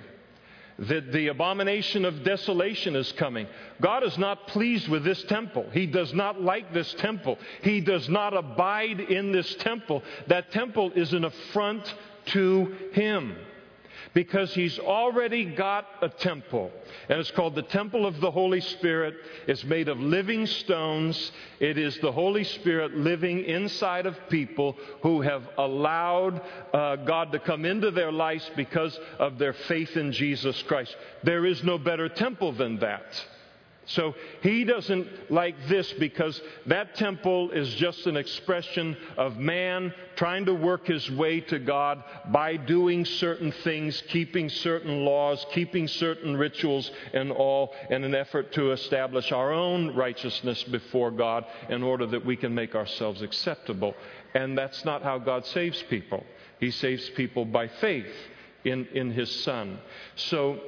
that 0.80 1.12
the 1.12 1.28
abomination 1.28 2.06
of 2.06 2.24
desolation 2.24 2.96
is 2.96 3.12
coming. 3.12 3.48
God 3.82 4.04
is 4.04 4.18
not 4.18 4.48
pleased 4.48 4.88
with 4.88 5.04
this 5.04 5.22
temple. 5.24 5.68
He 5.74 5.88
does 5.88 6.14
not 6.14 6.42
like 6.42 6.74
this 6.74 6.94
temple. 6.94 7.38
He 7.62 7.82
does 7.82 8.08
not 8.08 8.34
abide 8.34 9.02
in 9.02 9.34
this 9.34 9.56
temple. 9.56 10.04
That 10.28 10.52
temple 10.52 10.94
is 10.96 11.12
an 11.12 11.26
affront 11.26 11.94
to 12.28 12.74
Him 12.94 13.36
because 14.14 14.54
he's 14.54 14.78
already 14.80 15.46
got 15.46 15.86
a 16.02 16.10
temple. 16.10 16.72
And 17.10 17.20
it's 17.20 17.32
called 17.32 17.56
the 17.56 17.62
Temple 17.62 18.06
of 18.06 18.20
the 18.20 18.32
Holy 18.32 18.62
Spirit. 18.62 19.16
It's 19.48 19.64
made 19.64 19.88
of 19.88 20.00
living 20.00 20.46
stones. 20.46 21.32
It 21.60 21.78
is 21.78 21.98
the 22.00 22.12
Holy 22.12 22.44
Spirit 22.44 22.96
living 22.96 23.44
inside 23.44 24.06
of 24.06 24.18
people 24.30 24.76
who 25.02 25.22
have 25.22 25.44
allowed 25.58 26.42
uh, 26.74 26.98
God 26.98 27.32
to 27.32 27.40
come 27.40 27.66
into 27.66 27.92
their 27.92 28.12
lives 28.12 28.50
because 28.56 29.00
of 29.20 29.38
their 29.38 29.54
faith 29.54 29.96
in 29.96 30.12
Jesus 30.12 30.62
Christ. 30.64 30.96
There 31.24 31.46
is 31.46 31.64
no 31.64 31.78
better 31.78 32.10
temple 32.10 32.52
than 32.52 32.80
that. 32.80 33.06
So 33.94 34.16
he 34.42 34.64
doesn't 34.64 35.32
like 35.32 35.56
this 35.68 35.92
because 35.94 36.42
that 36.66 36.96
temple 36.96 37.52
is 37.52 37.74
just 37.76 38.08
an 38.08 38.18
expression 38.18 38.96
of 39.18 39.38
man 39.38 39.94
trying 40.16 40.46
to 40.46 40.54
work 40.54 40.88
his 40.88 41.10
way 41.12 41.42
to 41.42 41.60
God 41.60 42.04
by 42.32 42.58
doing 42.58 43.06
certain 43.06 43.52
things, 43.52 44.02
keeping 44.08 44.50
certain 44.50 45.04
laws, 45.04 45.46
keeping 45.52 45.88
certain 45.88 46.38
rituals, 46.38 46.92
and 47.14 47.32
all 47.32 47.74
in 47.90 48.04
an 48.04 48.16
effort 48.16 48.52
to 48.54 48.72
establish 48.72 49.32
our 49.32 49.52
own 49.52 49.96
righteousness 49.96 50.64
before 50.64 51.12
God 51.12 51.46
in 51.70 51.84
order 51.84 52.06
that 52.08 52.26
we 52.26 52.36
can 52.36 52.54
make 52.54 52.76
ourselves 52.76 53.22
acceptable. 53.22 53.94
And 54.34 54.58
that's 54.58 54.86
not 54.86 55.02
how 55.02 55.18
God 55.18 55.46
saves 55.46 55.84
people. 55.84 56.24
He 56.60 56.72
saves 56.72 57.10
people 57.10 57.44
by 57.44 57.68
faith 57.68 58.14
in, 58.64 58.88
in 58.94 59.12
his 59.12 59.44
Son. 59.44 59.80
So 60.16 60.60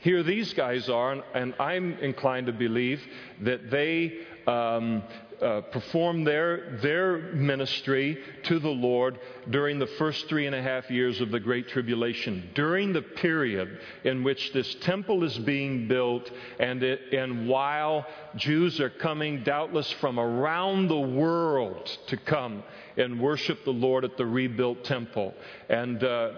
here 0.00 0.22
these 0.22 0.52
guys 0.54 0.88
are, 0.88 1.22
and 1.34 1.54
I'm 1.58 1.94
inclined 1.94 2.46
to 2.46 2.52
believe 2.52 3.00
that 3.40 3.70
they 3.70 4.18
um, 4.46 5.02
uh, 5.42 5.60
perform 5.72 6.24
their, 6.24 6.78
their 6.82 7.32
ministry 7.32 8.18
to 8.44 8.58
the 8.58 8.68
Lord 8.68 9.18
during 9.50 9.78
the 9.78 9.86
first 9.86 10.28
three 10.28 10.46
and 10.46 10.54
a 10.54 10.62
half 10.62 10.90
years 10.90 11.20
of 11.20 11.30
the 11.30 11.40
Great 11.40 11.68
Tribulation, 11.68 12.50
during 12.54 12.92
the 12.92 13.02
period 13.02 13.78
in 14.04 14.24
which 14.24 14.52
this 14.52 14.74
temple 14.76 15.24
is 15.24 15.38
being 15.38 15.86
built, 15.86 16.30
and, 16.58 16.82
it, 16.82 17.12
and 17.12 17.48
while 17.48 18.06
Jews 18.36 18.80
are 18.80 18.90
coming, 18.90 19.42
doubtless 19.44 19.90
from 19.92 20.18
around 20.18 20.88
the 20.88 20.98
world, 20.98 21.86
to 22.08 22.16
come 22.16 22.62
and 22.98 23.20
worship 23.20 23.64
the 23.64 23.70
Lord 23.70 24.04
at 24.04 24.16
the 24.16 24.26
rebuilt 24.26 24.84
temple. 24.84 25.34
And, 25.68 26.02
uh, 26.02 26.32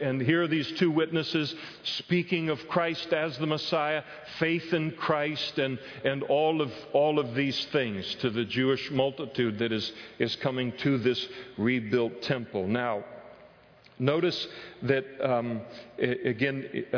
and 0.00 0.20
here 0.20 0.42
are 0.42 0.48
these 0.48 0.72
two 0.72 0.90
witnesses 0.90 1.54
speaking 1.82 2.48
of 2.48 2.66
Christ 2.68 3.12
as 3.12 3.38
the 3.38 3.46
Messiah, 3.46 4.02
faith 4.38 4.72
in 4.72 4.92
Christ, 4.92 5.58
and, 5.58 5.78
and 6.04 6.22
all, 6.24 6.60
of, 6.60 6.72
all 6.92 7.18
of 7.18 7.34
these 7.34 7.66
things 7.66 8.14
to 8.16 8.30
the 8.30 8.44
Jewish 8.44 8.90
multitude 8.90 9.58
that 9.58 9.70
is, 9.70 9.92
is 10.18 10.34
coming 10.36 10.72
to 10.78 10.98
this 10.98 11.28
rebuilt 11.56 12.22
temple. 12.22 12.66
Now, 12.66 13.04
Notice 14.00 14.46
that, 14.82 15.04
um, 15.20 15.62
again, 15.98 16.84
uh, 16.92 16.96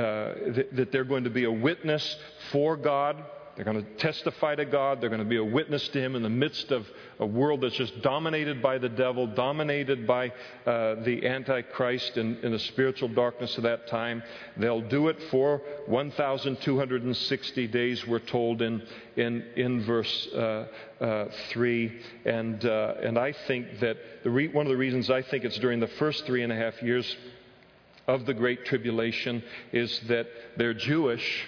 that 0.73 0.91
they're 0.93 1.05
going 1.05 1.25
to 1.25 1.31
be 1.31 1.45
a 1.45 1.51
witness 1.51 2.19
for 2.53 2.77
God 2.77 3.25
they're 3.61 3.75
going 3.75 3.85
to 3.85 3.93
testify 3.97 4.55
to 4.55 4.65
God. 4.65 5.03
They're 5.03 5.11
going 5.11 5.23
to 5.23 5.29
be 5.29 5.37
a 5.37 5.45
witness 5.45 5.87
to 5.89 6.01
Him 6.01 6.17
in 6.17 6.23
the 6.23 6.31
midst 6.31 6.71
of 6.71 6.87
a 7.19 7.27
world 7.27 7.61
that's 7.61 7.77
just 7.77 8.01
dominated 8.01 8.63
by 8.63 8.79
the 8.79 8.89
devil, 8.89 9.27
dominated 9.27 10.07
by 10.07 10.29
uh, 10.65 10.95
the 11.03 11.27
Antichrist 11.27 12.17
and, 12.17 12.43
and, 12.43 12.55
the 12.55 12.59
spiritual 12.59 13.09
darkness 13.09 13.59
of 13.59 13.65
that 13.65 13.87
time. 13.89 14.23
They'll 14.57 14.81
do 14.81 15.09
it 15.09 15.23
for 15.25 15.61
1,260 15.89 17.67
days, 17.67 18.07
we're 18.07 18.21
told 18.21 18.63
in, 18.63 18.83
in, 19.17 19.45
in 19.57 19.85
verse 19.85 20.29
uh, 20.29 20.67
uh, 20.99 21.27
3. 21.51 22.01
And, 22.25 22.65
uh, 22.65 22.95
and 23.03 23.19
I 23.19 23.33
think 23.47 23.81
that 23.81 23.99
re- 24.25 24.49
one 24.49 24.65
of 24.65 24.71
the 24.71 24.79
reasons 24.79 25.11
I 25.11 25.21
think 25.21 25.45
it's 25.45 25.59
during 25.59 25.81
the 25.81 25.87
first 25.99 26.25
three 26.25 26.43
and 26.43 26.51
a 26.51 26.57
half 26.57 26.83
years 26.83 27.15
of 28.09 28.25
the 28.25 28.33
Great 28.33 28.65
Tribulation 28.65 29.43
is 29.71 30.01
that 30.09 30.29
they're 30.57 30.73
Jewish 30.73 31.47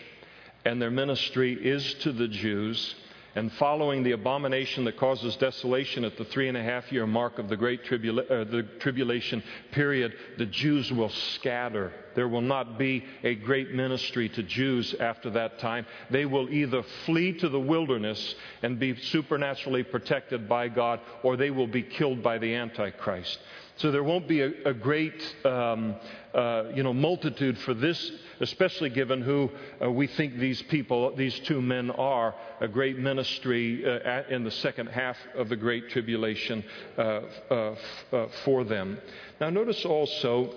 and 0.65 0.81
their 0.81 0.91
ministry 0.91 1.53
is 1.55 1.95
to 1.95 2.13
the 2.13 2.29
Jews. 2.29 2.95
And 3.35 3.51
following 3.53 4.03
the 4.03 4.13
abomination 4.13 4.85
that 4.85 4.99
causes 4.99 5.37
desolation 5.37 6.05
at 6.05 6.19
the 6.19 6.25
three 6.27 6.49
and 6.49 6.57
a 6.57 6.63
half 6.63 6.93
year 6.93 7.07
mark 7.07 7.39
of 7.39 7.49
the 7.49 7.57
Great 7.57 7.83
Tribula- 7.83 8.31
uh, 8.31 8.45
the 8.45 8.63
Tribulation 8.79 9.43
period, 9.71 10.13
the 10.37 10.45
Jews 10.45 10.93
will 10.93 11.09
scatter. 11.09 11.93
There 12.15 12.29
will 12.29 12.43
not 12.43 12.79
be 12.79 13.07
a 13.23 13.35
great 13.35 13.71
ministry 13.73 14.29
to 14.29 14.43
Jews 14.43 14.95
after 15.01 15.31
that 15.31 15.59
time. 15.61 15.87
They 16.11 16.27
will 16.27 16.51
either 16.51 16.83
flee 17.07 17.33
to 17.39 17.49
the 17.49 17.59
wilderness 17.59 18.35
and 18.63 18.79
be 18.79 18.97
supernaturally 18.97 19.83
protected 19.83 20.47
by 20.47 20.69
God, 20.69 21.01
or 21.23 21.39
they 21.39 21.51
will 21.51 21.67
be 21.67 21.83
killed 21.83 22.23
by 22.23 22.37
the 22.37 22.55
Antichrist. 22.55 23.39
So 23.77 23.91
there 23.91 24.05
won't 24.05 24.29
be 24.29 24.43
a, 24.43 24.53
a 24.67 24.75
great 24.75 25.21
um, 25.45 25.97
uh, 26.35 26.65
you 26.75 26.83
know, 26.83 26.93
multitude 26.93 27.59
for 27.59 27.75
this, 27.75 28.13
especially 28.41 28.91
given 28.91 29.23
who 29.23 29.51
uh, 29.83 29.91
we 29.91 30.07
think 30.07 30.39
these 30.39 30.63
people, 30.63 31.15
these 31.17 31.39
two 31.41 31.61
men 31.61 31.91
are, 31.91 32.35
a 32.61 32.69
great 32.69 32.99
ministry 32.99 33.85
uh, 33.85 33.99
at, 34.09 34.31
in 34.31 34.45
the 34.45 34.51
second 34.51 34.87
half 34.87 35.17
of 35.35 35.49
the 35.49 35.57
Great 35.57 35.89
Tribulation 35.91 36.65
uh, 36.97 37.21
uh, 37.51 37.75
uh, 38.13 38.27
for 38.45 38.65
them. 38.65 38.99
Now, 39.41 39.51
notice 39.51 39.85
also 39.85 40.55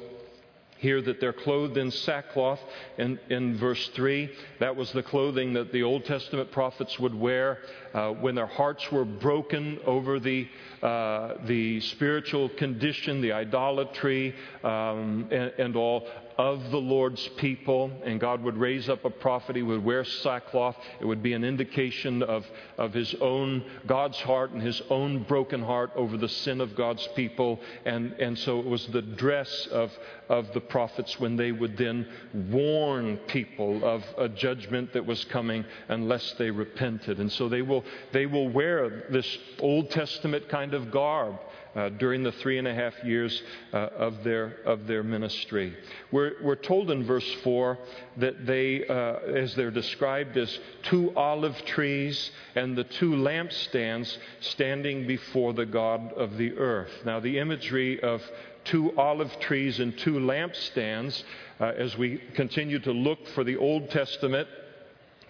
here 0.78 1.02
that 1.02 1.20
they're 1.20 1.34
clothed 1.34 1.78
in 1.78 1.90
sackcloth 1.90 2.60
in, 2.98 3.20
in 3.30 3.58
verse 3.58 3.88
3. 3.90 4.30
That 4.60 4.76
was 4.76 4.92
the 4.92 5.04
clothing 5.04 5.54
that 5.54 5.72
the 5.72 5.84
Old 5.84 6.06
Testament 6.06 6.52
prophets 6.52 7.00
would 7.00 7.16
wear 7.16 7.60
uh, 7.94 8.12
when 8.12 8.36
their 8.36 8.46
hearts 8.46 8.92
were 8.92 9.06
broken 9.06 9.80
over 9.86 10.20
the, 10.20 10.48
uh, 10.82 11.36
the 11.46 11.80
spiritual 11.80 12.50
condition, 12.50 13.22
the 13.22 13.32
idolatry, 13.32 14.36
um, 14.64 15.28
and, 15.32 15.54
and 15.58 15.76
all 15.76 16.08
of 16.38 16.72
the 16.72 16.78
Lord's 16.78 17.28
people, 17.38 17.92
and 18.04 18.20
God 18.20 18.44
would 18.44 18.58
raise 18.58 18.90
up 18.90 19.06
a 19.06 19.10
prophet. 19.10 19.56
He 19.56 19.62
would 19.62 19.84
wear 19.84 20.04
sackcloth. 20.04 20.76
It 21.00 21.06
would 21.06 21.24
be 21.24 21.34
an 21.34 21.44
indication 21.44 22.22
of, 22.24 22.46
of 22.78 22.94
his 22.94 23.16
own, 23.16 23.64
God's 23.88 24.20
heart 24.20 24.52
and 24.52 24.62
his 24.62 24.82
own 24.90 25.24
broken 25.24 25.62
heart 25.62 25.92
over 25.96 26.18
the 26.18 26.28
sin 26.28 26.60
of 26.60 26.76
God's 26.76 27.08
people. 27.16 27.62
And, 27.86 28.14
and 28.14 28.38
so 28.38 28.60
it 28.60 28.66
was 28.66 28.86
the 28.88 29.02
dress 29.02 29.68
of, 29.68 29.92
of 30.28 30.54
the 30.54 30.62
prophets 30.62 31.20
when 31.20 31.38
they 31.38 31.52
would 31.52 31.78
then 31.78 32.08
warn 32.34 33.18
people 33.28 33.84
of 33.86 34.04
a 34.18 34.28
judgment 34.28 34.94
that 34.94 35.06
was 35.06 35.24
coming 35.26 35.64
unless 35.88 36.34
they 36.34 36.52
repented. 36.52 37.20
And 37.20 37.32
so 37.32 37.48
they 37.48 37.62
will, 37.62 37.86
they 38.12 38.26
will 38.26 38.50
wear 38.50 39.06
this 39.10 39.38
Old 39.60 39.90
Testament 39.90 40.50
kind 40.50 40.74
of 40.74 40.92
garb 40.92 41.40
uh, 41.76 41.90
during 41.90 42.24
the 42.24 42.32
three 42.32 42.58
and 42.58 42.68
a 42.68 42.74
half 42.74 42.94
years 43.04 43.44
uh, 43.74 43.78
of, 43.78 44.24
their, 44.24 44.58
of 44.66 44.88
their 44.88 45.04
ministry. 45.04 45.76
We're, 46.12 46.34
we're 46.42 46.56
told 46.56 46.90
in 46.90 47.06
verse 47.06 47.30
4 47.44 47.78
that 48.18 48.46
they, 48.46 48.86
uh, 48.88 48.94
as 49.36 49.56
they're 49.56 49.72
described 49.72 50.38
as 50.38 50.60
two 50.84 51.16
olive 51.16 51.58
trees 51.66 52.32
and 52.56 52.78
the 52.78 52.86
two 52.86 53.12
lampstands 53.12 54.18
standing 54.40 55.06
before 55.06 55.54
the 55.54 55.66
God 55.66 56.14
of 56.14 56.38
the 56.38 56.58
earth. 56.58 56.92
Now, 57.06 57.20
the 57.20 57.40
imagery 57.40 58.02
of 58.02 58.22
two 58.64 58.98
olive 58.98 59.40
trees 59.40 59.80
and 59.80 59.98
two 59.98 60.16
lampstands, 60.16 61.24
uh, 61.60 61.66
as 61.78 61.98
we 61.98 62.22
continue 62.34 62.80
to 62.80 62.92
look 62.92 63.28
for 63.30 63.44
the 63.44 63.58
Old 63.58 63.90
Testament 63.92 64.48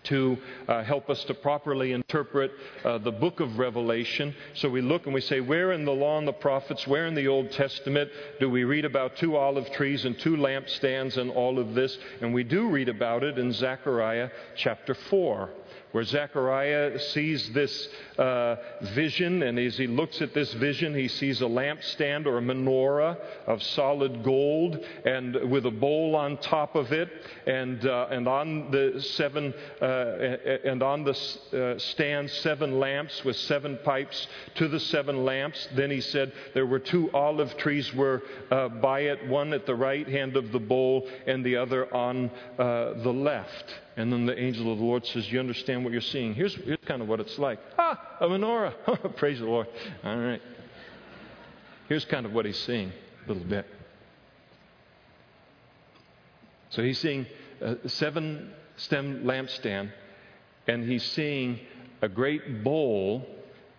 to 0.05 0.37
uh, 0.67 0.83
help 0.83 1.09
us 1.09 1.23
to 1.25 1.33
properly 1.33 1.91
interpret 1.91 2.51
uh, 2.83 2.97
the 2.97 3.11
book 3.11 3.39
of 3.39 3.57
Revelation. 3.57 4.35
So 4.53 4.69
we 4.69 4.81
look 4.81 5.05
and 5.05 5.13
we 5.13 5.21
say, 5.21 5.41
where 5.41 5.71
in 5.71 5.85
the 5.85 5.91
law 5.91 6.17
and 6.17 6.27
the 6.27 6.33
prophets, 6.33 6.87
where 6.87 7.07
in 7.07 7.15
the 7.15 7.27
Old 7.27 7.51
Testament 7.51 8.09
do 8.39 8.49
we 8.49 8.63
read 8.63 8.85
about 8.85 9.17
two 9.17 9.35
olive 9.35 9.71
trees 9.71 10.05
and 10.05 10.17
two 10.19 10.37
lampstands 10.37 11.17
and 11.17 11.31
all 11.31 11.59
of 11.59 11.73
this? 11.73 11.97
And 12.21 12.33
we 12.33 12.43
do 12.43 12.69
read 12.69 12.89
about 12.89 13.23
it 13.23 13.37
in 13.37 13.51
Zechariah 13.51 14.29
chapter 14.55 14.93
4 14.93 15.49
where 15.95 16.03
Zechariah 16.03 16.99
sees 16.99 17.49
this 17.53 17.87
uh, 18.17 18.57
vision, 18.81 19.43
and 19.43 19.57
as 19.57 19.77
he 19.77 19.87
looks 19.87 20.21
at 20.21 20.33
this 20.33 20.51
vision, 20.55 20.93
he 20.93 21.07
sees 21.07 21.39
a 21.39 21.45
lampstand 21.45 22.25
or 22.25 22.37
a 22.37 22.41
menorah 22.41 23.17
of 23.47 23.63
solid 23.63 24.21
gold, 24.21 24.77
and 25.05 25.49
with 25.49 25.65
a 25.65 25.71
bowl 25.71 26.17
on 26.17 26.35
top 26.39 26.75
of 26.75 26.91
it, 26.91 27.09
and 27.47 27.85
uh, 27.85 28.07
and 28.11 28.27
on 28.27 28.71
the 28.71 29.01
seven 29.15 29.53
uh, 29.81 29.85
and 30.65 30.83
on 30.83 31.05
the 31.05 31.13
uh, 31.57 31.79
stand 31.79 32.29
seven 32.29 32.77
lamps 32.77 33.23
with 33.23 33.37
seven 33.37 33.79
pipes 33.85 34.27
to 34.55 34.67
the 34.67 34.81
seven 34.81 35.23
lamps. 35.23 35.65
Then 35.75 35.91
he 35.91 36.01
said 36.01 36.33
there 36.53 36.65
were 36.65 36.79
two 36.79 37.09
olive 37.13 37.55
trees 37.55 37.93
were 37.93 38.21
uh, 38.51 38.67
by 38.67 38.99
it, 38.99 39.25
one 39.29 39.53
at 39.53 39.65
the 39.65 39.75
right 39.75 40.09
hand 40.09 40.35
of 40.35 40.51
the 40.51 40.59
bowl, 40.59 41.07
and 41.25 41.41
the 41.45 41.55
other 41.55 41.87
on 41.95 42.29
uh, 42.59 43.01
the 43.01 43.13
left. 43.13 43.84
And 43.97 44.11
then 44.11 44.25
the 44.25 44.37
angel 44.37 44.71
of 44.71 44.77
the 44.77 44.83
Lord 44.83 45.05
says, 45.05 45.31
You 45.31 45.39
understand 45.39 45.83
what 45.83 45.93
you're 45.93 46.01
seeing? 46.01 46.33
Here's, 46.33 46.53
here's 46.55 46.79
kind 46.85 47.01
of 47.01 47.07
what 47.07 47.19
it's 47.19 47.39
like. 47.39 47.59
Ah, 47.77 48.17
a 48.19 48.27
menorah. 48.27 49.15
Praise 49.17 49.39
the 49.39 49.45
Lord. 49.45 49.67
All 50.03 50.17
right. 50.17 50.41
Here's 51.87 52.05
kind 52.05 52.25
of 52.25 52.33
what 52.33 52.45
he's 52.45 52.59
seeing 52.59 52.91
a 53.25 53.27
little 53.27 53.47
bit. 53.47 53.65
So 56.69 56.83
he's 56.83 56.99
seeing 56.99 57.25
a 57.61 57.87
seven 57.87 58.51
stem 58.75 59.23
lampstand, 59.23 59.91
and 60.67 60.83
he's 60.89 61.03
seeing 61.11 61.59
a 62.01 62.09
great 62.09 62.63
bowl 62.63 63.25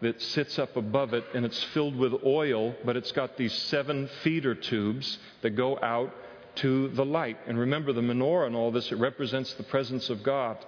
that 0.01 0.21
sits 0.23 0.59
up 0.59 0.77
above 0.77 1.12
it, 1.12 1.25
and 1.35 1.45
it's 1.45 1.62
filled 1.75 1.97
with 1.97 2.12
oil, 2.25 2.75
but 2.85 2.97
it's 2.97 3.12
got 3.12 3.37
these 3.37 3.53
seven 3.53 4.09
feeder 4.23 4.55
tubes 4.55 5.19
that 5.43 5.51
go 5.51 5.79
out 5.83 6.14
to 6.57 6.89
the 6.89 7.05
light. 7.05 7.39
And 7.47 7.59
remember, 7.59 7.93
the 7.93 8.01
menorah 8.01 8.47
and 8.47 8.57
all 8.57 8.71
this, 8.71 8.93
it 8.93 8.99
represents 8.99 9.53
the 9.55 9.63
presence 9.63 10.11
of 10.11 10.23
God. 10.23 10.59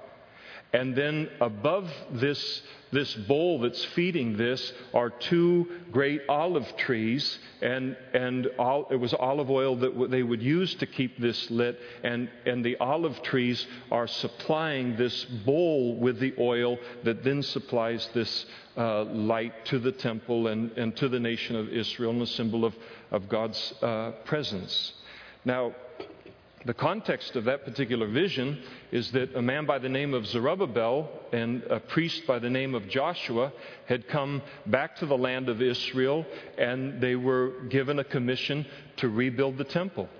And 0.71 0.95
then 0.95 1.31
above 1.41 1.91
this, 2.11 2.63
this 2.93 3.15
bowl 3.15 3.61
that's 3.61 3.83
feeding 3.87 4.37
this 4.37 4.73
are 4.93 5.09
two 5.09 5.67
great 5.91 6.21
olive 6.29 6.77
trees, 6.77 7.39
and, 7.63 7.97
and 8.13 8.49
all, 8.59 8.87
it 8.91 8.97
was 8.97 9.15
olive 9.15 9.51
oil 9.51 9.77
that 9.77 10.11
they 10.11 10.23
would 10.23 10.43
use 10.43 10.75
to 10.75 10.87
keep 10.87 11.19
this 11.19 11.51
lit. 11.51 11.81
And, 12.05 12.29
and 12.45 12.63
the 12.63 12.77
olive 12.81 13.23
trees 13.23 13.67
are 13.91 14.07
supplying 14.07 14.97
this 14.97 15.25
bowl 15.25 15.97
with 15.97 16.21
the 16.21 16.35
oil 16.39 16.77
that 17.03 17.25
then 17.25 17.43
supplies 17.43 18.07
this 18.13 18.45
uh, 18.77 19.05
light 19.05 19.65
to 19.67 19.79
the 19.79 19.93
temple 19.93 20.49
and, 20.49 20.73
and 20.73 20.95
to 20.99 21.09
the 21.09 21.19
nation 21.19 21.57
of 21.57 21.71
Israel, 21.71 22.11
and 22.11 22.21
a 22.21 22.27
symbol 22.27 22.67
of, 22.67 22.77
of 23.11 23.27
God's 23.27 23.73
uh, 23.81 24.13
presence. 24.27 24.93
Now, 25.49 25.73
the 26.67 26.75
context 26.75 27.35
of 27.35 27.45
that 27.45 27.65
particular 27.65 28.07
vision 28.07 28.61
is 28.93 29.13
that 29.13 29.35
a 29.35 29.41
man 29.41 29.65
by 29.65 29.79
the 29.79 29.89
name 29.89 30.13
of 30.13 30.27
Zerubbabel 30.27 31.09
and 31.33 31.63
a 31.71 31.81
priest 31.81 32.27
by 32.27 32.39
the 32.39 32.51
name 32.51 32.75
of 32.75 32.87
Joshua 32.87 33.51
had 33.87 34.09
come 34.09 34.43
back 34.67 34.97
to 34.97 35.07
the 35.07 35.17
land 35.17 35.49
of 35.49 35.63
Israel 35.63 36.27
and 36.59 37.01
they 37.01 37.17
were 37.17 37.53
given 37.71 37.99
a 37.99 38.05
commission 38.05 38.67
to 38.99 39.09
rebuild 39.09 39.57
the 39.57 39.65
temple. 39.65 40.11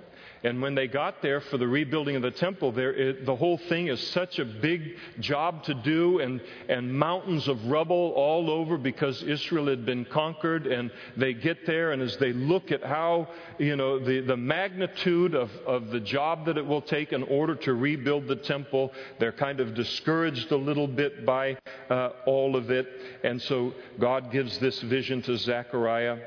And 0.45 0.63
when 0.63 0.75
they 0.75 0.87
got 0.87 1.21
there 1.23 1.41
for 1.41 1.59
the 1.59 1.67
rebuilding 1.67 2.17
of 2.17 2.23
the 2.23 2.31
temple, 2.31 2.73
there, 2.73 2.93
it, 2.93 3.27
the 3.27 3.35
whole 3.35 3.59
thing 3.59 3.89
is 3.89 4.01
such 4.09 4.39
a 4.39 4.45
big 4.45 4.97
job 5.21 5.65
to 5.65 5.75
do, 5.75 6.21
and, 6.21 6.41
and 6.69 6.93
mountains 6.93 7.49
of 7.49 7.67
rubble 7.67 8.13
all 8.15 8.51
over 8.51 8.79
because 8.79 9.23
Israel 9.23 9.67
had 9.67 9.85
been 9.85 10.05
conquered. 10.05 10.67
And 10.67 10.91
they 11.17 11.35
get 11.35 11.67
there, 11.67 11.93
and 11.93 12.01
as 12.01 12.17
they 12.19 12.33
look 12.33 12.71
at 12.71 12.85
how, 12.85 13.29
you 13.59 13.77
know, 13.77 13.99
the, 13.99 14.21
the 14.21 14.37
magnitude 14.37 15.35
of, 15.35 15.51
of 15.67 15.91
the 15.91 16.01
job 16.01 16.47
that 16.47 16.57
it 16.57 16.67
will 16.67 16.83
take 16.83 17.13
in 17.13 17.23
order 17.25 17.55
to 17.57 17.75
rebuild 17.75 18.29
the 18.29 18.37
temple, 18.37 18.93
they're 19.19 19.33
kind 19.33 19.61
of 19.61 19.75
discouraged 19.75 20.53
a 20.53 20.57
little 20.57 20.87
bit 20.87 21.27
by 21.27 21.57
uh, 21.91 22.11
all 22.27 22.57
of 22.57 22.71
it. 22.71 22.87
And 23.25 23.41
so 23.43 23.75
God 23.99 24.31
gives 24.31 24.59
this 24.59 24.81
vision 24.81 25.23
to 25.23 25.37
Zechariah. 25.37 26.19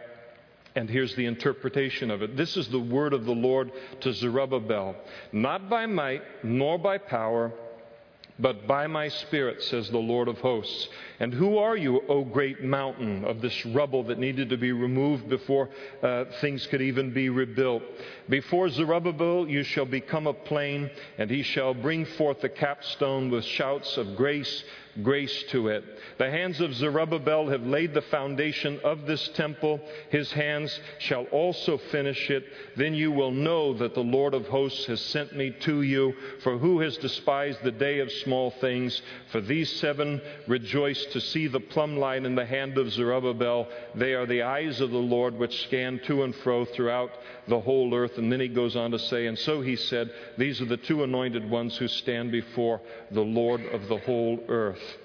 And 0.75 0.89
here's 0.89 1.15
the 1.15 1.25
interpretation 1.25 2.09
of 2.09 2.21
it. 2.21 2.37
This 2.37 2.55
is 2.55 2.69
the 2.69 2.79
word 2.79 3.13
of 3.13 3.25
the 3.25 3.33
Lord 3.33 3.71
to 4.01 4.13
Zerubbabel. 4.13 4.95
Not 5.31 5.69
by 5.69 5.85
might, 5.85 6.23
nor 6.43 6.77
by 6.77 6.97
power, 6.97 7.51
but 8.41 8.67
by 8.67 8.87
my 8.87 9.07
Spirit, 9.07 9.61
says 9.63 9.89
the 9.89 9.97
Lord 9.97 10.27
of 10.27 10.39
hosts. 10.39 10.89
And 11.19 11.33
who 11.33 11.57
are 11.57 11.77
you, 11.77 12.01
O 12.09 12.23
great 12.23 12.63
mountain 12.63 13.23
of 13.25 13.41
this 13.41 13.65
rubble 13.67 14.03
that 14.05 14.17
needed 14.17 14.49
to 14.49 14.57
be 14.57 14.71
removed 14.71 15.29
before 15.29 15.69
uh, 16.01 16.25
things 16.41 16.65
could 16.67 16.81
even 16.81 17.13
be 17.13 17.29
rebuilt? 17.29 17.83
Before 18.27 18.69
Zerubbabel 18.69 19.47
you 19.47 19.63
shall 19.63 19.85
become 19.85 20.27
a 20.27 20.33
plain, 20.33 20.89
and 21.17 21.29
he 21.29 21.43
shall 21.43 21.73
bring 21.73 22.05
forth 22.05 22.41
the 22.41 22.49
capstone 22.49 23.29
with 23.29 23.45
shouts 23.45 23.97
of 23.97 24.15
grace 24.15 24.63
grace 25.03 25.43
to 25.49 25.69
it. 25.69 25.83
The 26.17 26.29
hands 26.29 26.59
of 26.59 26.73
Zerubbabel 26.73 27.49
have 27.49 27.65
laid 27.65 27.93
the 27.93 28.01
foundation 28.01 28.79
of 28.83 29.05
this 29.05 29.29
temple. 29.29 29.79
His 30.09 30.31
hands 30.31 30.77
shall 30.99 31.23
also 31.25 31.77
finish 31.77 32.29
it. 32.29 32.45
Then 32.75 32.93
you 32.93 33.11
will 33.11 33.31
know 33.31 33.73
that 33.75 33.93
the 33.93 34.03
Lord 34.03 34.33
of 34.33 34.47
hosts 34.47 34.85
has 34.85 35.01
sent 35.01 35.35
me 35.35 35.51
to 35.61 35.81
you. 35.81 36.13
For 36.43 36.57
who 36.57 36.79
has 36.81 36.97
despised 36.97 37.59
the 37.63 37.71
day 37.71 37.99
of 37.99 38.11
small 38.11 38.30
things? 38.61 39.01
For 39.31 39.41
these 39.41 39.69
seven 39.69 40.21
rejoice 40.47 41.05
to 41.07 41.19
see 41.19 41.47
the 41.47 41.59
plumb 41.59 41.97
line 41.97 42.25
in 42.25 42.35
the 42.35 42.45
hand 42.45 42.77
of 42.77 42.91
Zerubbabel. 42.91 43.67
They 43.93 44.13
are 44.13 44.25
the 44.25 44.43
eyes 44.43 44.79
of 44.79 44.91
the 44.91 44.97
Lord 44.97 45.37
which 45.37 45.63
scan 45.63 45.99
to 46.05 46.23
and 46.23 46.33
fro 46.33 46.63
throughout 46.63 47.11
the 47.49 47.59
whole 47.59 47.93
earth. 47.93 48.17
And 48.17 48.31
then 48.31 48.39
he 48.39 48.47
goes 48.47 48.77
on 48.77 48.91
to 48.91 48.99
say, 48.99 49.27
And 49.27 49.37
so 49.37 49.59
he 49.61 49.75
said, 49.75 50.11
These 50.37 50.61
are 50.61 50.65
the 50.65 50.77
two 50.77 51.03
anointed 51.03 51.49
ones 51.49 51.75
who 51.75 51.89
stand 51.89 52.31
before 52.31 52.79
the 53.11 53.21
Lord 53.21 53.65
of 53.65 53.89
the 53.89 53.97
whole 53.97 54.39
earth. 54.47 54.97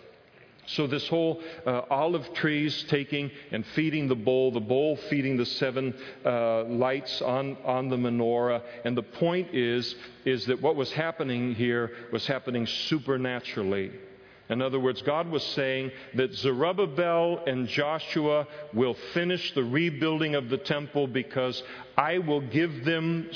So, 0.67 0.87
this 0.87 1.07
whole 1.09 1.41
uh, 1.65 1.83
olive 1.91 2.33
trees 2.35 2.85
taking 2.89 3.31
and 3.53 3.65
feeding 3.75 4.09
the 4.09 4.17
bowl, 4.17 4.51
the 4.51 4.61
bowl 4.61 4.97
feeding 5.09 5.37
the 5.37 5.47
seven 5.47 5.95
uh, 6.25 6.65
lights 6.65 7.23
on, 7.23 7.57
on 7.65 7.89
the 7.89 7.97
menorah. 7.97 8.63
And 8.85 8.97
the 8.97 9.03
point 9.03 9.55
is, 9.55 9.95
is 10.25 10.47
that 10.47 10.61
what 10.61 10.77
was 10.77 10.93
happening 10.93 11.55
here 11.55 11.93
was 12.13 12.27
happening 12.27 12.67
supernaturally. 12.67 13.93
In 14.49 14.63
other 14.63 14.79
words, 14.79 15.03
God 15.03 15.29
was 15.29 15.43
saying 15.43 15.91
that 16.15 16.33
Zerubbabel 16.33 17.43
and 17.47 17.67
Joshua 17.67 18.47
will 18.73 18.95
finish 19.13 19.53
the 19.55 19.65
rebuilding 19.65 20.37
of 20.37 20.51
the 20.51 20.59
temple 20.59 21.09
because 21.09 21.63
I 21.97 22.19
will 22.19 22.41
give 22.41 22.85
them 22.85 23.29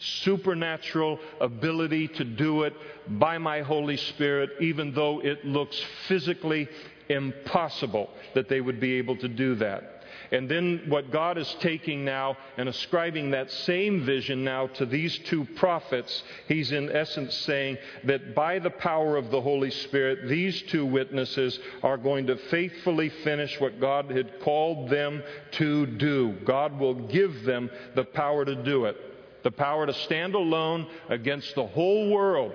supernatural 0.00 1.18
ability 1.40 2.08
to 2.08 2.24
do 2.24 2.62
it 2.62 2.74
by 3.10 3.38
my 3.38 3.62
Holy 3.62 3.96
Spirit, 3.96 4.50
even 4.60 4.92
though 4.92 5.20
it 5.20 5.44
looks 5.44 5.80
physically 6.06 6.68
impossible 7.08 8.10
that 8.34 8.48
they 8.48 8.60
would 8.60 8.80
be 8.80 8.94
able 8.94 9.16
to 9.16 9.28
do 9.28 9.54
that. 9.56 9.98
And 10.30 10.48
then 10.48 10.82
what 10.88 11.10
God 11.10 11.38
is 11.38 11.56
taking 11.60 12.04
now 12.04 12.36
and 12.58 12.68
ascribing 12.68 13.30
that 13.30 13.50
same 13.50 14.04
vision 14.04 14.44
now 14.44 14.66
to 14.68 14.84
these 14.84 15.16
two 15.20 15.46
prophets, 15.56 16.22
he's 16.46 16.72
in 16.72 16.94
essence 16.94 17.34
saying 17.34 17.78
that 18.04 18.34
by 18.34 18.58
the 18.58 18.70
power 18.70 19.16
of 19.16 19.30
the 19.30 19.40
Holy 19.40 19.70
Spirit, 19.70 20.28
these 20.28 20.60
two 20.62 20.84
witnesses 20.84 21.58
are 21.82 21.96
going 21.96 22.26
to 22.26 22.36
faithfully 22.36 23.08
finish 23.08 23.58
what 23.58 23.80
God 23.80 24.10
had 24.10 24.40
called 24.40 24.90
them 24.90 25.22
to 25.52 25.86
do. 25.86 26.36
God 26.44 26.78
will 26.78 26.94
give 26.94 27.44
them 27.44 27.70
the 27.94 28.04
power 28.04 28.44
to 28.44 28.54
do 28.54 28.84
it 28.84 28.96
the 29.44 29.50
power 29.52 29.86
to 29.86 29.94
stand 29.94 30.34
alone 30.34 30.84
against 31.08 31.54
the 31.54 31.64
whole 31.64 32.10
world 32.10 32.52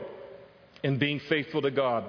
in 0.83 0.97
being 0.97 1.19
faithful 1.19 1.61
to 1.61 1.71
God, 1.71 2.03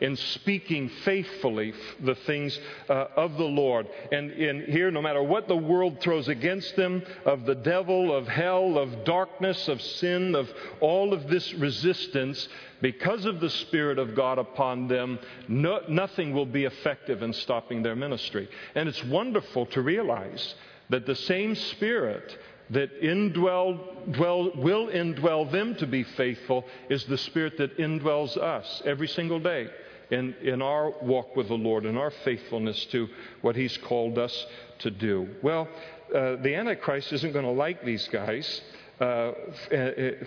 in 0.00 0.16
speaking 0.16 0.88
faithfully 1.04 1.74
the 2.00 2.14
things 2.14 2.58
uh, 2.88 3.06
of 3.16 3.36
the 3.36 3.44
Lord. 3.44 3.88
And 4.12 4.30
in 4.30 4.64
here, 4.66 4.90
no 4.90 5.02
matter 5.02 5.22
what 5.22 5.48
the 5.48 5.56
world 5.56 6.00
throws 6.00 6.28
against 6.28 6.76
them, 6.76 7.02
of 7.24 7.44
the 7.44 7.56
devil, 7.56 8.14
of 8.14 8.28
hell, 8.28 8.78
of 8.78 9.04
darkness, 9.04 9.68
of 9.68 9.82
sin, 9.82 10.34
of 10.34 10.48
all 10.80 11.12
of 11.12 11.28
this 11.28 11.52
resistance, 11.54 12.48
because 12.80 13.24
of 13.24 13.40
the 13.40 13.50
Spirit 13.50 13.98
of 13.98 14.14
God 14.14 14.38
upon 14.38 14.88
them, 14.88 15.18
no, 15.48 15.80
nothing 15.88 16.32
will 16.32 16.46
be 16.46 16.64
effective 16.64 17.22
in 17.22 17.32
stopping 17.32 17.82
their 17.82 17.96
ministry. 17.96 18.48
And 18.74 18.88
it's 18.88 19.04
wonderful 19.04 19.66
to 19.66 19.82
realize 19.82 20.54
that 20.88 21.06
the 21.06 21.14
same 21.14 21.54
Spirit 21.54 22.36
that 22.70 23.02
indwell, 23.02 23.78
dwell, 24.12 24.52
will 24.56 24.86
indwell 24.88 25.50
them 25.50 25.74
to 25.76 25.86
be 25.86 26.04
faithful 26.04 26.64
is 26.88 27.04
the 27.04 27.18
Spirit 27.18 27.58
that 27.58 27.76
indwells 27.78 28.36
us 28.36 28.82
every 28.84 29.08
single 29.08 29.40
day 29.40 29.68
in, 30.10 30.34
in 30.42 30.62
our 30.62 30.90
walk 31.02 31.36
with 31.36 31.48
the 31.48 31.54
Lord, 31.54 31.84
and 31.84 31.98
our 31.98 32.10
faithfulness 32.10 32.84
to 32.86 33.08
what 33.42 33.56
He's 33.56 33.76
called 33.76 34.18
us 34.18 34.46
to 34.80 34.90
do. 34.90 35.28
Well, 35.42 35.68
uh, 36.14 36.36
the 36.36 36.54
Antichrist 36.54 37.12
isn't 37.12 37.32
going 37.32 37.44
to 37.44 37.50
like 37.50 37.84
these 37.84 38.08
guys. 38.08 38.60
Uh, 39.00 39.32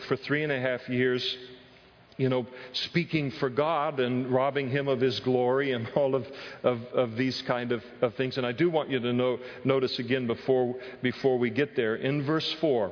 for 0.07 0.15
three 0.23 0.41
and 0.41 0.51
a 0.51 0.59
half 0.59 0.89
years, 0.89 1.37
you 2.17 2.29
know, 2.29 2.45
speaking 2.73 3.31
for 3.31 3.49
God 3.49 3.99
and 3.99 4.31
robbing 4.31 4.69
him 4.69 4.87
of 4.87 5.01
his 5.01 5.19
glory 5.19 5.71
and 5.71 5.89
all 5.95 6.15
of, 6.15 6.27
of, 6.63 6.83
of 6.93 7.15
these 7.15 7.41
kind 7.43 7.71
of, 7.71 7.83
of, 8.01 8.15
things. 8.15 8.37
And 8.37 8.45
I 8.45 8.51
do 8.51 8.69
want 8.69 8.89
you 8.89 8.99
to 8.99 9.13
know, 9.13 9.39
notice 9.63 9.99
again 9.99 10.27
before, 10.27 10.75
before 11.01 11.37
we 11.37 11.49
get 11.49 11.75
there, 11.75 11.95
in 11.95 12.23
verse 12.23 12.51
4, 12.53 12.91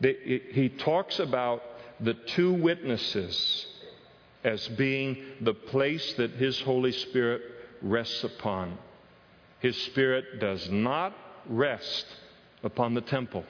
that 0.00 0.16
he 0.24 0.68
talks 0.68 1.18
about 1.18 1.62
the 2.00 2.14
two 2.14 2.52
witnesses 2.52 3.66
as 4.44 4.66
being 4.68 5.16
the 5.40 5.54
place 5.54 6.14
that 6.14 6.32
his 6.32 6.60
Holy 6.60 6.92
Spirit 6.92 7.42
rests 7.80 8.24
upon. 8.24 8.76
His 9.60 9.76
Spirit 9.82 10.40
does 10.40 10.68
not 10.68 11.16
rest 11.48 12.06
upon 12.64 12.94
the 12.94 13.00
temple. 13.00 13.44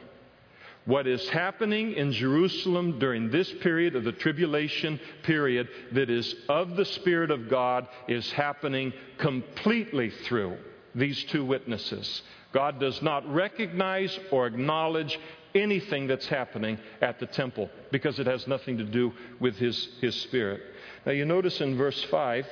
What 0.84 1.06
is 1.06 1.28
happening 1.28 1.92
in 1.92 2.12
Jerusalem 2.12 2.98
during 2.98 3.30
this 3.30 3.52
period 3.60 3.94
of 3.94 4.02
the 4.02 4.12
tribulation 4.12 4.98
period 5.22 5.68
that 5.92 6.10
is 6.10 6.34
of 6.48 6.76
the 6.76 6.84
Spirit 6.84 7.30
of 7.30 7.48
God 7.48 7.86
is 8.08 8.30
happening 8.32 8.92
completely 9.18 10.10
through 10.10 10.56
these 10.94 11.22
two 11.24 11.44
witnesses. 11.44 12.22
God 12.52 12.80
does 12.80 13.00
not 13.00 13.32
recognize 13.32 14.18
or 14.30 14.46
acknowledge 14.46 15.18
anything 15.54 16.06
that's 16.06 16.26
happening 16.26 16.78
at 17.00 17.20
the 17.20 17.26
temple 17.26 17.70
because 17.92 18.18
it 18.18 18.26
has 18.26 18.46
nothing 18.48 18.78
to 18.78 18.84
do 18.84 19.12
with 19.38 19.56
his, 19.56 19.88
his 20.00 20.14
spirit. 20.22 20.62
Now, 21.06 21.12
you 21.12 21.24
notice 21.24 21.60
in 21.60 21.76
verse 21.76 22.02
5 22.04 22.46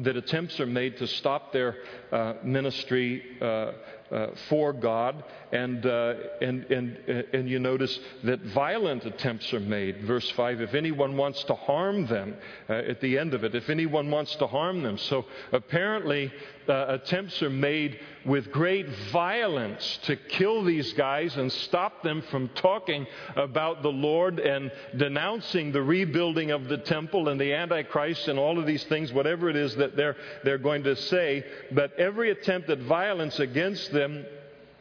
that 0.00 0.16
attempts 0.16 0.60
are 0.60 0.66
made 0.66 0.98
to 0.98 1.06
stop 1.06 1.52
their 1.52 1.76
uh, 2.12 2.34
ministry 2.42 3.22
uh, 3.40 3.72
uh, 4.10 4.28
for 4.48 4.72
God. 4.72 5.24
And, 5.52 5.84
uh, 5.84 6.14
and, 6.40 6.64
and, 6.64 6.98
uh, 7.08 7.22
and 7.32 7.48
you 7.48 7.58
notice 7.58 7.98
that 8.24 8.40
violent 8.40 9.04
attempts 9.04 9.52
are 9.52 9.60
made. 9.60 10.02
Verse 10.02 10.28
5 10.32 10.60
if 10.60 10.74
anyone 10.74 11.16
wants 11.16 11.42
to 11.44 11.54
harm 11.54 12.06
them, 12.06 12.36
uh, 12.68 12.74
at 12.74 13.00
the 13.00 13.18
end 13.18 13.34
of 13.34 13.44
it, 13.44 13.54
if 13.54 13.68
anyone 13.68 14.10
wants 14.10 14.34
to 14.36 14.46
harm 14.46 14.82
them. 14.82 14.98
So 14.98 15.24
apparently, 15.52 16.32
uh, 16.68 16.86
attempts 16.88 17.42
are 17.42 17.50
made 17.50 17.98
with 18.24 18.50
great 18.50 18.88
violence 19.12 20.00
to 20.02 20.16
kill 20.16 20.64
these 20.64 20.92
guys 20.94 21.36
and 21.36 21.50
stop 21.52 22.02
them 22.02 22.22
from 22.22 22.48
talking 22.50 23.06
about 23.36 23.82
the 23.82 23.92
Lord 23.92 24.40
and 24.40 24.72
denouncing 24.96 25.70
the 25.70 25.82
rebuilding 25.82 26.50
of 26.50 26.68
the 26.68 26.78
temple 26.78 27.28
and 27.28 27.40
the 27.40 27.52
Antichrist 27.52 28.26
and 28.26 28.38
all 28.38 28.58
of 28.58 28.66
these 28.66 28.82
things, 28.84 29.12
whatever 29.12 29.48
it 29.48 29.54
is 29.56 29.76
that 29.76 29.96
they're, 29.96 30.16
they're 30.42 30.58
going 30.58 30.82
to 30.84 30.96
say. 30.96 31.44
But 31.70 31.92
every 31.98 32.30
attempt 32.30 32.68
at 32.68 32.80
violence 32.80 33.38
against 33.38 33.92
them 33.96 34.26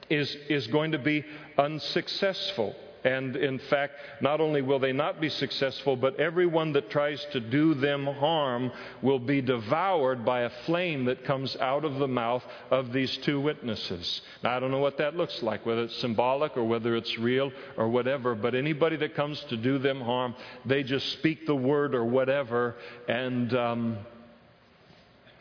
is, 0.10 0.36
is 0.50 0.68
going 0.68 0.92
to 0.92 1.00
be 1.00 1.26
unsuccessful. 1.58 2.76
And 3.06 3.36
in 3.36 3.60
fact, 3.60 3.94
not 4.20 4.42
only 4.42 4.64
will 4.64 4.80
they 4.80 4.92
not 4.92 5.22
be 5.22 5.30
successful, 5.30 5.96
but 5.96 6.20
everyone 6.20 6.74
that 6.74 6.90
tries 6.90 7.24
to 7.34 7.40
do 7.40 7.76
them 7.76 8.08
harm 8.08 8.72
will 9.04 9.20
be 9.20 9.42
devoured 9.42 10.26
by 10.26 10.42
a 10.42 10.50
flame 10.66 11.06
that 11.06 11.24
comes 11.24 11.56
out 11.58 11.86
of 11.86 12.00
the 12.00 12.08
mouth 12.08 12.44
of 12.72 12.92
these 12.92 13.16
two 13.18 13.40
witnesses. 13.40 14.22
Now, 14.44 14.58
I 14.58 14.60
don't 14.60 14.72
know 14.72 14.80
what 14.80 14.98
that 14.98 15.16
looks 15.16 15.44
like, 15.44 15.68
whether 15.68 15.84
it's 15.84 15.96
symbolic 15.98 16.58
or 16.58 16.64
whether 16.64 16.96
it's 16.96 17.16
real 17.20 17.52
or 17.78 17.90
whatever, 17.90 18.34
but 18.34 18.56
anybody 18.56 18.96
that 18.98 19.14
comes 19.14 19.40
to 19.50 19.58
do 19.58 19.78
them 19.78 20.02
harm, 20.02 20.34
they 20.66 20.82
just 20.82 21.12
speak 21.14 21.46
the 21.46 21.56
word 21.56 21.94
or 21.94 22.06
whatever, 22.06 22.76
and. 23.08 23.54
Um, 23.54 23.98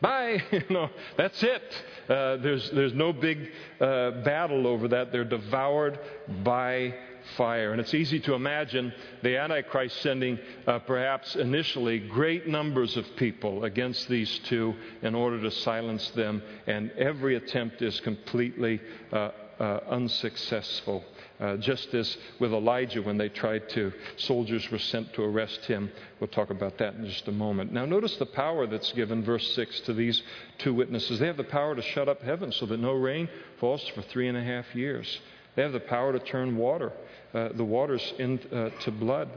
Bye. 0.01 0.43
know, 0.69 0.89
that's 1.17 1.41
it. 1.43 1.83
Uh, 2.09 2.37
there's, 2.37 2.69
there's 2.71 2.93
no 2.93 3.13
big 3.13 3.51
uh, 3.79 4.11
battle 4.23 4.67
over 4.67 4.87
that. 4.89 5.11
They're 5.11 5.23
devoured 5.23 5.99
by 6.43 6.93
fire. 7.37 7.71
And 7.71 7.81
it's 7.81 7.93
easy 7.93 8.19
to 8.21 8.33
imagine 8.33 8.93
the 9.23 9.37
Antichrist 9.37 10.01
sending, 10.01 10.39
uh, 10.67 10.79
perhaps 10.79 11.35
initially, 11.35 11.99
great 11.99 12.47
numbers 12.47 12.97
of 12.97 13.05
people 13.15 13.63
against 13.63 14.07
these 14.07 14.39
two 14.45 14.75
in 15.01 15.15
order 15.15 15.41
to 15.41 15.51
silence 15.51 16.09
them. 16.11 16.43
And 16.67 16.91
every 16.91 17.35
attempt 17.35 17.81
is 17.81 17.99
completely 18.01 18.81
uh, 19.11 19.31
uh, 19.59 19.79
unsuccessful. 19.89 21.03
Uh, 21.37 21.57
just 21.57 21.93
as 21.93 22.15
with 22.39 22.53
Elijah 22.53 23.01
when 23.01 23.17
they 23.17 23.27
tried 23.27 23.67
to, 23.67 23.91
soldiers 24.15 24.69
were 24.71 24.79
sent 24.79 25.13
to 25.13 25.21
arrest 25.21 25.65
him. 25.65 25.91
We'll 26.19 26.29
talk 26.29 26.49
about 26.49 26.77
that 26.77 26.95
in 26.95 27.05
just 27.05 27.27
a 27.27 27.31
moment. 27.33 27.73
Now, 27.73 27.85
notice 27.85 28.15
the 28.15 28.25
power 28.25 28.67
that's 28.67 28.93
given, 28.93 29.21
verse 29.21 29.53
6, 29.53 29.81
to 29.81 29.93
these 29.93 30.21
two 30.59 30.73
witnesses. 30.73 31.19
They 31.19 31.27
have 31.27 31.35
the 31.35 31.43
power 31.43 31.75
to 31.75 31.81
shut 31.81 32.07
up 32.07 32.21
heaven 32.21 32.53
so 32.53 32.65
that 32.67 32.79
no 32.79 32.93
rain 32.93 33.27
falls 33.59 33.85
for 33.89 34.01
three 34.01 34.29
and 34.29 34.37
a 34.37 34.43
half 34.43 34.73
years. 34.73 35.19
They 35.55 35.61
have 35.61 35.73
the 35.73 35.81
power 35.81 36.13
to 36.13 36.19
turn 36.19 36.55
water, 36.55 36.93
uh, 37.33 37.49
the 37.53 37.65
waters 37.65 38.13
into 38.17 38.67
uh, 38.67 38.91
blood. 38.91 39.29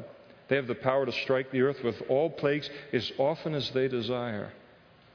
They 0.49 0.55
have 0.55 0.69
the 0.69 0.77
power 0.77 1.05
to 1.05 1.13
strike 1.13 1.51
the 1.51 1.63
earth 1.63 1.83
with 1.83 2.01
all 2.09 2.31
plagues 2.31 2.71
as 2.93 3.11
often 3.19 3.55
as 3.55 3.71
they 3.71 3.89
desire. 3.89 4.53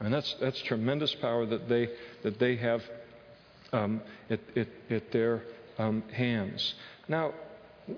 And 0.01 0.13
that's, 0.13 0.35
that's 0.41 0.61
tremendous 0.63 1.15
power 1.15 1.45
that 1.45 1.69
they, 1.69 1.89
that 2.23 2.39
they 2.39 2.57
have 2.57 2.83
um, 3.71 4.01
at, 4.29 4.39
at, 4.55 4.67
at 4.89 5.11
their 5.11 5.43
um, 5.77 6.03
hands. 6.11 6.75
Now, 7.07 7.33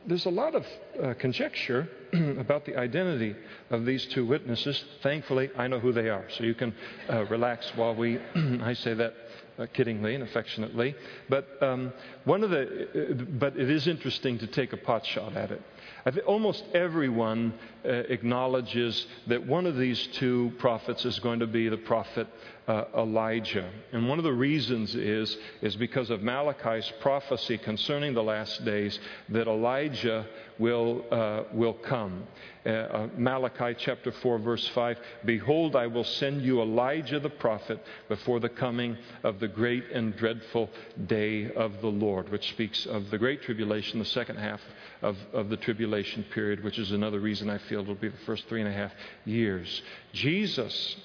there's 0.07 0.25
a 0.25 0.31
lot 0.31 0.55
of 0.55 0.65
uh, 1.01 1.13
conjecture 1.15 1.87
about 2.39 2.65
the 2.65 2.75
identity 2.77 3.35
of 3.69 3.85
these 3.85 4.05
two 4.07 4.25
witnesses. 4.25 4.83
Thankfully, 5.03 5.51
I 5.57 5.67
know 5.67 5.79
who 5.79 5.91
they 5.91 6.09
are, 6.09 6.25
so 6.29 6.43
you 6.43 6.55
can 6.55 6.73
uh, 7.09 7.25
relax 7.25 7.71
while 7.75 7.95
we 7.95 8.19
I 8.61 8.73
say 8.73 8.93
that 8.95 9.13
uh, 9.57 9.67
kiddingly 9.73 10.15
and 10.15 10.23
affectionately. 10.23 10.95
But 11.29 11.47
um, 11.61 11.93
one 12.25 12.43
of 12.43 12.49
the, 12.49 12.87
uh, 13.11 13.23
but 13.39 13.57
it 13.57 13.69
is 13.69 13.87
interesting 13.87 14.39
to 14.39 14.47
take 14.47 14.73
a 14.73 14.77
pot 14.77 15.05
shot 15.05 15.35
at 15.35 15.51
it. 15.51 15.61
almost 16.25 16.63
everyone 16.73 17.53
uh, 17.85 17.89
acknowledges 17.89 19.05
that 19.27 19.45
one 19.45 19.65
of 19.65 19.77
these 19.77 20.07
two 20.13 20.51
prophets 20.57 21.05
is 21.05 21.19
going 21.19 21.39
to 21.39 21.47
be 21.47 21.69
the 21.69 21.77
prophet 21.77 22.27
uh, 22.67 22.85
Elijah. 22.95 23.69
And 23.91 24.09
one 24.09 24.17
of 24.17 24.23
the 24.23 24.33
reasons 24.33 24.95
is, 24.95 25.37
is 25.61 25.75
because 25.75 26.09
of 26.09 26.21
Malachi's 26.21 26.91
prophecy 26.99 27.57
concerning 27.57 28.13
the 28.13 28.23
last 28.23 28.65
days 28.65 28.99
that 29.29 29.47
Elijah 29.47 30.25
will, 30.57 31.05
uh, 31.11 31.43
will 31.53 31.73
come. 31.73 32.23
Uh, 32.65 32.69
uh 32.69 33.07
Malachi 33.17 33.75
chapter 33.77 34.11
4, 34.11 34.39
verse 34.39 34.67
5 34.69 34.97
Behold, 35.25 35.75
I 35.75 35.87
will 35.87 36.03
send 36.03 36.41
you 36.41 36.61
Elijah 36.61 37.19
the 37.19 37.29
prophet 37.29 37.79
before 38.09 38.39
the 38.39 38.49
coming 38.49 38.97
of 39.23 39.39
the 39.39 39.47
great 39.47 39.91
and 39.91 40.15
dreadful 40.15 40.69
day 41.05 41.51
of 41.51 41.81
the 41.81 41.87
Lord, 41.87 42.29
which 42.29 42.49
speaks 42.49 42.85
of 42.85 43.11
the 43.11 43.17
great 43.17 43.43
tribulation, 43.43 43.99
the 43.99 44.05
second 44.05 44.37
half 44.37 44.61
of, 45.01 45.17
of 45.33 45.49
the 45.49 45.57
tribulation 45.57 46.23
period, 46.33 46.63
which 46.63 46.79
is 46.79 46.91
another 46.91 47.19
reason 47.19 47.49
I 47.49 47.59
feel 47.59 47.81
it'll 47.81 47.95
be 47.95 48.09
the 48.09 48.17
first 48.25 48.47
three 48.47 48.61
and 48.61 48.69
a 48.69 48.73
half 48.73 48.91
years. 49.25 49.81
Jesus 50.13 50.95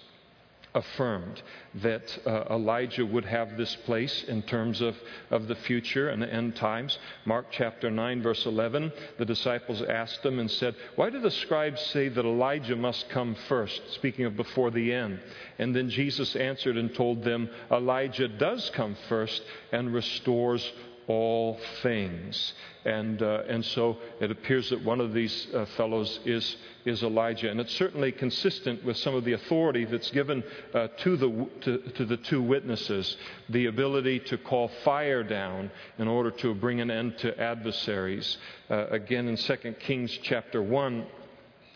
affirmed 0.74 1.42
that 1.74 2.18
uh, 2.26 2.44
Elijah 2.50 3.04
would 3.04 3.24
have 3.24 3.56
this 3.56 3.74
place 3.84 4.24
in 4.24 4.42
terms 4.42 4.80
of, 4.80 4.96
of 5.30 5.48
the 5.48 5.54
future 5.54 6.08
and 6.08 6.22
the 6.22 6.32
end 6.32 6.56
times. 6.56 6.98
Mark 7.24 7.46
chapter 7.50 7.90
9, 7.90 8.22
verse 8.22 8.46
11, 8.46 8.92
the 9.18 9.24
disciples 9.24 9.82
asked 9.82 10.24
him 10.24 10.38
and 10.38 10.50
said, 10.50 10.74
Why 10.96 11.10
do 11.10 11.20
the 11.20 11.30
scribes 11.30 11.80
say 11.80 12.08
that 12.08 12.24
Elijah 12.24 12.76
must 12.76 13.08
come 13.08 13.34
first? 13.48 13.80
Speaking 13.94 14.24
of 14.24 14.36
before 14.36 14.70
the 14.70 14.92
end. 14.92 15.20
And 15.58 15.74
then 15.74 15.90
Jesus 15.90 16.36
answered 16.36 16.76
and 16.76 16.94
told 16.94 17.24
them, 17.24 17.50
Elijah 17.70 18.28
does 18.28 18.70
come 18.70 18.96
first 19.08 19.42
and 19.72 19.92
restores 19.92 20.72
all 21.11 21.58
things. 21.82 22.54
And, 22.84 23.20
uh, 23.20 23.42
and 23.48 23.64
so 23.64 23.98
it 24.20 24.30
appears 24.30 24.70
that 24.70 24.82
one 24.84 25.00
of 25.00 25.12
these 25.12 25.48
uh, 25.52 25.66
fellows 25.76 26.20
is, 26.24 26.56
is 26.84 27.02
Elijah. 27.02 27.50
And 27.50 27.58
it's 27.58 27.74
certainly 27.74 28.12
consistent 28.12 28.84
with 28.84 28.96
some 28.96 29.16
of 29.16 29.24
the 29.24 29.32
authority 29.32 29.84
that's 29.84 30.11
given 30.12 30.44
uh, 30.72 30.86
to, 30.98 31.16
the, 31.16 31.48
to, 31.62 31.78
to, 31.78 32.04
the 32.04 32.16
two 32.16 32.40
witnesses 32.40 33.16
the 33.48 33.66
ability 33.66 34.20
to 34.20 34.38
call 34.38 34.70
fire 34.84 35.24
down 35.24 35.72
in 35.98 36.06
order 36.06 36.30
to 36.30 36.54
bring 36.54 36.80
an 36.80 36.92
end 36.92 37.18
to 37.18 37.38
adversaries. 37.40 38.38
Uh, 38.70 38.86
again, 38.90 39.26
in 39.26 39.36
2 39.36 39.56
Kings 39.80 40.16
chapter 40.22 40.62
1, 40.62 41.06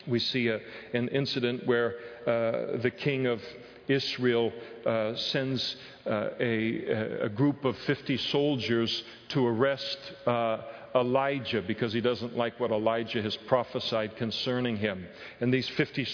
we 0.07 0.21
see 0.21 0.47
a, 0.47 0.61
an 0.93 1.09
incident 1.09 1.67
where 1.67 1.97
uh, 2.27 2.79
the 2.79 2.93
king 2.97 3.27
of 3.27 3.43
Israel 3.89 4.53
uh, 4.87 5.15
sends 5.15 5.77
uh, 6.07 6.31
a, 6.41 7.23
a, 7.23 7.29
group 7.29 7.65
of 7.65 7.77
50 7.79 8.17
soldiers 8.19 9.03
to 9.29 9.47
arrest 9.47 9.99
uh, 10.27 10.59
Elijah 10.95 11.61
because 11.61 11.93
he 11.93 12.01
doesn't 12.01 12.37
like 12.37 12.61
what 12.61 12.71
Elijah 12.71 13.21
has 13.21 13.37
prophesied 13.37 14.17
concerning 14.17 14.77
him. 14.77 15.07
And 15.41 15.53
these 15.53 15.69
50 15.71 16.07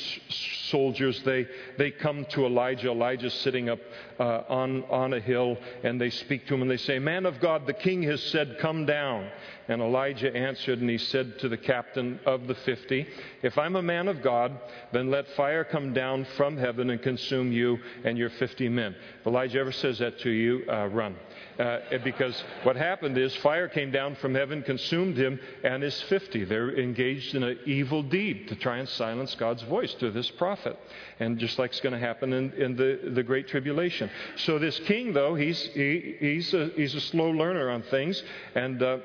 soldiers, 0.68 1.22
they, 1.24 1.46
they 1.76 1.90
come 1.90 2.24
to 2.30 2.46
Elijah. 2.46 2.90
Elijah's 2.90 3.34
sitting 3.34 3.68
up 3.68 3.78
uh, 4.18 4.42
on, 4.48 4.84
on 4.84 5.12
a 5.12 5.20
hill, 5.20 5.58
and 5.84 6.00
they 6.00 6.08
speak 6.08 6.46
to 6.46 6.54
him 6.54 6.62
and 6.62 6.70
they 6.70 6.78
say, 6.78 6.98
Man 6.98 7.26
of 7.26 7.40
God, 7.40 7.66
the 7.66 7.74
king 7.74 8.02
has 8.04 8.22
said, 8.22 8.56
Come 8.58 8.86
down. 8.86 9.30
And 9.70 9.80
Elijah 9.80 10.34
answered, 10.34 10.80
and 10.80 10.90
he 10.90 10.98
said 10.98 11.38
to 11.38 11.48
the 11.48 11.56
captain 11.56 12.18
of 12.26 12.48
the 12.48 12.56
50, 12.56 13.06
If 13.44 13.56
I'm 13.56 13.76
a 13.76 13.82
man 13.82 14.08
of 14.08 14.20
God, 14.20 14.58
then 14.90 15.12
let 15.12 15.28
fire 15.36 15.62
come 15.62 15.92
down 15.92 16.24
from 16.36 16.56
heaven 16.56 16.90
and 16.90 17.00
consume 17.00 17.52
you 17.52 17.78
and 18.02 18.18
your 18.18 18.30
50 18.30 18.68
men. 18.68 18.96
If 19.20 19.28
Elijah 19.28 19.60
ever 19.60 19.70
says 19.70 20.00
that 20.00 20.18
to 20.20 20.30
you, 20.30 20.64
uh, 20.68 20.88
run. 20.88 21.14
Uh, 21.56 21.78
because 22.02 22.42
what 22.64 22.74
happened 22.74 23.16
is 23.16 23.36
fire 23.36 23.68
came 23.68 23.92
down 23.92 24.16
from 24.16 24.34
heaven, 24.34 24.64
consumed 24.64 25.16
him 25.16 25.38
and 25.62 25.84
his 25.84 26.02
50. 26.02 26.46
They're 26.46 26.76
engaged 26.76 27.36
in 27.36 27.44
an 27.44 27.60
evil 27.64 28.02
deed 28.02 28.48
to 28.48 28.56
try 28.56 28.78
and 28.78 28.88
silence 28.88 29.36
God's 29.36 29.62
voice 29.62 29.94
to 29.94 30.10
this 30.10 30.32
prophet. 30.32 30.76
And 31.20 31.38
just 31.38 31.60
like 31.60 31.70
it's 31.70 31.80
going 31.80 31.92
to 31.92 32.04
happen 32.04 32.32
in, 32.32 32.52
in 32.54 32.74
the, 32.74 33.12
the 33.14 33.22
Great 33.22 33.46
Tribulation. 33.46 34.10
So 34.34 34.58
this 34.58 34.80
king, 34.80 35.12
though, 35.12 35.36
he's, 35.36 35.62
he, 35.74 36.16
he's, 36.18 36.52
a, 36.54 36.72
he's 36.74 36.96
a 36.96 37.00
slow 37.00 37.30
learner 37.30 37.70
on 37.70 37.82
things. 37.82 38.20
And 38.56 38.82
uh, 38.82 38.98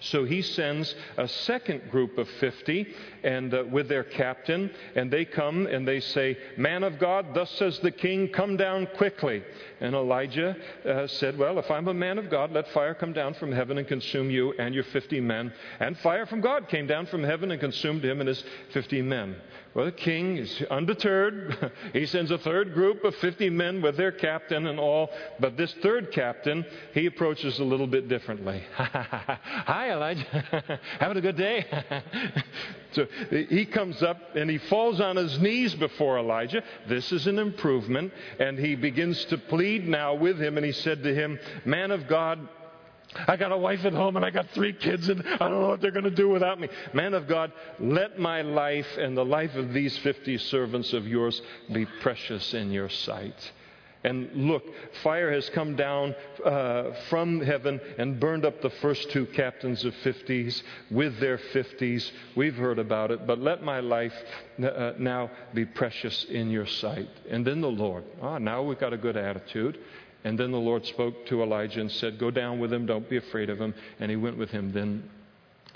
so 0.00 0.24
he 0.24 0.42
sends 0.42 0.94
a 1.16 1.26
second 1.26 1.90
group 1.90 2.18
of 2.18 2.28
50 2.28 2.86
and 3.22 3.54
uh, 3.54 3.64
with 3.70 3.88
their 3.88 4.04
captain 4.04 4.70
and 4.94 5.10
they 5.10 5.24
come 5.24 5.66
and 5.66 5.88
they 5.88 6.00
say, 6.00 6.36
"Man 6.56 6.84
of 6.84 6.98
God, 6.98 7.34
thus 7.34 7.50
says 7.52 7.78
the 7.80 7.90
king, 7.90 8.28
come 8.28 8.56
down 8.56 8.86
quickly." 8.96 9.42
And 9.80 9.94
Elijah 9.94 10.56
uh, 10.86 11.06
said, 11.06 11.38
Well, 11.38 11.58
if 11.58 11.70
I'm 11.70 11.88
a 11.88 11.94
man 11.94 12.18
of 12.18 12.30
God, 12.30 12.52
let 12.52 12.68
fire 12.68 12.94
come 12.94 13.12
down 13.12 13.34
from 13.34 13.52
heaven 13.52 13.78
and 13.78 13.86
consume 13.86 14.30
you 14.30 14.54
and 14.58 14.74
your 14.74 14.84
50 14.84 15.20
men. 15.20 15.52
And 15.80 15.98
fire 15.98 16.26
from 16.26 16.40
God 16.40 16.68
came 16.68 16.86
down 16.86 17.06
from 17.06 17.22
heaven 17.22 17.50
and 17.50 17.60
consumed 17.60 18.04
him 18.04 18.20
and 18.20 18.28
his 18.28 18.42
50 18.72 19.02
men. 19.02 19.36
Well, 19.76 19.84
the 19.84 19.92
king 19.92 20.38
is 20.38 20.62
undeterred. 20.70 21.70
he 21.92 22.06
sends 22.06 22.30
a 22.30 22.38
third 22.38 22.72
group 22.72 23.04
of 23.04 23.14
50 23.16 23.50
men 23.50 23.82
with 23.82 23.98
their 23.98 24.10
captain 24.10 24.68
and 24.68 24.80
all. 24.80 25.10
But 25.38 25.58
this 25.58 25.70
third 25.82 26.12
captain, 26.12 26.64
he 26.94 27.04
approaches 27.04 27.58
a 27.58 27.64
little 27.64 27.86
bit 27.86 28.08
differently. 28.08 28.64
Hi, 28.72 29.92
Elijah. 29.92 30.80
Having 30.98 31.18
a 31.18 31.20
good 31.20 31.36
day? 31.36 31.66
so 32.92 33.06
he 33.28 33.66
comes 33.66 34.02
up 34.02 34.34
and 34.34 34.48
he 34.48 34.56
falls 34.56 34.98
on 34.98 35.16
his 35.16 35.38
knees 35.40 35.74
before 35.74 36.18
Elijah. 36.20 36.62
This 36.88 37.12
is 37.12 37.26
an 37.26 37.38
improvement. 37.38 38.14
And 38.40 38.58
he 38.58 38.76
begins 38.76 39.26
to 39.26 39.36
plead 39.36 39.86
now 39.86 40.14
with 40.14 40.40
him. 40.40 40.56
And 40.56 40.64
he 40.64 40.72
said 40.72 41.02
to 41.02 41.14
him, 41.14 41.38
Man 41.66 41.90
of 41.90 42.08
God, 42.08 42.48
I 43.28 43.36
got 43.36 43.52
a 43.52 43.56
wife 43.56 43.84
at 43.84 43.92
home 43.92 44.16
and 44.16 44.24
I 44.24 44.30
got 44.30 44.50
three 44.50 44.72
kids 44.72 45.08
and 45.08 45.22
I 45.26 45.48
don't 45.48 45.60
know 45.60 45.68
what 45.68 45.80
they're 45.80 45.90
going 45.90 46.04
to 46.04 46.10
do 46.10 46.28
without 46.28 46.60
me. 46.60 46.68
Man 46.92 47.14
of 47.14 47.26
God, 47.28 47.52
let 47.78 48.18
my 48.18 48.42
life 48.42 48.86
and 48.98 49.16
the 49.16 49.24
life 49.24 49.54
of 49.54 49.72
these 49.72 49.96
50 49.98 50.38
servants 50.38 50.92
of 50.92 51.06
yours 51.06 51.40
be 51.72 51.86
precious 52.00 52.54
in 52.54 52.70
your 52.70 52.88
sight. 52.88 53.52
And 54.06 54.30
look, 54.34 54.62
fire 55.02 55.32
has 55.32 55.50
come 55.50 55.74
down 55.74 56.14
uh, 56.44 56.92
from 57.10 57.40
heaven 57.40 57.80
and 57.98 58.20
burned 58.20 58.44
up 58.44 58.62
the 58.62 58.70
first 58.70 59.10
two 59.10 59.26
captains 59.26 59.84
of 59.84 59.94
50s 60.04 60.62
with 60.92 61.18
their 61.18 61.38
50s. 61.38 62.12
We've 62.36 62.54
heard 62.54 62.78
about 62.78 63.10
it, 63.10 63.26
but 63.26 63.40
let 63.40 63.64
my 63.64 63.80
life 63.80 64.14
uh, 64.62 64.92
now 64.96 65.32
be 65.54 65.64
precious 65.64 66.24
in 66.24 66.50
your 66.50 66.66
sight. 66.66 67.08
And 67.28 67.44
then 67.44 67.60
the 67.60 67.70
Lord, 67.70 68.04
ah, 68.22 68.38
now 68.38 68.62
we've 68.62 68.78
got 68.78 68.92
a 68.92 68.98
good 68.98 69.16
attitude. 69.16 69.78
And 70.26 70.36
then 70.36 70.50
the 70.50 70.58
Lord 70.58 70.84
spoke 70.84 71.24
to 71.26 71.40
Elijah 71.40 71.80
and 71.80 71.88
said, 71.88 72.18
Go 72.18 72.32
down 72.32 72.58
with 72.58 72.72
him, 72.72 72.84
don't 72.84 73.08
be 73.08 73.16
afraid 73.16 73.48
of 73.48 73.60
him. 73.60 73.72
And 74.00 74.10
he 74.10 74.16
went 74.16 74.36
with 74.36 74.50
him 74.50 74.72
then 74.72 75.08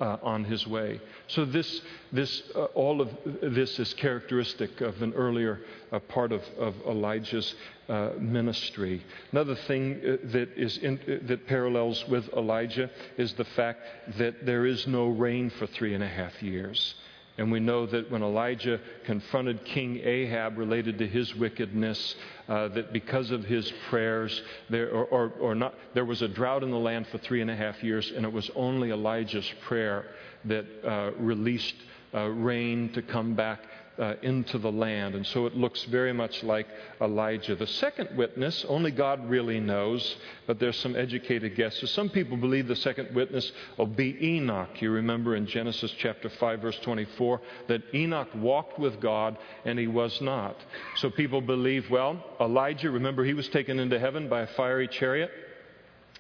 uh, 0.01 0.16
on 0.24 0.42
his 0.42 0.66
way. 0.66 1.01
So, 1.28 1.44
this, 1.44 1.80
this, 2.11 2.42
uh, 2.57 2.64
all 2.74 3.01
of 3.01 3.11
this 3.42 3.78
is 3.78 3.94
characteristic 3.94 4.80
of 4.80 5.01
an 5.03 5.14
earlier 5.14 5.61
uh, 5.92 6.01
part 6.01 6.32
of, 6.32 6.42
of 6.59 6.74
Elijah's 6.84 7.55
uh, 7.88 8.11
ministry. 8.18 9.05
Another 9.30 9.55
thing 9.55 10.01
uh, 10.03 10.16
that, 10.32 10.48
is 10.57 10.78
in, 10.78 10.98
uh, 11.07 11.24
that 11.28 11.46
parallels 11.46 12.05
with 12.09 12.28
Elijah 12.36 12.90
is 13.16 13.32
the 13.34 13.44
fact 13.44 13.82
that 14.18 14.44
there 14.44 14.66
is 14.66 14.84
no 14.88 15.07
rain 15.07 15.51
for 15.51 15.68
three 15.68 15.94
and 15.94 16.03
a 16.03 16.09
half 16.09 16.42
years. 16.42 16.96
And 17.38 17.50
we 17.50 17.60
know 17.60 17.86
that 17.86 18.10
when 18.10 18.22
Elijah 18.22 18.80
confronted 19.04 19.64
King 19.64 20.00
Ahab 20.04 20.58
related 20.58 20.98
to 20.98 21.06
his 21.06 21.34
wickedness, 21.34 22.14
uh, 22.48 22.68
that 22.68 22.92
because 22.92 23.30
of 23.30 23.44
his 23.44 23.72
prayers, 23.88 24.42
there, 24.68 24.90
or, 24.90 25.04
or, 25.06 25.32
or 25.40 25.54
not, 25.54 25.74
there 25.94 26.04
was 26.04 26.22
a 26.22 26.28
drought 26.28 26.62
in 26.62 26.70
the 26.70 26.76
land 26.76 27.06
for 27.06 27.18
three 27.18 27.40
and 27.40 27.50
a 27.50 27.56
half 27.56 27.82
years, 27.82 28.12
and 28.14 28.24
it 28.26 28.32
was 28.32 28.50
only 28.54 28.90
Elijah's 28.90 29.50
prayer 29.62 30.06
that 30.44 30.66
uh, 30.84 31.12
released 31.18 31.76
uh, 32.12 32.26
rain 32.26 32.92
to 32.92 33.02
come 33.02 33.34
back 33.34 33.60
uh, 34.01 34.14
into 34.22 34.57
the 34.59 34.72
land. 34.72 35.14
And 35.14 35.26
so 35.26 35.44
it 35.44 35.55
looks 35.55 35.84
very 35.84 36.12
much 36.12 36.42
like 36.42 36.66
Elijah. 37.03 37.55
The 37.55 37.66
second 37.66 38.16
witness, 38.16 38.64
only 38.66 38.90
God 38.90 39.28
really 39.28 39.61
knows, 39.61 40.16
but 40.46 40.59
there's 40.59 40.78
some 40.78 40.96
educated 40.96 41.55
guesses. 41.55 41.90
Some 41.90 42.09
people 42.09 42.38
believe 42.38 42.66
the 42.66 42.76
second 42.76 43.14
witness 43.14 43.53
will 43.76 43.86
be 43.86 44.16
Enoch. 44.26 44.80
You 44.80 44.90
remember 44.90 45.36
in 45.36 45.46
Genesis 45.46 45.94
chapter 45.98 46.30
5, 46.30 46.61
verse 46.61 46.78
24, 46.78 47.42
that 47.68 47.82
Enoch 47.94 48.28
walked 48.34 48.78
with 48.78 49.01
God 49.01 49.36
and 49.66 49.78
he 49.78 49.86
was 49.86 50.18
not. 50.22 50.57
So 50.96 51.11
people 51.11 51.42
believe, 51.42 51.90
well, 51.90 52.24
Elijah, 52.40 52.90
remember 52.90 53.22
he 53.22 53.34
was 53.34 53.48
taken 53.51 53.78
into 53.78 53.98
heaven 53.98 54.30
by 54.30 54.42
a 54.42 54.46
fiery 54.46 54.88
chariot. 54.88 55.30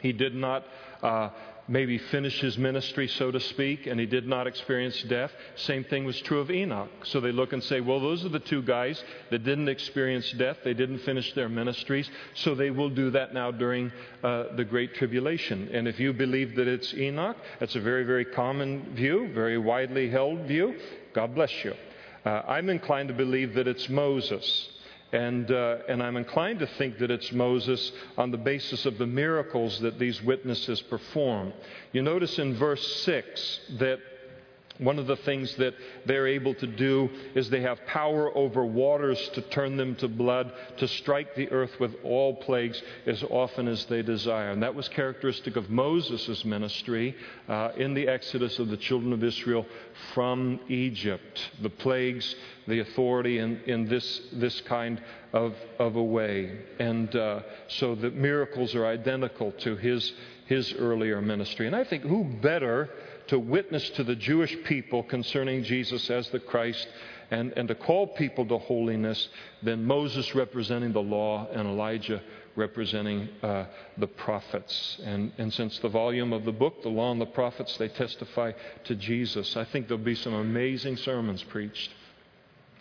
He 0.00 0.12
did 0.12 0.34
not 0.34 0.64
uh, 1.02 1.30
maybe 1.70 1.98
finish 1.98 2.40
his 2.40 2.58
ministry, 2.58 3.06
so 3.06 3.30
to 3.30 3.38
speak, 3.38 3.86
and 3.86 3.98
he 3.98 4.04
did 4.04 4.26
not 4.26 4.48
experience 4.48 5.00
death. 5.04 5.30
Same 5.54 5.84
thing 5.84 6.04
was 6.04 6.20
true 6.22 6.40
of 6.40 6.50
Enoch. 6.50 6.90
So 7.04 7.20
they 7.20 7.30
look 7.30 7.52
and 7.52 7.62
say, 7.62 7.80
well, 7.80 8.00
those 8.00 8.24
are 8.24 8.28
the 8.28 8.40
two 8.40 8.60
guys 8.62 9.02
that 9.30 9.44
didn't 9.44 9.68
experience 9.68 10.30
death. 10.32 10.58
They 10.64 10.74
didn't 10.74 10.98
finish 10.98 11.32
their 11.34 11.48
ministries, 11.48 12.10
so 12.34 12.56
they 12.56 12.70
will 12.70 12.90
do 12.90 13.10
that 13.12 13.32
now 13.32 13.52
during 13.52 13.92
uh, 14.24 14.56
the 14.56 14.64
Great 14.64 14.94
Tribulation. 14.94 15.68
And 15.72 15.86
if 15.86 16.00
you 16.00 16.12
believe 16.12 16.56
that 16.56 16.66
it's 16.66 16.92
Enoch, 16.92 17.36
that's 17.60 17.76
a 17.76 17.80
very, 17.80 18.02
very 18.02 18.24
common 18.24 18.92
view, 18.96 19.30
very 19.32 19.56
widely 19.56 20.10
held 20.10 20.48
view. 20.48 20.74
God 21.14 21.36
bless 21.36 21.52
you. 21.64 21.74
Uh, 22.24 22.42
I'm 22.48 22.68
inclined 22.68 23.08
to 23.08 23.14
believe 23.14 23.54
that 23.54 23.68
it's 23.68 23.88
Moses. 23.88 24.68
And, 25.12 25.50
uh, 25.50 25.78
and 25.88 26.02
I'm 26.02 26.16
inclined 26.16 26.60
to 26.60 26.66
think 26.66 26.98
that 26.98 27.10
it's 27.10 27.32
Moses 27.32 27.90
on 28.16 28.30
the 28.30 28.38
basis 28.38 28.86
of 28.86 28.96
the 28.98 29.06
miracles 29.06 29.80
that 29.80 29.98
these 29.98 30.22
witnesses 30.22 30.80
perform. 30.82 31.52
You 31.92 32.02
notice 32.02 32.38
in 32.38 32.54
verse 32.54 33.02
6 33.04 33.60
that 33.78 33.98
one 34.78 34.98
of 34.98 35.06
the 35.06 35.16
things 35.16 35.54
that 35.56 35.74
they're 36.06 36.26
able 36.26 36.54
to 36.54 36.66
do 36.66 37.10
is 37.34 37.50
they 37.50 37.60
have 37.60 37.84
power 37.86 38.36
over 38.36 38.64
waters 38.64 39.28
to 39.34 39.42
turn 39.42 39.76
them 39.76 39.94
to 39.96 40.08
blood, 40.08 40.52
to 40.78 40.88
strike 40.88 41.34
the 41.34 41.50
earth 41.50 41.78
with 41.78 41.94
all 42.02 42.36
plagues 42.36 42.82
as 43.06 43.22
often 43.24 43.68
as 43.68 43.84
they 43.86 44.02
desire. 44.02 44.50
And 44.50 44.62
that 44.62 44.74
was 44.74 44.88
characteristic 44.88 45.56
of 45.56 45.68
Moses' 45.68 46.44
ministry 46.44 47.14
uh, 47.48 47.72
in 47.76 47.92
the 47.94 48.08
exodus 48.08 48.58
of 48.58 48.68
the 48.68 48.76
children 48.78 49.12
of 49.12 49.22
Israel 49.22 49.66
from 50.14 50.60
Egypt. 50.68 51.50
The 51.60 51.70
plagues, 51.70 52.34
the 52.66 52.80
authority 52.80 53.38
in, 53.38 53.60
in 53.66 53.86
this, 53.86 54.22
this 54.32 54.60
kind 54.62 55.02
of, 55.32 55.54
of 55.78 55.96
a 55.96 56.02
way. 56.02 56.58
And 56.78 57.14
uh, 57.14 57.40
so 57.68 57.94
the 57.94 58.10
miracles 58.10 58.74
are 58.74 58.86
identical 58.86 59.52
to 59.52 59.76
his, 59.76 60.12
his 60.46 60.72
earlier 60.72 61.20
ministry. 61.20 61.66
And 61.66 61.76
I 61.76 61.84
think 61.84 62.04
who 62.04 62.24
better 62.24 62.88
to 63.30 63.38
witness 63.38 63.88
to 63.90 64.02
the 64.02 64.16
Jewish 64.16 64.56
people 64.64 65.04
concerning 65.04 65.62
Jesus 65.62 66.10
as 66.10 66.28
the 66.30 66.40
Christ 66.40 66.88
and, 67.30 67.52
and 67.56 67.68
to 67.68 67.76
call 67.76 68.08
people 68.08 68.44
to 68.46 68.58
holiness 68.58 69.28
than 69.62 69.84
Moses 69.84 70.34
representing 70.34 70.92
the 70.92 71.00
law 71.00 71.46
and 71.52 71.68
Elijah 71.68 72.20
representing 72.56 73.28
uh, 73.40 73.66
the 73.98 74.08
prophets. 74.08 75.00
And, 75.04 75.30
and 75.38 75.54
since 75.54 75.78
the 75.78 75.88
volume 75.88 76.32
of 76.32 76.44
the 76.44 76.50
book, 76.50 76.82
the 76.82 76.88
law 76.88 77.12
and 77.12 77.20
the 77.20 77.26
prophets, 77.26 77.76
they 77.76 77.86
testify 77.86 78.50
to 78.82 78.96
Jesus, 78.96 79.56
I 79.56 79.64
think 79.64 79.86
there'll 79.86 80.02
be 80.02 80.16
some 80.16 80.34
amazing 80.34 80.96
sermons 80.96 81.44
preached 81.44 81.90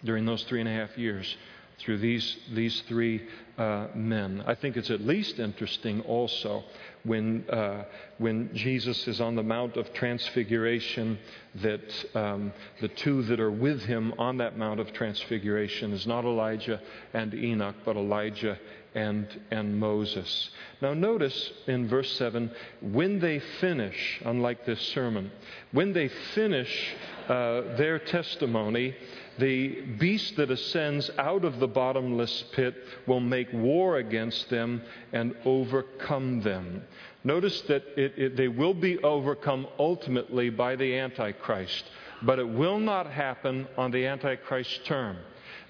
during 0.04 0.26
those 0.26 0.42
three 0.46 0.62
and 0.62 0.70
a 0.70 0.74
half 0.74 0.98
years 0.98 1.38
through 1.80 2.00
these, 2.00 2.38
these 2.54 2.82
three 2.88 3.28
uh, 3.58 3.88
men. 3.94 4.44
I 4.46 4.56
think 4.56 4.78
it's 4.78 4.90
at 4.90 5.02
least 5.02 5.40
interesting 5.40 6.02
also 6.02 6.64
when, 7.10 7.44
uh, 7.50 7.86
when 8.20 8.52
Jesus 8.54 9.08
is 9.08 9.20
on 9.20 9.36
the 9.36 9.42
Mount 9.42 9.78
of 9.78 9.92
Transfiguration, 9.94 11.18
that 11.56 12.06
um, 12.14 12.54
the 12.82 12.88
two 12.88 13.24
that 13.24 13.40
are 13.40 13.50
with 13.50 13.82
him 13.82 14.14
on 14.20 14.38
that 14.38 14.60
Mount 14.60 14.80
of 14.80 14.94
Transfiguration 14.94 15.92
is 15.92 16.06
not 16.06 16.24
Elijah 16.24 16.80
and 17.16 17.34
Enoch, 17.34 17.76
but 17.84 17.98
Elijah 17.98 18.60
and, 18.94 19.28
and 19.50 19.80
Moses. 19.80 20.52
Now, 20.84 20.94
notice 20.94 21.52
in 21.66 21.88
verse 21.88 22.12
7 22.14 22.52
when 22.82 23.20
they 23.20 23.40
finish, 23.60 24.22
unlike 24.24 24.68
this 24.68 24.82
sermon, 24.90 25.32
when 25.72 25.94
they 25.94 26.10
finish 26.36 26.96
uh, 27.28 27.76
their 27.76 27.98
testimony, 27.98 28.96
the 29.40 29.82
beast 30.00 30.36
that 30.36 30.52
ascends 30.52 31.10
out 31.18 31.46
of 31.46 31.60
the 31.60 31.68
bottomless 31.68 32.44
pit 32.52 32.76
will 33.08 33.20
make 33.20 33.52
war 33.54 33.98
against 33.98 34.50
them 34.50 34.82
and 35.14 35.36
overcome 35.46 36.42
them. 36.42 36.84
Notice 37.24 37.62
that 37.62 37.84
it, 37.98 38.14
it, 38.18 38.38
they 38.38 38.48
will 38.48 38.74
be 38.74 38.98
overcome 39.00 39.68
ultimately 39.78 40.50
by 40.50 40.76
the 40.76 40.98
Antichrist, 40.98 41.84
but 42.22 42.40
it 42.40 42.48
will 42.48 42.80
not 42.80 43.08
happen 43.08 43.68
on 43.78 43.92
the 43.92 44.06
Antichrist's 44.06 44.80
term. 44.86 45.18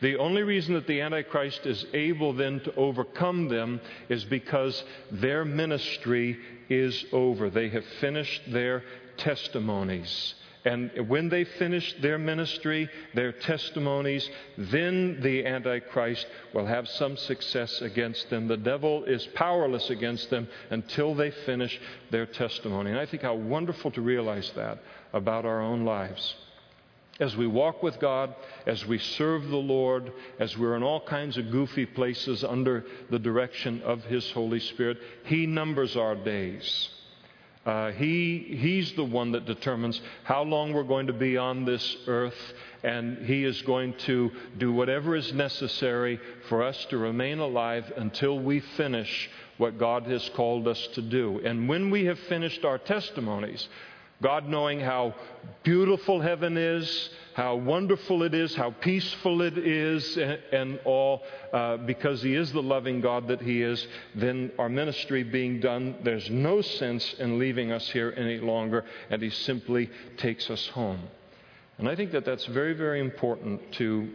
The 0.01 0.17
only 0.17 0.43
reason 0.43 0.75
that 0.75 0.87
the 0.87 1.01
Antichrist 1.01 1.65
is 1.65 1.85
able 1.93 2.33
then 2.33 2.61
to 2.61 2.75
overcome 2.75 3.49
them 3.49 3.81
is 4.07 4.23
because 4.23 4.83
their 5.11 5.43
ministry 5.43 6.39
is 6.69 7.05
over. 7.11 7.49
They 7.49 7.69
have 7.69 7.85
finished 7.99 8.43
their 8.51 8.83
testimonies. 9.17 10.35
And 10.65 11.07
when 11.07 11.29
they 11.29 11.45
finish 11.45 11.95
their 12.01 12.17
ministry, 12.17 12.89
their 13.13 13.31
testimonies, 13.31 14.29
then 14.57 15.21
the 15.21 15.45
Antichrist 15.45 16.27
will 16.53 16.65
have 16.65 16.87
some 16.87 17.15
success 17.15 17.81
against 17.81 18.29
them. 18.29 18.47
The 18.47 18.57
devil 18.57 19.05
is 19.05 19.25
powerless 19.27 19.89
against 19.89 20.29
them 20.29 20.49
until 20.69 21.15
they 21.15 21.31
finish 21.31 21.79
their 22.11 22.25
testimony. 22.25 22.91
And 22.91 22.99
I 22.99 23.05
think 23.05 23.23
how 23.23 23.35
wonderful 23.35 23.91
to 23.91 24.01
realize 24.01 24.51
that 24.57 24.79
about 25.13 25.45
our 25.45 25.61
own 25.61 25.85
lives. 25.85 26.35
As 27.21 27.35
we 27.35 27.47
walk 27.47 27.81
with 27.81 27.99
God, 27.99 28.33
as 28.65 28.85
we 28.85 28.97
serve 28.97 29.47
the 29.47 29.57
Lord, 29.57 30.11
as 30.39 30.57
we're 30.57 30.75
in 30.75 30.83
all 30.83 31.01
kinds 31.01 31.37
of 31.37 31.51
goofy 31.51 31.85
places 31.85 32.43
under 32.43 32.85
the 33.09 33.19
direction 33.19 33.81
of 33.83 34.03
His 34.05 34.29
Holy 34.31 34.59
Spirit, 34.59 34.97
He 35.23 35.45
numbers 35.45 35.95
our 35.95 36.15
days. 36.15 36.89
Uh, 37.65 37.91
he, 37.91 38.57
he's 38.57 38.93
the 38.93 39.03
one 39.03 39.33
that 39.33 39.45
determines 39.45 40.01
how 40.23 40.43
long 40.43 40.73
we're 40.73 40.83
going 40.83 41.07
to 41.07 41.13
be 41.13 41.37
on 41.37 41.65
this 41.65 41.97
earth, 42.07 42.53
and 42.83 43.25
He 43.25 43.43
is 43.43 43.61
going 43.63 43.93
to 44.05 44.31
do 44.57 44.71
whatever 44.71 45.15
is 45.15 45.33
necessary 45.33 46.19
for 46.47 46.63
us 46.63 46.85
to 46.85 46.97
remain 46.97 47.39
alive 47.39 47.91
until 47.97 48.39
we 48.39 48.61
finish 48.61 49.29
what 49.57 49.77
God 49.77 50.03
has 50.03 50.27
called 50.35 50.69
us 50.69 50.87
to 50.93 51.01
do. 51.01 51.41
And 51.43 51.67
when 51.67 51.89
we 51.89 52.05
have 52.05 52.17
finished 52.17 52.63
our 52.63 52.77
testimonies, 52.77 53.67
God 54.21 54.47
knowing 54.47 54.79
how 54.81 55.15
beautiful 55.63 56.19
heaven 56.19 56.57
is, 56.57 57.09
how 57.35 57.55
wonderful 57.55 58.23
it 58.23 58.33
is, 58.33 58.53
how 58.53 58.71
peaceful 58.71 59.41
it 59.41 59.57
is, 59.57 60.17
and, 60.17 60.39
and 60.51 60.79
all, 60.83 61.23
uh, 61.53 61.77
because 61.77 62.21
He 62.21 62.35
is 62.35 62.51
the 62.51 62.61
loving 62.61 62.99
God 62.99 63.29
that 63.29 63.41
He 63.41 63.61
is, 63.61 63.87
then 64.15 64.51
our 64.59 64.67
ministry 64.67 65.23
being 65.23 65.61
done, 65.61 65.95
there's 66.03 66.29
no 66.29 66.61
sense 66.61 67.13
in 67.13 67.39
leaving 67.39 67.71
us 67.71 67.89
here 67.89 68.13
any 68.17 68.39
longer, 68.39 68.83
and 69.09 69.21
He 69.21 69.29
simply 69.29 69.89
takes 70.17 70.49
us 70.49 70.67
home. 70.67 70.99
And 71.77 71.87
I 71.87 71.95
think 71.95 72.11
that 72.11 72.25
that's 72.25 72.45
very, 72.47 72.73
very 72.73 72.99
important 72.99 73.71
to 73.73 74.09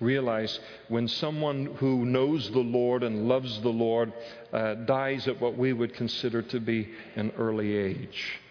realize 0.00 0.58
when 0.88 1.06
someone 1.06 1.66
who 1.76 2.04
knows 2.04 2.50
the 2.50 2.58
Lord 2.58 3.04
and 3.04 3.28
loves 3.28 3.60
the 3.60 3.68
Lord 3.68 4.12
uh, 4.52 4.74
dies 4.74 5.28
at 5.28 5.40
what 5.40 5.56
we 5.56 5.72
would 5.72 5.94
consider 5.94 6.42
to 6.42 6.58
be 6.58 6.88
an 7.14 7.30
early 7.38 7.76
age. 7.76 8.41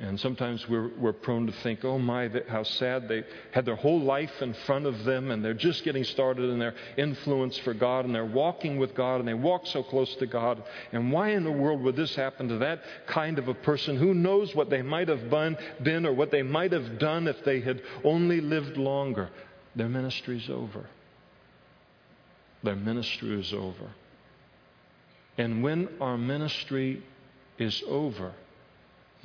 And 0.00 0.18
sometimes 0.20 0.68
we're, 0.68 0.90
we're 0.96 1.12
prone 1.12 1.46
to 1.46 1.52
think, 1.52 1.84
oh 1.84 1.98
my, 1.98 2.30
how 2.48 2.62
sad 2.62 3.08
they 3.08 3.24
had 3.50 3.64
their 3.64 3.74
whole 3.74 4.00
life 4.00 4.30
in 4.40 4.54
front 4.54 4.86
of 4.86 5.02
them 5.02 5.32
and 5.32 5.44
they're 5.44 5.54
just 5.54 5.82
getting 5.82 6.04
started 6.04 6.50
in 6.50 6.60
their 6.60 6.74
influence 6.96 7.58
for 7.58 7.74
God 7.74 8.04
and 8.04 8.14
they're 8.14 8.24
walking 8.24 8.78
with 8.78 8.94
God 8.94 9.18
and 9.18 9.26
they 9.26 9.34
walk 9.34 9.66
so 9.66 9.82
close 9.82 10.14
to 10.16 10.26
God. 10.26 10.62
And 10.92 11.10
why 11.10 11.30
in 11.30 11.42
the 11.42 11.50
world 11.50 11.82
would 11.82 11.96
this 11.96 12.14
happen 12.14 12.46
to 12.48 12.58
that 12.58 12.82
kind 13.08 13.40
of 13.40 13.48
a 13.48 13.54
person? 13.54 13.96
Who 13.96 14.14
knows 14.14 14.54
what 14.54 14.70
they 14.70 14.82
might 14.82 15.08
have 15.08 15.28
been 15.82 16.06
or 16.06 16.12
what 16.12 16.30
they 16.30 16.42
might 16.42 16.70
have 16.70 17.00
done 17.00 17.26
if 17.26 17.44
they 17.44 17.60
had 17.60 17.82
only 18.04 18.40
lived 18.40 18.76
longer? 18.76 19.30
Their 19.74 19.88
ministry's 19.88 20.48
over. 20.48 20.86
Their 22.62 22.76
ministry 22.76 23.40
is 23.40 23.52
over. 23.52 23.90
And 25.36 25.64
when 25.64 25.88
our 26.00 26.16
ministry 26.16 27.02
is 27.58 27.82
over, 27.88 28.32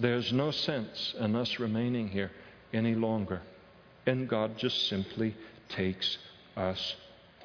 there's 0.04 0.34
no 0.34 0.51
sense 0.51 1.16
in 1.18 1.34
us 1.34 1.60
remaining 1.60 2.10
here 2.10 2.30
any 2.74 2.93
longer. 2.93 3.41
And 4.06 4.28
God 4.28 4.58
just 4.58 4.89
simply 4.89 5.34
takes 5.70 6.18
us 6.58 6.95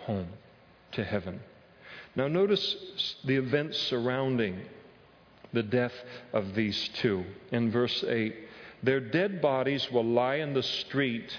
home 0.00 0.26
to 0.92 1.04
heaven. 1.04 1.40
Now, 2.16 2.26
notice 2.26 3.14
the 3.24 3.36
events 3.36 3.78
surrounding 3.78 4.61
the 5.52 5.62
death 5.62 5.92
of 6.32 6.56
these 6.56 6.90
two. 6.94 7.24
In 7.52 7.70
verse 7.70 8.02
8, 8.02 8.34
their 8.82 9.00
dead 9.00 9.40
bodies 9.40 9.88
will 9.92 10.04
lie 10.04 10.36
in 10.36 10.52
the 10.52 10.62
street 10.64 11.38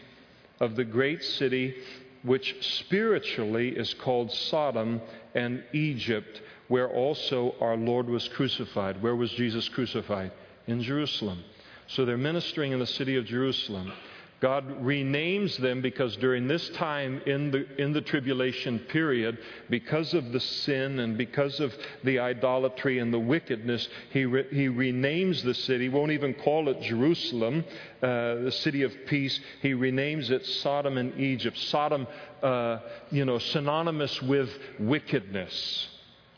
of 0.62 0.78
the 0.78 0.86
great 0.86 1.22
city, 1.22 1.76
which 2.24 2.56
spiritually 2.62 3.70
is 3.76 3.94
called 3.94 4.32
Sodom 4.32 5.02
and 5.36 5.66
Egypt, 5.74 6.42
where 6.70 6.88
also 6.88 7.56
our 7.60 7.76
Lord 7.76 8.08
was 8.08 8.30
crucified. 8.30 9.02
Where 9.02 9.18
was 9.18 9.32
Jesus 9.32 9.68
crucified? 9.68 10.32
In 10.70 10.82
Jerusalem. 10.82 11.44
So 11.88 12.06
they're 12.06 12.18
ministering 12.18 12.72
in 12.72 12.80
the 12.80 12.88
city 12.88 13.16
of 13.16 13.26
Jerusalem. 13.26 13.92
God 14.40 14.82
renames 14.82 15.58
them 15.58 15.82
because 15.82 16.16
during 16.16 16.48
this 16.48 16.70
time 16.70 17.22
in 17.26 17.52
the, 17.52 17.66
in 17.82 17.92
the 17.92 18.02
tribulation 18.02 18.80
period, 18.80 19.38
because 19.70 20.14
of 20.14 20.32
the 20.32 20.40
sin 20.40 21.00
and 21.00 21.18
because 21.18 21.60
of 21.60 21.76
the 22.06 22.20
idolatry 22.20 23.00
and 23.00 23.14
the 23.14 23.20
wickedness, 23.20 23.90
he, 24.12 24.26
re, 24.26 24.46
he 24.50 24.68
renames 24.68 25.44
the 25.44 25.54
city, 25.54 25.90
won't 25.90 26.12
even 26.12 26.34
call 26.34 26.70
it 26.70 26.80
Jerusalem, 26.82 27.66
uh, 28.02 28.36
the 28.36 28.52
city 28.52 28.84
of 28.84 28.94
peace. 29.08 29.38
He 29.62 29.74
renames 29.74 30.30
it 30.30 30.46
Sodom 30.46 30.98
and 30.98 31.20
Egypt. 31.20 31.58
Sodom, 31.58 32.08
uh, 32.42 32.80
you 33.12 33.26
know, 33.26 33.40
synonymous 33.40 34.22
with 34.22 34.50
wickedness. 34.80 35.90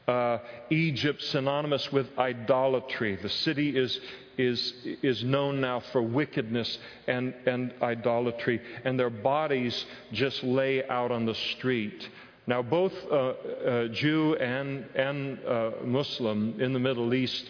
Uh, 0.07 0.39
Egypt 0.69 1.21
synonymous 1.21 1.91
with 1.91 2.07
idolatry. 2.17 3.17
The 3.21 3.29
city 3.29 3.77
is 3.77 3.99
is, 4.37 4.73
is 4.83 5.23
known 5.23 5.61
now 5.61 5.81
for 5.91 6.01
wickedness 6.01 6.77
and, 7.07 7.33
and 7.45 7.73
idolatry, 7.81 8.61
and 8.83 8.99
their 8.99 9.09
bodies 9.09 9.85
just 10.11 10.43
lay 10.43 10.83
out 10.87 11.11
on 11.11 11.25
the 11.25 11.35
street. 11.35 12.07
Now, 12.47 12.61
both 12.61 12.93
uh, 13.09 13.15
uh, 13.15 13.87
Jew 13.89 14.35
and, 14.35 14.85
and 14.95 15.39
uh, 15.45 15.71
Muslim 15.83 16.59
in 16.59 16.73
the 16.73 16.79
Middle 16.79 17.13
East 17.13 17.49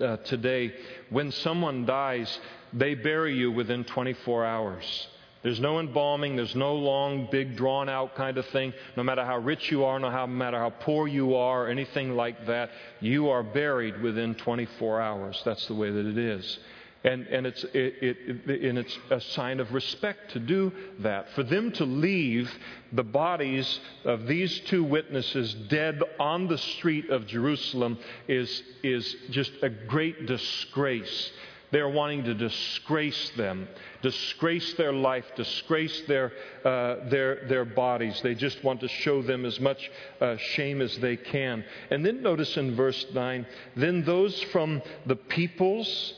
uh, 0.00 0.16
today, 0.18 0.72
when 1.10 1.32
someone 1.32 1.84
dies, 1.84 2.38
they 2.72 2.94
bury 2.94 3.34
you 3.34 3.50
within 3.50 3.84
24 3.84 4.46
hours. 4.46 5.08
There's 5.42 5.60
no 5.60 5.80
embalming. 5.80 6.36
There's 6.36 6.54
no 6.54 6.74
long, 6.74 7.28
big, 7.30 7.56
drawn 7.56 7.88
out 7.88 8.14
kind 8.14 8.36
of 8.36 8.46
thing. 8.46 8.74
No 8.96 9.02
matter 9.02 9.24
how 9.24 9.38
rich 9.38 9.70
you 9.70 9.84
are, 9.84 9.98
no 9.98 10.26
matter 10.26 10.58
how 10.58 10.70
poor 10.70 11.08
you 11.08 11.34
are, 11.34 11.68
anything 11.68 12.14
like 12.14 12.46
that, 12.46 12.70
you 13.00 13.30
are 13.30 13.42
buried 13.42 14.02
within 14.02 14.34
24 14.34 15.00
hours. 15.00 15.40
That's 15.44 15.66
the 15.66 15.74
way 15.74 15.90
that 15.90 16.06
it 16.06 16.18
is. 16.18 16.58
And, 17.02 17.26
and, 17.28 17.46
it's, 17.46 17.64
it, 17.64 17.72
it, 18.02 18.62
and 18.62 18.78
it's 18.78 18.98
a 19.08 19.22
sign 19.22 19.58
of 19.60 19.72
respect 19.72 20.32
to 20.32 20.38
do 20.38 20.70
that. 20.98 21.30
For 21.30 21.42
them 21.42 21.72
to 21.72 21.86
leave 21.86 22.52
the 22.92 23.02
bodies 23.02 23.80
of 24.04 24.26
these 24.26 24.60
two 24.66 24.84
witnesses 24.84 25.54
dead 25.70 26.02
on 26.18 26.48
the 26.48 26.58
street 26.58 27.08
of 27.08 27.26
Jerusalem 27.26 27.98
is, 28.28 28.62
is 28.82 29.16
just 29.30 29.52
a 29.62 29.70
great 29.70 30.26
disgrace 30.26 31.32
they're 31.70 31.88
wanting 31.88 32.24
to 32.24 32.34
disgrace 32.34 33.30
them, 33.36 33.68
disgrace 34.02 34.74
their 34.74 34.92
life, 34.92 35.24
disgrace 35.36 36.02
their, 36.08 36.32
uh, 36.64 37.08
their, 37.08 37.46
their 37.46 37.64
bodies. 37.64 38.20
They 38.22 38.34
just 38.34 38.62
want 38.64 38.80
to 38.80 38.88
show 38.88 39.22
them 39.22 39.44
as 39.44 39.60
much 39.60 39.90
uh, 40.20 40.36
shame 40.36 40.80
as 40.80 40.96
they 40.98 41.16
can. 41.16 41.64
And 41.90 42.04
then 42.04 42.22
notice 42.22 42.56
in 42.56 42.74
verse 42.74 43.06
9 43.12 43.46
then 43.76 44.04
those 44.04 44.42
from 44.44 44.82
the 45.06 45.16
peoples, 45.16 46.14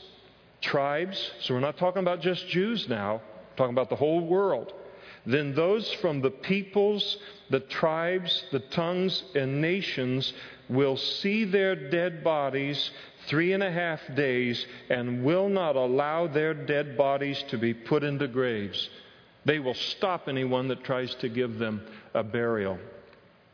tribes, 0.61 1.31
so 1.41 1.53
we're 1.53 1.59
not 1.59 1.77
talking 1.77 2.01
about 2.01 2.21
just 2.21 2.47
Jews 2.47 2.87
now, 2.87 3.21
talking 3.55 3.73
about 3.73 3.89
the 3.89 3.95
whole 3.95 4.25
world. 4.25 4.73
Then 5.25 5.55
those 5.55 5.91
from 5.93 6.21
the 6.21 6.31
peoples, 6.31 7.17
the 7.49 7.61
tribes, 7.61 8.43
the 8.51 8.59
tongues, 8.59 9.23
and 9.35 9.61
nations 9.61 10.33
will 10.69 10.97
see 10.97 11.45
their 11.45 11.75
dead 11.75 12.23
bodies 12.23 12.91
three 13.27 13.53
and 13.53 13.63
a 13.63 13.71
half 13.71 13.99
days 14.15 14.65
and 14.89 15.23
will 15.23 15.49
not 15.49 15.75
allow 15.75 16.27
their 16.27 16.53
dead 16.53 16.97
bodies 16.97 17.43
to 17.49 17.57
be 17.57 17.73
put 17.73 18.03
into 18.03 18.27
graves. 18.27 18.89
They 19.45 19.59
will 19.59 19.73
stop 19.73 20.27
anyone 20.27 20.69
that 20.69 20.83
tries 20.83 21.13
to 21.15 21.29
give 21.29 21.59
them 21.59 21.85
a 22.13 22.23
burial. 22.23 22.77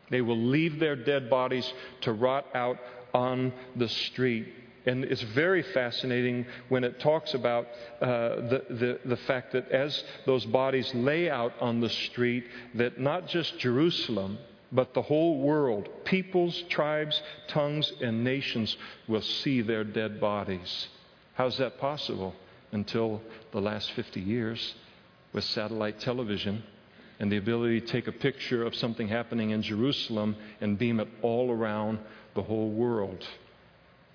They 0.09 0.21
will 0.21 0.37
leave 0.37 0.79
their 0.79 0.95
dead 0.95 1.29
bodies 1.29 1.71
to 2.01 2.13
rot 2.13 2.45
out 2.53 2.77
on 3.13 3.53
the 3.75 3.89
street. 3.89 4.53
And 4.85 5.03
it's 5.03 5.21
very 5.21 5.61
fascinating 5.61 6.45
when 6.69 6.83
it 6.83 6.99
talks 6.99 7.33
about 7.33 7.67
uh, 8.01 8.07
the, 8.07 8.63
the, 8.69 8.99
the 9.05 9.17
fact 9.17 9.51
that 9.53 9.69
as 9.69 10.03
those 10.25 10.45
bodies 10.45 10.91
lay 10.95 11.29
out 11.29 11.53
on 11.59 11.79
the 11.79 11.89
street, 11.89 12.45
that 12.75 12.99
not 12.99 13.27
just 13.27 13.59
Jerusalem, 13.59 14.39
but 14.71 14.93
the 14.93 15.01
whole 15.01 15.39
world, 15.39 15.89
peoples, 16.05 16.63
tribes, 16.69 17.21
tongues, 17.47 17.91
and 18.01 18.23
nations 18.23 18.77
will 19.07 19.21
see 19.21 19.61
their 19.61 19.83
dead 19.83 20.19
bodies. 20.19 20.87
How's 21.33 21.57
that 21.57 21.79
possible? 21.79 22.35
Until 22.71 23.21
the 23.51 23.61
last 23.61 23.91
50 23.93 24.21
years 24.21 24.75
with 25.33 25.43
satellite 25.43 25.99
television 25.99 26.63
and 27.19 27.31
the 27.31 27.37
ability 27.37 27.81
to 27.81 27.87
take 27.87 28.07
a 28.07 28.11
picture 28.11 28.63
of 28.63 28.75
something 28.75 29.07
happening 29.07 29.49
in 29.51 29.61
Jerusalem 29.61 30.35
and 30.61 30.77
beam 30.77 30.99
it 30.99 31.07
all 31.21 31.51
around 31.51 31.99
the 32.35 32.43
whole 32.43 32.69
world. 32.69 33.27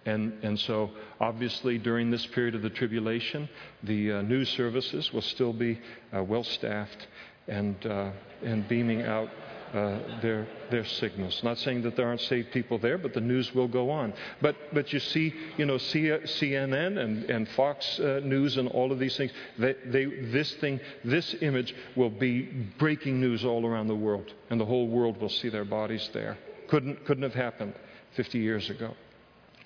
And, 0.07 0.35
and 0.43 0.59
so, 0.61 0.91
obviously, 1.21 1.79
during 1.79 2.11
this 2.11 2.27
period 2.27 2.55
of 2.55 2.63
the 2.63 2.71
tribulation, 2.71 3.49
the 3.83 4.13
uh, 4.13 4.23
news 4.23 4.51
services 4.51 5.13
will 5.13 5.23
still 5.23 5.53
be 5.53 5.81
uh, 6.15 6.23
well 6.23 6.45
staffed 6.45 7.07
and, 7.49 7.75
uh, 7.87 8.11
and 8.43 8.69
beaming 8.69 9.03
out 9.03 9.31
uh, 9.73 9.99
their, 10.21 10.47
their 10.71 10.85
signals. 10.85 11.43
Not 11.43 11.59
saying 11.59 11.83
that 11.83 11.97
there 11.97 12.07
aren't 12.07 12.21
saved 12.21 12.53
people 12.53 12.79
there, 12.79 12.99
but 12.99 13.15
the 13.15 13.21
news 13.21 13.55
will 13.55 13.69
go 13.69 13.91
on. 13.91 14.13
But, 14.41 14.57
but 14.73 14.93
you 14.93 15.01
see, 15.01 15.35
you 15.57 15.67
know, 15.67 15.77
CNN 15.77 16.99
and, 16.99 17.25
and 17.25 17.49
Fox 17.51 17.99
uh, 17.99 18.21
News 18.23 18.57
and 18.57 18.69
all 18.69 18.93
of 18.93 18.99
these 18.99 19.17
things, 19.17 19.33
they, 19.59 19.75
they, 19.87 20.05
this 20.05 20.53
thing, 20.55 20.81
this 21.05 21.35
image 21.41 21.75
will 21.97 22.11
be 22.11 22.43
breaking 22.79 23.21
news 23.21 23.45
all 23.45 23.67
around 23.67 23.89
the 23.89 23.95
world, 23.95 24.33
and 24.51 24.61
the 24.61 24.67
whole 24.67 24.89
world 24.89 25.21
will 25.21 25.29
see 25.29 25.49
their 25.49 25.65
bodies 25.65 26.11
there. 26.13 26.37
Couldn't, 26.69 27.05
couldn't 27.05 27.25
have 27.25 27.35
happened 27.35 27.75
50 28.17 28.39
years 28.39 28.71
ago. 28.71 28.95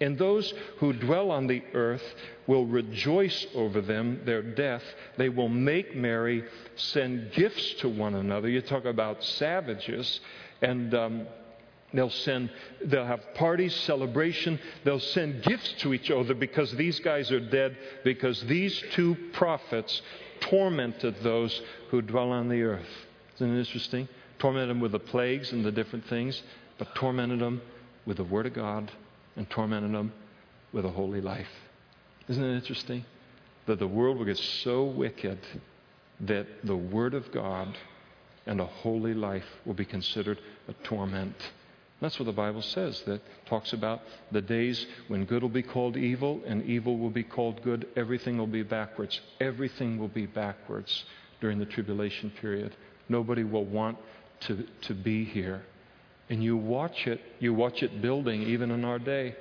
And 0.00 0.16
those 0.16 0.54
who 0.78 0.92
dwell 0.92 1.30
on 1.30 1.48
the 1.48 1.62
earth 1.74 2.02
will 2.46 2.66
rejoice 2.66 3.46
over 3.54 3.80
them, 3.80 4.20
their 4.24 4.42
death. 4.42 4.82
They 5.16 5.28
will 5.28 5.48
make 5.48 5.96
merry, 5.96 6.44
send 6.76 7.32
gifts 7.32 7.74
to 7.80 7.88
one 7.88 8.14
another. 8.14 8.48
You 8.48 8.60
talk 8.60 8.84
about 8.84 9.24
savages, 9.24 10.20
and 10.62 10.94
um, 10.94 11.26
they'll 11.92 12.10
send, 12.10 12.50
they'll 12.84 13.06
have 13.06 13.34
parties, 13.34 13.74
celebration. 13.74 14.60
They'll 14.84 15.00
send 15.00 15.42
gifts 15.42 15.72
to 15.80 15.92
each 15.92 16.12
other 16.12 16.34
because 16.34 16.70
these 16.72 17.00
guys 17.00 17.32
are 17.32 17.40
dead, 17.40 17.76
because 18.04 18.40
these 18.42 18.80
two 18.92 19.16
prophets 19.32 20.00
tormented 20.40 21.16
those 21.24 21.60
who 21.90 22.02
dwell 22.02 22.30
on 22.30 22.48
the 22.48 22.62
earth. 22.62 22.86
Isn't 23.34 23.56
it 23.56 23.58
interesting? 23.58 24.08
Tormented 24.38 24.70
them 24.70 24.80
with 24.80 24.92
the 24.92 25.00
plagues 25.00 25.50
and 25.50 25.64
the 25.64 25.72
different 25.72 26.06
things, 26.06 26.40
but 26.78 26.94
tormented 26.94 27.40
them 27.40 27.60
with 28.06 28.18
the 28.18 28.24
Word 28.24 28.46
of 28.46 28.54
God 28.54 28.92
and 29.38 29.48
tormented 29.48 29.94
them 29.94 30.12
with 30.72 30.84
a 30.84 30.90
holy 30.90 31.22
life. 31.22 31.48
Isn't 32.28 32.44
it 32.44 32.56
interesting? 32.56 33.04
That 33.66 33.78
the 33.78 33.86
world 33.86 34.18
will 34.18 34.26
get 34.26 34.36
so 34.36 34.84
wicked 34.84 35.38
that 36.20 36.46
the 36.64 36.76
Word 36.76 37.14
of 37.14 37.30
God 37.32 37.76
and 38.46 38.60
a 38.60 38.66
holy 38.66 39.14
life 39.14 39.46
will 39.64 39.74
be 39.74 39.84
considered 39.84 40.38
a 40.66 40.72
torment. 40.84 41.34
That's 42.00 42.18
what 42.18 42.26
the 42.26 42.32
Bible 42.32 42.62
says, 42.62 43.02
that 43.06 43.20
talks 43.46 43.72
about 43.72 44.02
the 44.32 44.40
days 44.40 44.86
when 45.08 45.24
good 45.24 45.42
will 45.42 45.48
be 45.48 45.62
called 45.62 45.96
evil 45.96 46.42
and 46.46 46.64
evil 46.64 46.98
will 46.98 47.10
be 47.10 47.24
called 47.24 47.62
good. 47.62 47.86
Everything 47.96 48.38
will 48.38 48.46
be 48.46 48.62
backwards. 48.62 49.20
Everything 49.40 49.98
will 49.98 50.08
be 50.08 50.26
backwards 50.26 51.04
during 51.40 51.58
the 51.58 51.66
tribulation 51.66 52.32
period. 52.40 52.74
Nobody 53.08 53.44
will 53.44 53.64
want 53.64 53.98
to, 54.40 54.66
to 54.82 54.94
be 54.94 55.24
here. 55.24 55.62
And 56.30 56.42
you 56.42 56.56
watch 56.56 57.06
it, 57.06 57.20
you 57.38 57.54
watch 57.54 57.82
it 57.82 58.02
building 58.02 58.42
even 58.42 58.70
in 58.70 58.84
our 58.84 58.98
day. 58.98 59.34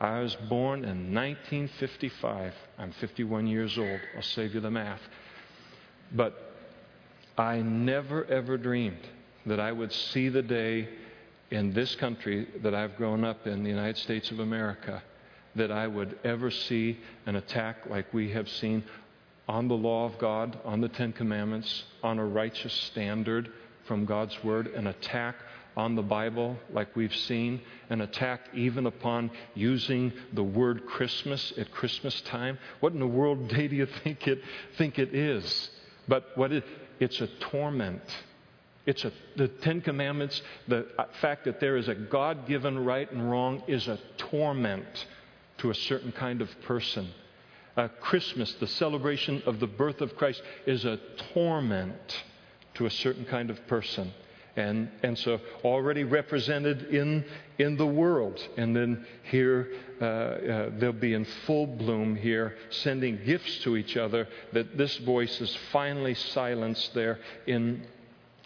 I 0.00 0.20
was 0.20 0.34
born 0.48 0.80
in 0.80 1.14
1955. 1.14 2.54
I'm 2.78 2.92
51 2.92 3.46
years 3.46 3.78
old. 3.78 4.00
I'll 4.14 4.22
save 4.22 4.54
you 4.54 4.60
the 4.60 4.70
math. 4.70 5.00
But 6.12 6.52
I 7.38 7.60
never 7.60 8.24
ever 8.26 8.56
dreamed 8.56 9.06
that 9.46 9.60
I 9.60 9.72
would 9.72 9.92
see 9.92 10.28
the 10.28 10.42
day 10.42 10.88
in 11.50 11.72
this 11.72 11.94
country 11.96 12.48
that 12.62 12.74
I've 12.74 12.96
grown 12.96 13.24
up 13.24 13.46
in, 13.46 13.62
the 13.62 13.70
United 13.70 13.98
States 13.98 14.30
of 14.30 14.40
America, 14.40 15.02
that 15.54 15.70
I 15.70 15.86
would 15.86 16.18
ever 16.24 16.50
see 16.50 16.98
an 17.26 17.36
attack 17.36 17.88
like 17.88 18.12
we 18.12 18.30
have 18.32 18.48
seen 18.48 18.84
on 19.48 19.68
the 19.68 19.76
law 19.76 20.04
of 20.04 20.18
God, 20.18 20.58
on 20.64 20.80
the 20.80 20.88
Ten 20.88 21.12
Commandments, 21.12 21.84
on 22.02 22.18
a 22.18 22.24
righteous 22.24 22.72
standard 22.72 23.50
from 23.86 24.04
God's 24.04 24.42
Word, 24.42 24.66
an 24.68 24.88
attack 24.88 25.36
on 25.76 25.94
the 25.94 26.02
Bible, 26.02 26.56
like 26.72 26.96
we've 26.96 27.14
seen, 27.14 27.60
an 27.90 28.00
attack 28.00 28.40
even 28.54 28.86
upon 28.86 29.30
using 29.54 30.12
the 30.32 30.42
word 30.42 30.86
Christmas 30.86 31.52
at 31.58 31.70
Christmas 31.70 32.22
time. 32.22 32.58
What 32.80 32.94
in 32.94 32.98
the 32.98 33.06
world 33.06 33.48
day 33.54 33.68
do 33.68 33.76
you 33.76 33.86
think 33.86 34.26
it, 34.26 34.40
think 34.78 34.98
it 34.98 35.14
is? 35.14 35.70
But 36.08 36.30
what 36.34 36.52
it, 36.52 36.64
it's 36.98 37.20
a 37.20 37.26
torment. 37.26 38.02
It's 38.86 39.04
a, 39.04 39.12
the 39.36 39.48
Ten 39.48 39.82
Commandments, 39.82 40.40
the 40.66 40.86
fact 41.20 41.44
that 41.44 41.60
there 41.60 41.76
is 41.76 41.88
a 41.88 41.94
God 41.94 42.46
given 42.46 42.82
right 42.84 43.10
and 43.10 43.30
wrong 43.30 43.62
is 43.66 43.86
a 43.88 43.98
torment 44.16 45.06
to 45.58 45.70
a 45.70 45.74
certain 45.74 46.12
kind 46.12 46.40
of 46.40 46.48
person. 46.62 47.08
Uh, 47.76 47.88
Christmas, 48.00 48.54
the 48.54 48.66
celebration 48.66 49.42
of 49.44 49.60
the 49.60 49.66
birth 49.66 50.00
of 50.00 50.16
Christ, 50.16 50.40
is 50.66 50.86
a 50.86 50.98
torment 51.34 52.24
to 52.74 52.86
a 52.86 52.90
certain 52.90 53.26
kind 53.26 53.50
of 53.50 53.66
person 53.66 54.12
and, 54.56 54.90
and 55.02 55.18
so 55.18 55.38
already 55.64 56.04
represented 56.04 56.82
in, 56.94 57.24
in 57.58 57.76
the 57.76 57.86
world. 57.86 58.40
And 58.56 58.74
then 58.74 59.06
here 59.30 59.68
uh, 60.00 60.04
uh, 60.04 60.70
they'll 60.78 60.92
be 60.92 61.14
in 61.14 61.24
full 61.46 61.66
bloom 61.66 62.16
here, 62.16 62.56
sending 62.70 63.18
gifts 63.24 63.58
to 63.60 63.76
each 63.76 63.96
other, 63.96 64.26
that 64.52 64.76
this 64.76 64.96
voice 64.98 65.40
is 65.40 65.56
finally 65.72 66.14
silenced 66.14 66.94
there 66.94 67.18
in, 67.46 67.86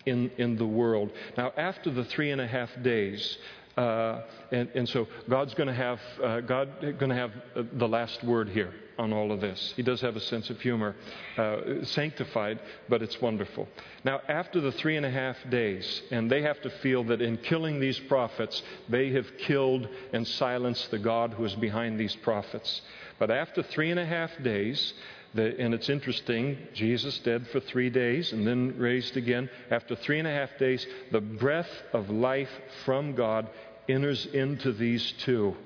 in, 0.06 0.30
in 0.36 0.56
the 0.56 0.66
world. 0.66 1.10
Now, 1.36 1.52
after 1.56 1.90
the 1.90 2.04
three 2.04 2.30
and 2.30 2.40
a 2.40 2.46
half 2.46 2.70
days, 2.82 3.38
uh, 3.80 4.22
and, 4.52 4.68
and, 4.74 4.88
so 4.88 5.08
God's 5.28 5.54
going 5.54 5.68
to 5.68 5.74
have 5.74 6.00
uh, 6.22 6.40
God 6.40 6.68
going 6.98 7.08
to 7.08 7.14
have 7.14 7.30
uh, 7.56 7.62
the 7.72 7.88
last 7.88 8.22
word 8.22 8.50
here 8.50 8.74
on 8.98 9.10
all 9.10 9.32
of 9.32 9.40
this. 9.40 9.72
He 9.74 9.82
does 9.82 10.02
have 10.02 10.16
a 10.16 10.20
sense 10.20 10.50
of 10.50 10.60
humor, 10.60 10.94
uh, 11.38 11.84
sanctified, 11.84 12.60
but 12.90 13.00
it's 13.00 13.18
wonderful. 13.22 13.66
Now, 14.04 14.20
after 14.28 14.60
the 14.60 14.72
three 14.72 14.98
and 14.98 15.06
a 15.06 15.10
half 15.10 15.36
days, 15.48 16.02
and 16.10 16.30
they 16.30 16.42
have 16.42 16.60
to 16.60 16.70
feel 16.82 17.04
that 17.04 17.22
in 17.22 17.38
killing 17.38 17.80
these 17.80 17.98
prophets, 18.00 18.62
they 18.90 19.12
have 19.12 19.26
killed 19.38 19.88
and 20.12 20.28
silenced 20.28 20.90
the 20.90 20.98
God 20.98 21.32
who 21.32 21.44
is 21.46 21.54
behind 21.54 21.98
these 21.98 22.16
prophets. 22.16 22.82
But 23.18 23.30
after 23.30 23.62
three 23.62 23.90
and 23.90 24.00
a 24.00 24.06
half 24.06 24.30
days, 24.42 24.92
the, 25.34 25.58
and 25.60 25.72
it's 25.74 25.88
interesting, 25.88 26.58
Jesus 26.74 27.18
dead 27.20 27.46
for 27.48 27.60
three 27.60 27.88
days 27.88 28.32
and 28.32 28.46
then 28.46 28.76
raised 28.76 29.16
again. 29.16 29.48
After 29.70 29.94
three 29.94 30.18
and 30.18 30.26
a 30.26 30.32
half 30.32 30.50
days, 30.58 30.84
the 31.12 31.20
breath 31.20 31.70
of 31.92 32.10
life 32.10 32.50
from 32.84 33.14
God 33.14 33.48
enters 33.88 34.26
into 34.26 34.72
these 34.72 35.12
two. 35.18 35.56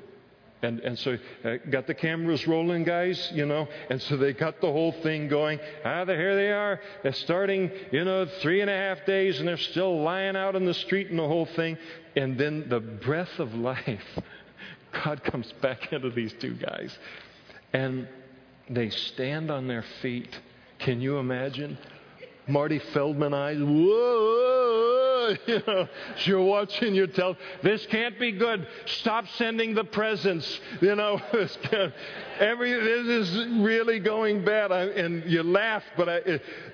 And, 0.64 0.80
and 0.80 0.98
so, 0.98 1.18
uh, 1.44 1.56
got 1.70 1.86
the 1.86 1.94
cameras 1.94 2.46
rolling, 2.46 2.84
guys, 2.84 3.30
you 3.34 3.44
know, 3.44 3.68
and 3.90 4.00
so 4.00 4.16
they 4.16 4.32
got 4.32 4.62
the 4.62 4.72
whole 4.72 4.92
thing 4.92 5.28
going. 5.28 5.60
Ah, 5.84 6.06
here 6.06 6.34
they 6.34 6.50
are. 6.50 6.80
They're 7.02 7.12
starting, 7.12 7.70
you 7.92 8.04
know, 8.04 8.24
three 8.40 8.62
and 8.62 8.70
a 8.70 8.74
half 8.74 9.04
days, 9.04 9.38
and 9.38 9.46
they're 9.46 9.58
still 9.58 10.00
lying 10.00 10.36
out 10.36 10.56
in 10.56 10.64
the 10.64 10.74
street 10.74 11.10
and 11.10 11.18
the 11.18 11.28
whole 11.28 11.44
thing. 11.44 11.76
And 12.16 12.38
then 12.38 12.68
the 12.68 12.80
breath 12.80 13.38
of 13.38 13.54
life, 13.54 14.20
God 15.04 15.22
comes 15.22 15.52
back 15.60 15.92
into 15.92 16.08
these 16.10 16.32
two 16.40 16.54
guys. 16.54 16.96
And 17.74 18.08
they 18.70 18.88
stand 18.88 19.50
on 19.50 19.66
their 19.66 19.84
feet. 20.00 20.40
Can 20.78 21.00
you 21.00 21.18
imagine? 21.18 21.76
Marty 22.46 22.78
Feldman 22.78 23.32
eyes, 23.32 23.58
whoa, 23.58 25.34
you 25.46 25.62
know, 25.66 25.88
you're 26.24 26.42
watching 26.42 26.94
your 26.94 27.06
tell, 27.06 27.36
this 27.62 27.86
can't 27.86 28.18
be 28.18 28.32
good. 28.32 28.66
Stop 28.86 29.26
sending 29.36 29.74
the 29.74 29.84
presents. 29.84 30.60
You 30.80 30.94
know, 30.94 31.20
every, 32.40 32.72
this 32.72 33.28
is 33.28 33.46
really 33.62 33.98
going 33.98 34.44
bad. 34.44 34.72
I, 34.72 34.84
and 34.84 35.24
you 35.30 35.42
laugh, 35.42 35.84
but 35.96 36.08
I, 36.08 36.20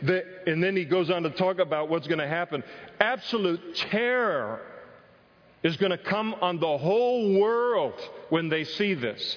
the, 0.03 0.25
and 0.47 0.63
then 0.63 0.77
he 0.77 0.85
goes 0.85 1.11
on 1.11 1.23
to 1.23 1.31
talk 1.31 1.59
about 1.59 1.89
what's 1.89 2.07
going 2.07 2.19
to 2.19 2.29
happen. 2.29 2.65
Absolute 2.99 3.77
terror 3.77 4.61
is 5.63 5.77
going 5.77 5.91
to 5.91 5.99
come 5.99 6.35
on 6.41 6.59
the 6.59 6.79
whole 6.79 7.39
world 7.39 8.01
when 8.31 8.49
they 8.49 8.65
see 8.65 8.95
this. 8.95 9.37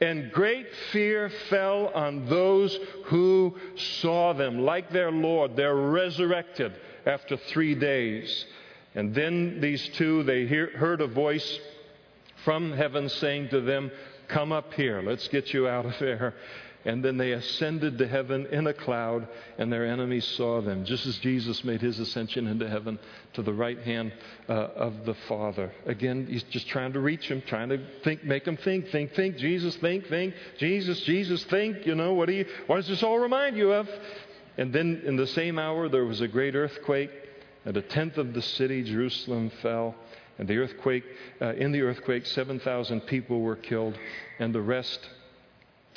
And 0.00 0.30
great 0.30 0.66
fear 0.92 1.30
fell 1.48 1.88
on 1.88 2.26
those 2.28 2.78
who 3.04 3.56
saw 4.00 4.34
them, 4.34 4.60
like 4.60 4.90
their 4.90 5.10
Lord. 5.10 5.56
They're 5.56 5.74
resurrected 5.74 6.74
after 7.06 7.36
three 7.36 7.74
days. 7.74 8.44
And 8.94 9.14
then 9.14 9.60
these 9.60 9.88
two, 9.94 10.22
they 10.24 10.46
hear, 10.46 10.70
heard 10.76 11.00
a 11.00 11.06
voice 11.06 11.60
from 12.44 12.72
heaven 12.72 13.08
saying 13.08 13.50
to 13.50 13.60
them, 13.60 13.90
Come 14.28 14.50
up 14.50 14.74
here, 14.74 15.02
let's 15.02 15.28
get 15.28 15.54
you 15.54 15.68
out 15.68 15.86
of 15.86 15.94
there. 16.00 16.34
And 16.86 17.04
then 17.04 17.16
they 17.16 17.32
ascended 17.32 17.98
to 17.98 18.06
heaven 18.06 18.46
in 18.46 18.68
a 18.68 18.72
cloud, 18.72 19.26
and 19.58 19.72
their 19.72 19.84
enemies 19.84 20.24
saw 20.24 20.60
them, 20.60 20.84
just 20.84 21.04
as 21.04 21.18
Jesus 21.18 21.64
made 21.64 21.80
his 21.80 21.98
ascension 21.98 22.46
into 22.46 22.68
heaven 22.68 23.00
to 23.32 23.42
the 23.42 23.52
right 23.52 23.80
hand 23.80 24.12
uh, 24.48 24.52
of 24.52 25.04
the 25.04 25.14
Father. 25.26 25.72
Again, 25.84 26.28
he's 26.30 26.44
just 26.44 26.68
trying 26.68 26.92
to 26.92 27.00
reach 27.00 27.26
him, 27.26 27.42
trying 27.44 27.70
to 27.70 27.80
think, 28.04 28.22
make 28.22 28.46
him 28.46 28.56
think, 28.56 28.88
think, 28.90 29.14
think, 29.14 29.36
Jesus, 29.36 29.74
think, 29.78 30.06
think, 30.06 30.34
Jesus, 30.58 31.00
Jesus, 31.00 31.42
think. 31.46 31.84
You 31.86 31.96
know, 31.96 32.14
what, 32.14 32.28
do 32.28 32.34
you, 32.34 32.46
what 32.68 32.76
does 32.76 32.86
this 32.86 33.02
all 33.02 33.18
remind 33.18 33.56
you 33.56 33.72
of? 33.72 33.88
And 34.56 34.72
then 34.72 35.02
in 35.04 35.16
the 35.16 35.26
same 35.26 35.58
hour, 35.58 35.88
there 35.88 36.04
was 36.04 36.20
a 36.20 36.28
great 36.28 36.54
earthquake, 36.54 37.10
and 37.64 37.76
a 37.76 37.82
tenth 37.82 38.16
of 38.16 38.32
the 38.32 38.42
city, 38.42 38.84
Jerusalem, 38.84 39.50
fell. 39.60 39.96
And 40.38 40.46
the 40.46 40.58
earthquake, 40.58 41.02
uh, 41.42 41.54
in 41.54 41.72
the 41.72 41.80
earthquake, 41.80 42.26
7,000 42.26 43.00
people 43.00 43.40
were 43.40 43.56
killed, 43.56 43.98
and 44.38 44.54
the 44.54 44.62
rest 44.62 45.00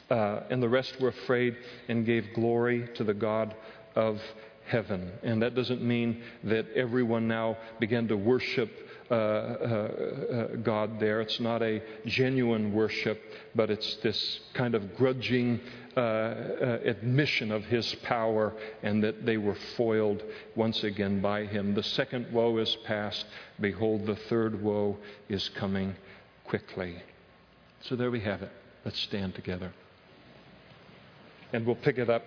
uh, 0.09 0.41
and 0.49 0.61
the 0.61 0.69
rest 0.69 0.99
were 0.99 1.09
afraid 1.09 1.55
and 1.87 2.05
gave 2.05 2.33
glory 2.33 2.89
to 2.95 3.03
the 3.03 3.13
God 3.13 3.55
of 3.95 4.19
heaven. 4.65 5.11
And 5.23 5.41
that 5.41 5.55
doesn't 5.55 5.81
mean 5.81 6.21
that 6.43 6.67
everyone 6.75 7.27
now 7.27 7.57
began 7.79 8.07
to 8.07 8.17
worship 8.17 8.71
uh, 9.11 9.13
uh, 9.13 9.15
uh, 9.15 10.47
God 10.57 10.99
there. 10.99 11.19
It's 11.21 11.39
not 11.39 11.63
a 11.63 11.81
genuine 12.05 12.71
worship, 12.73 13.19
but 13.55 13.71
it's 13.71 13.95
this 13.97 14.39
kind 14.53 14.75
of 14.75 14.95
grudging 14.95 15.59
uh, 15.97 15.99
uh, 15.99 16.79
admission 16.85 17.51
of 17.51 17.65
His 17.65 17.95
power 18.03 18.53
and 18.83 19.03
that 19.03 19.25
they 19.25 19.37
were 19.37 19.57
foiled 19.75 20.23
once 20.55 20.83
again 20.83 21.21
by 21.21 21.45
Him. 21.45 21.73
The 21.73 21.83
second 21.83 22.31
woe 22.31 22.57
is 22.57 22.75
past. 22.85 23.25
Behold, 23.59 24.05
the 24.05 24.15
third 24.15 24.61
woe 24.61 24.97
is 25.27 25.49
coming 25.49 25.95
quickly. 26.45 27.01
So 27.81 27.95
there 27.95 28.11
we 28.11 28.19
have 28.19 28.43
it. 28.43 28.51
Let's 28.85 28.99
stand 28.99 29.33
together. 29.33 29.73
And 31.53 31.65
we'll 31.65 31.75
pick 31.75 31.97
it 31.97 32.09
up 32.09 32.23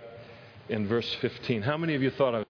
in 0.68 0.88
verse 0.88 1.16
15. 1.20 1.62
How 1.62 1.76
many 1.76 1.94
of 1.94 2.02
you 2.02 2.10
thought 2.10 2.34
I 2.34 2.40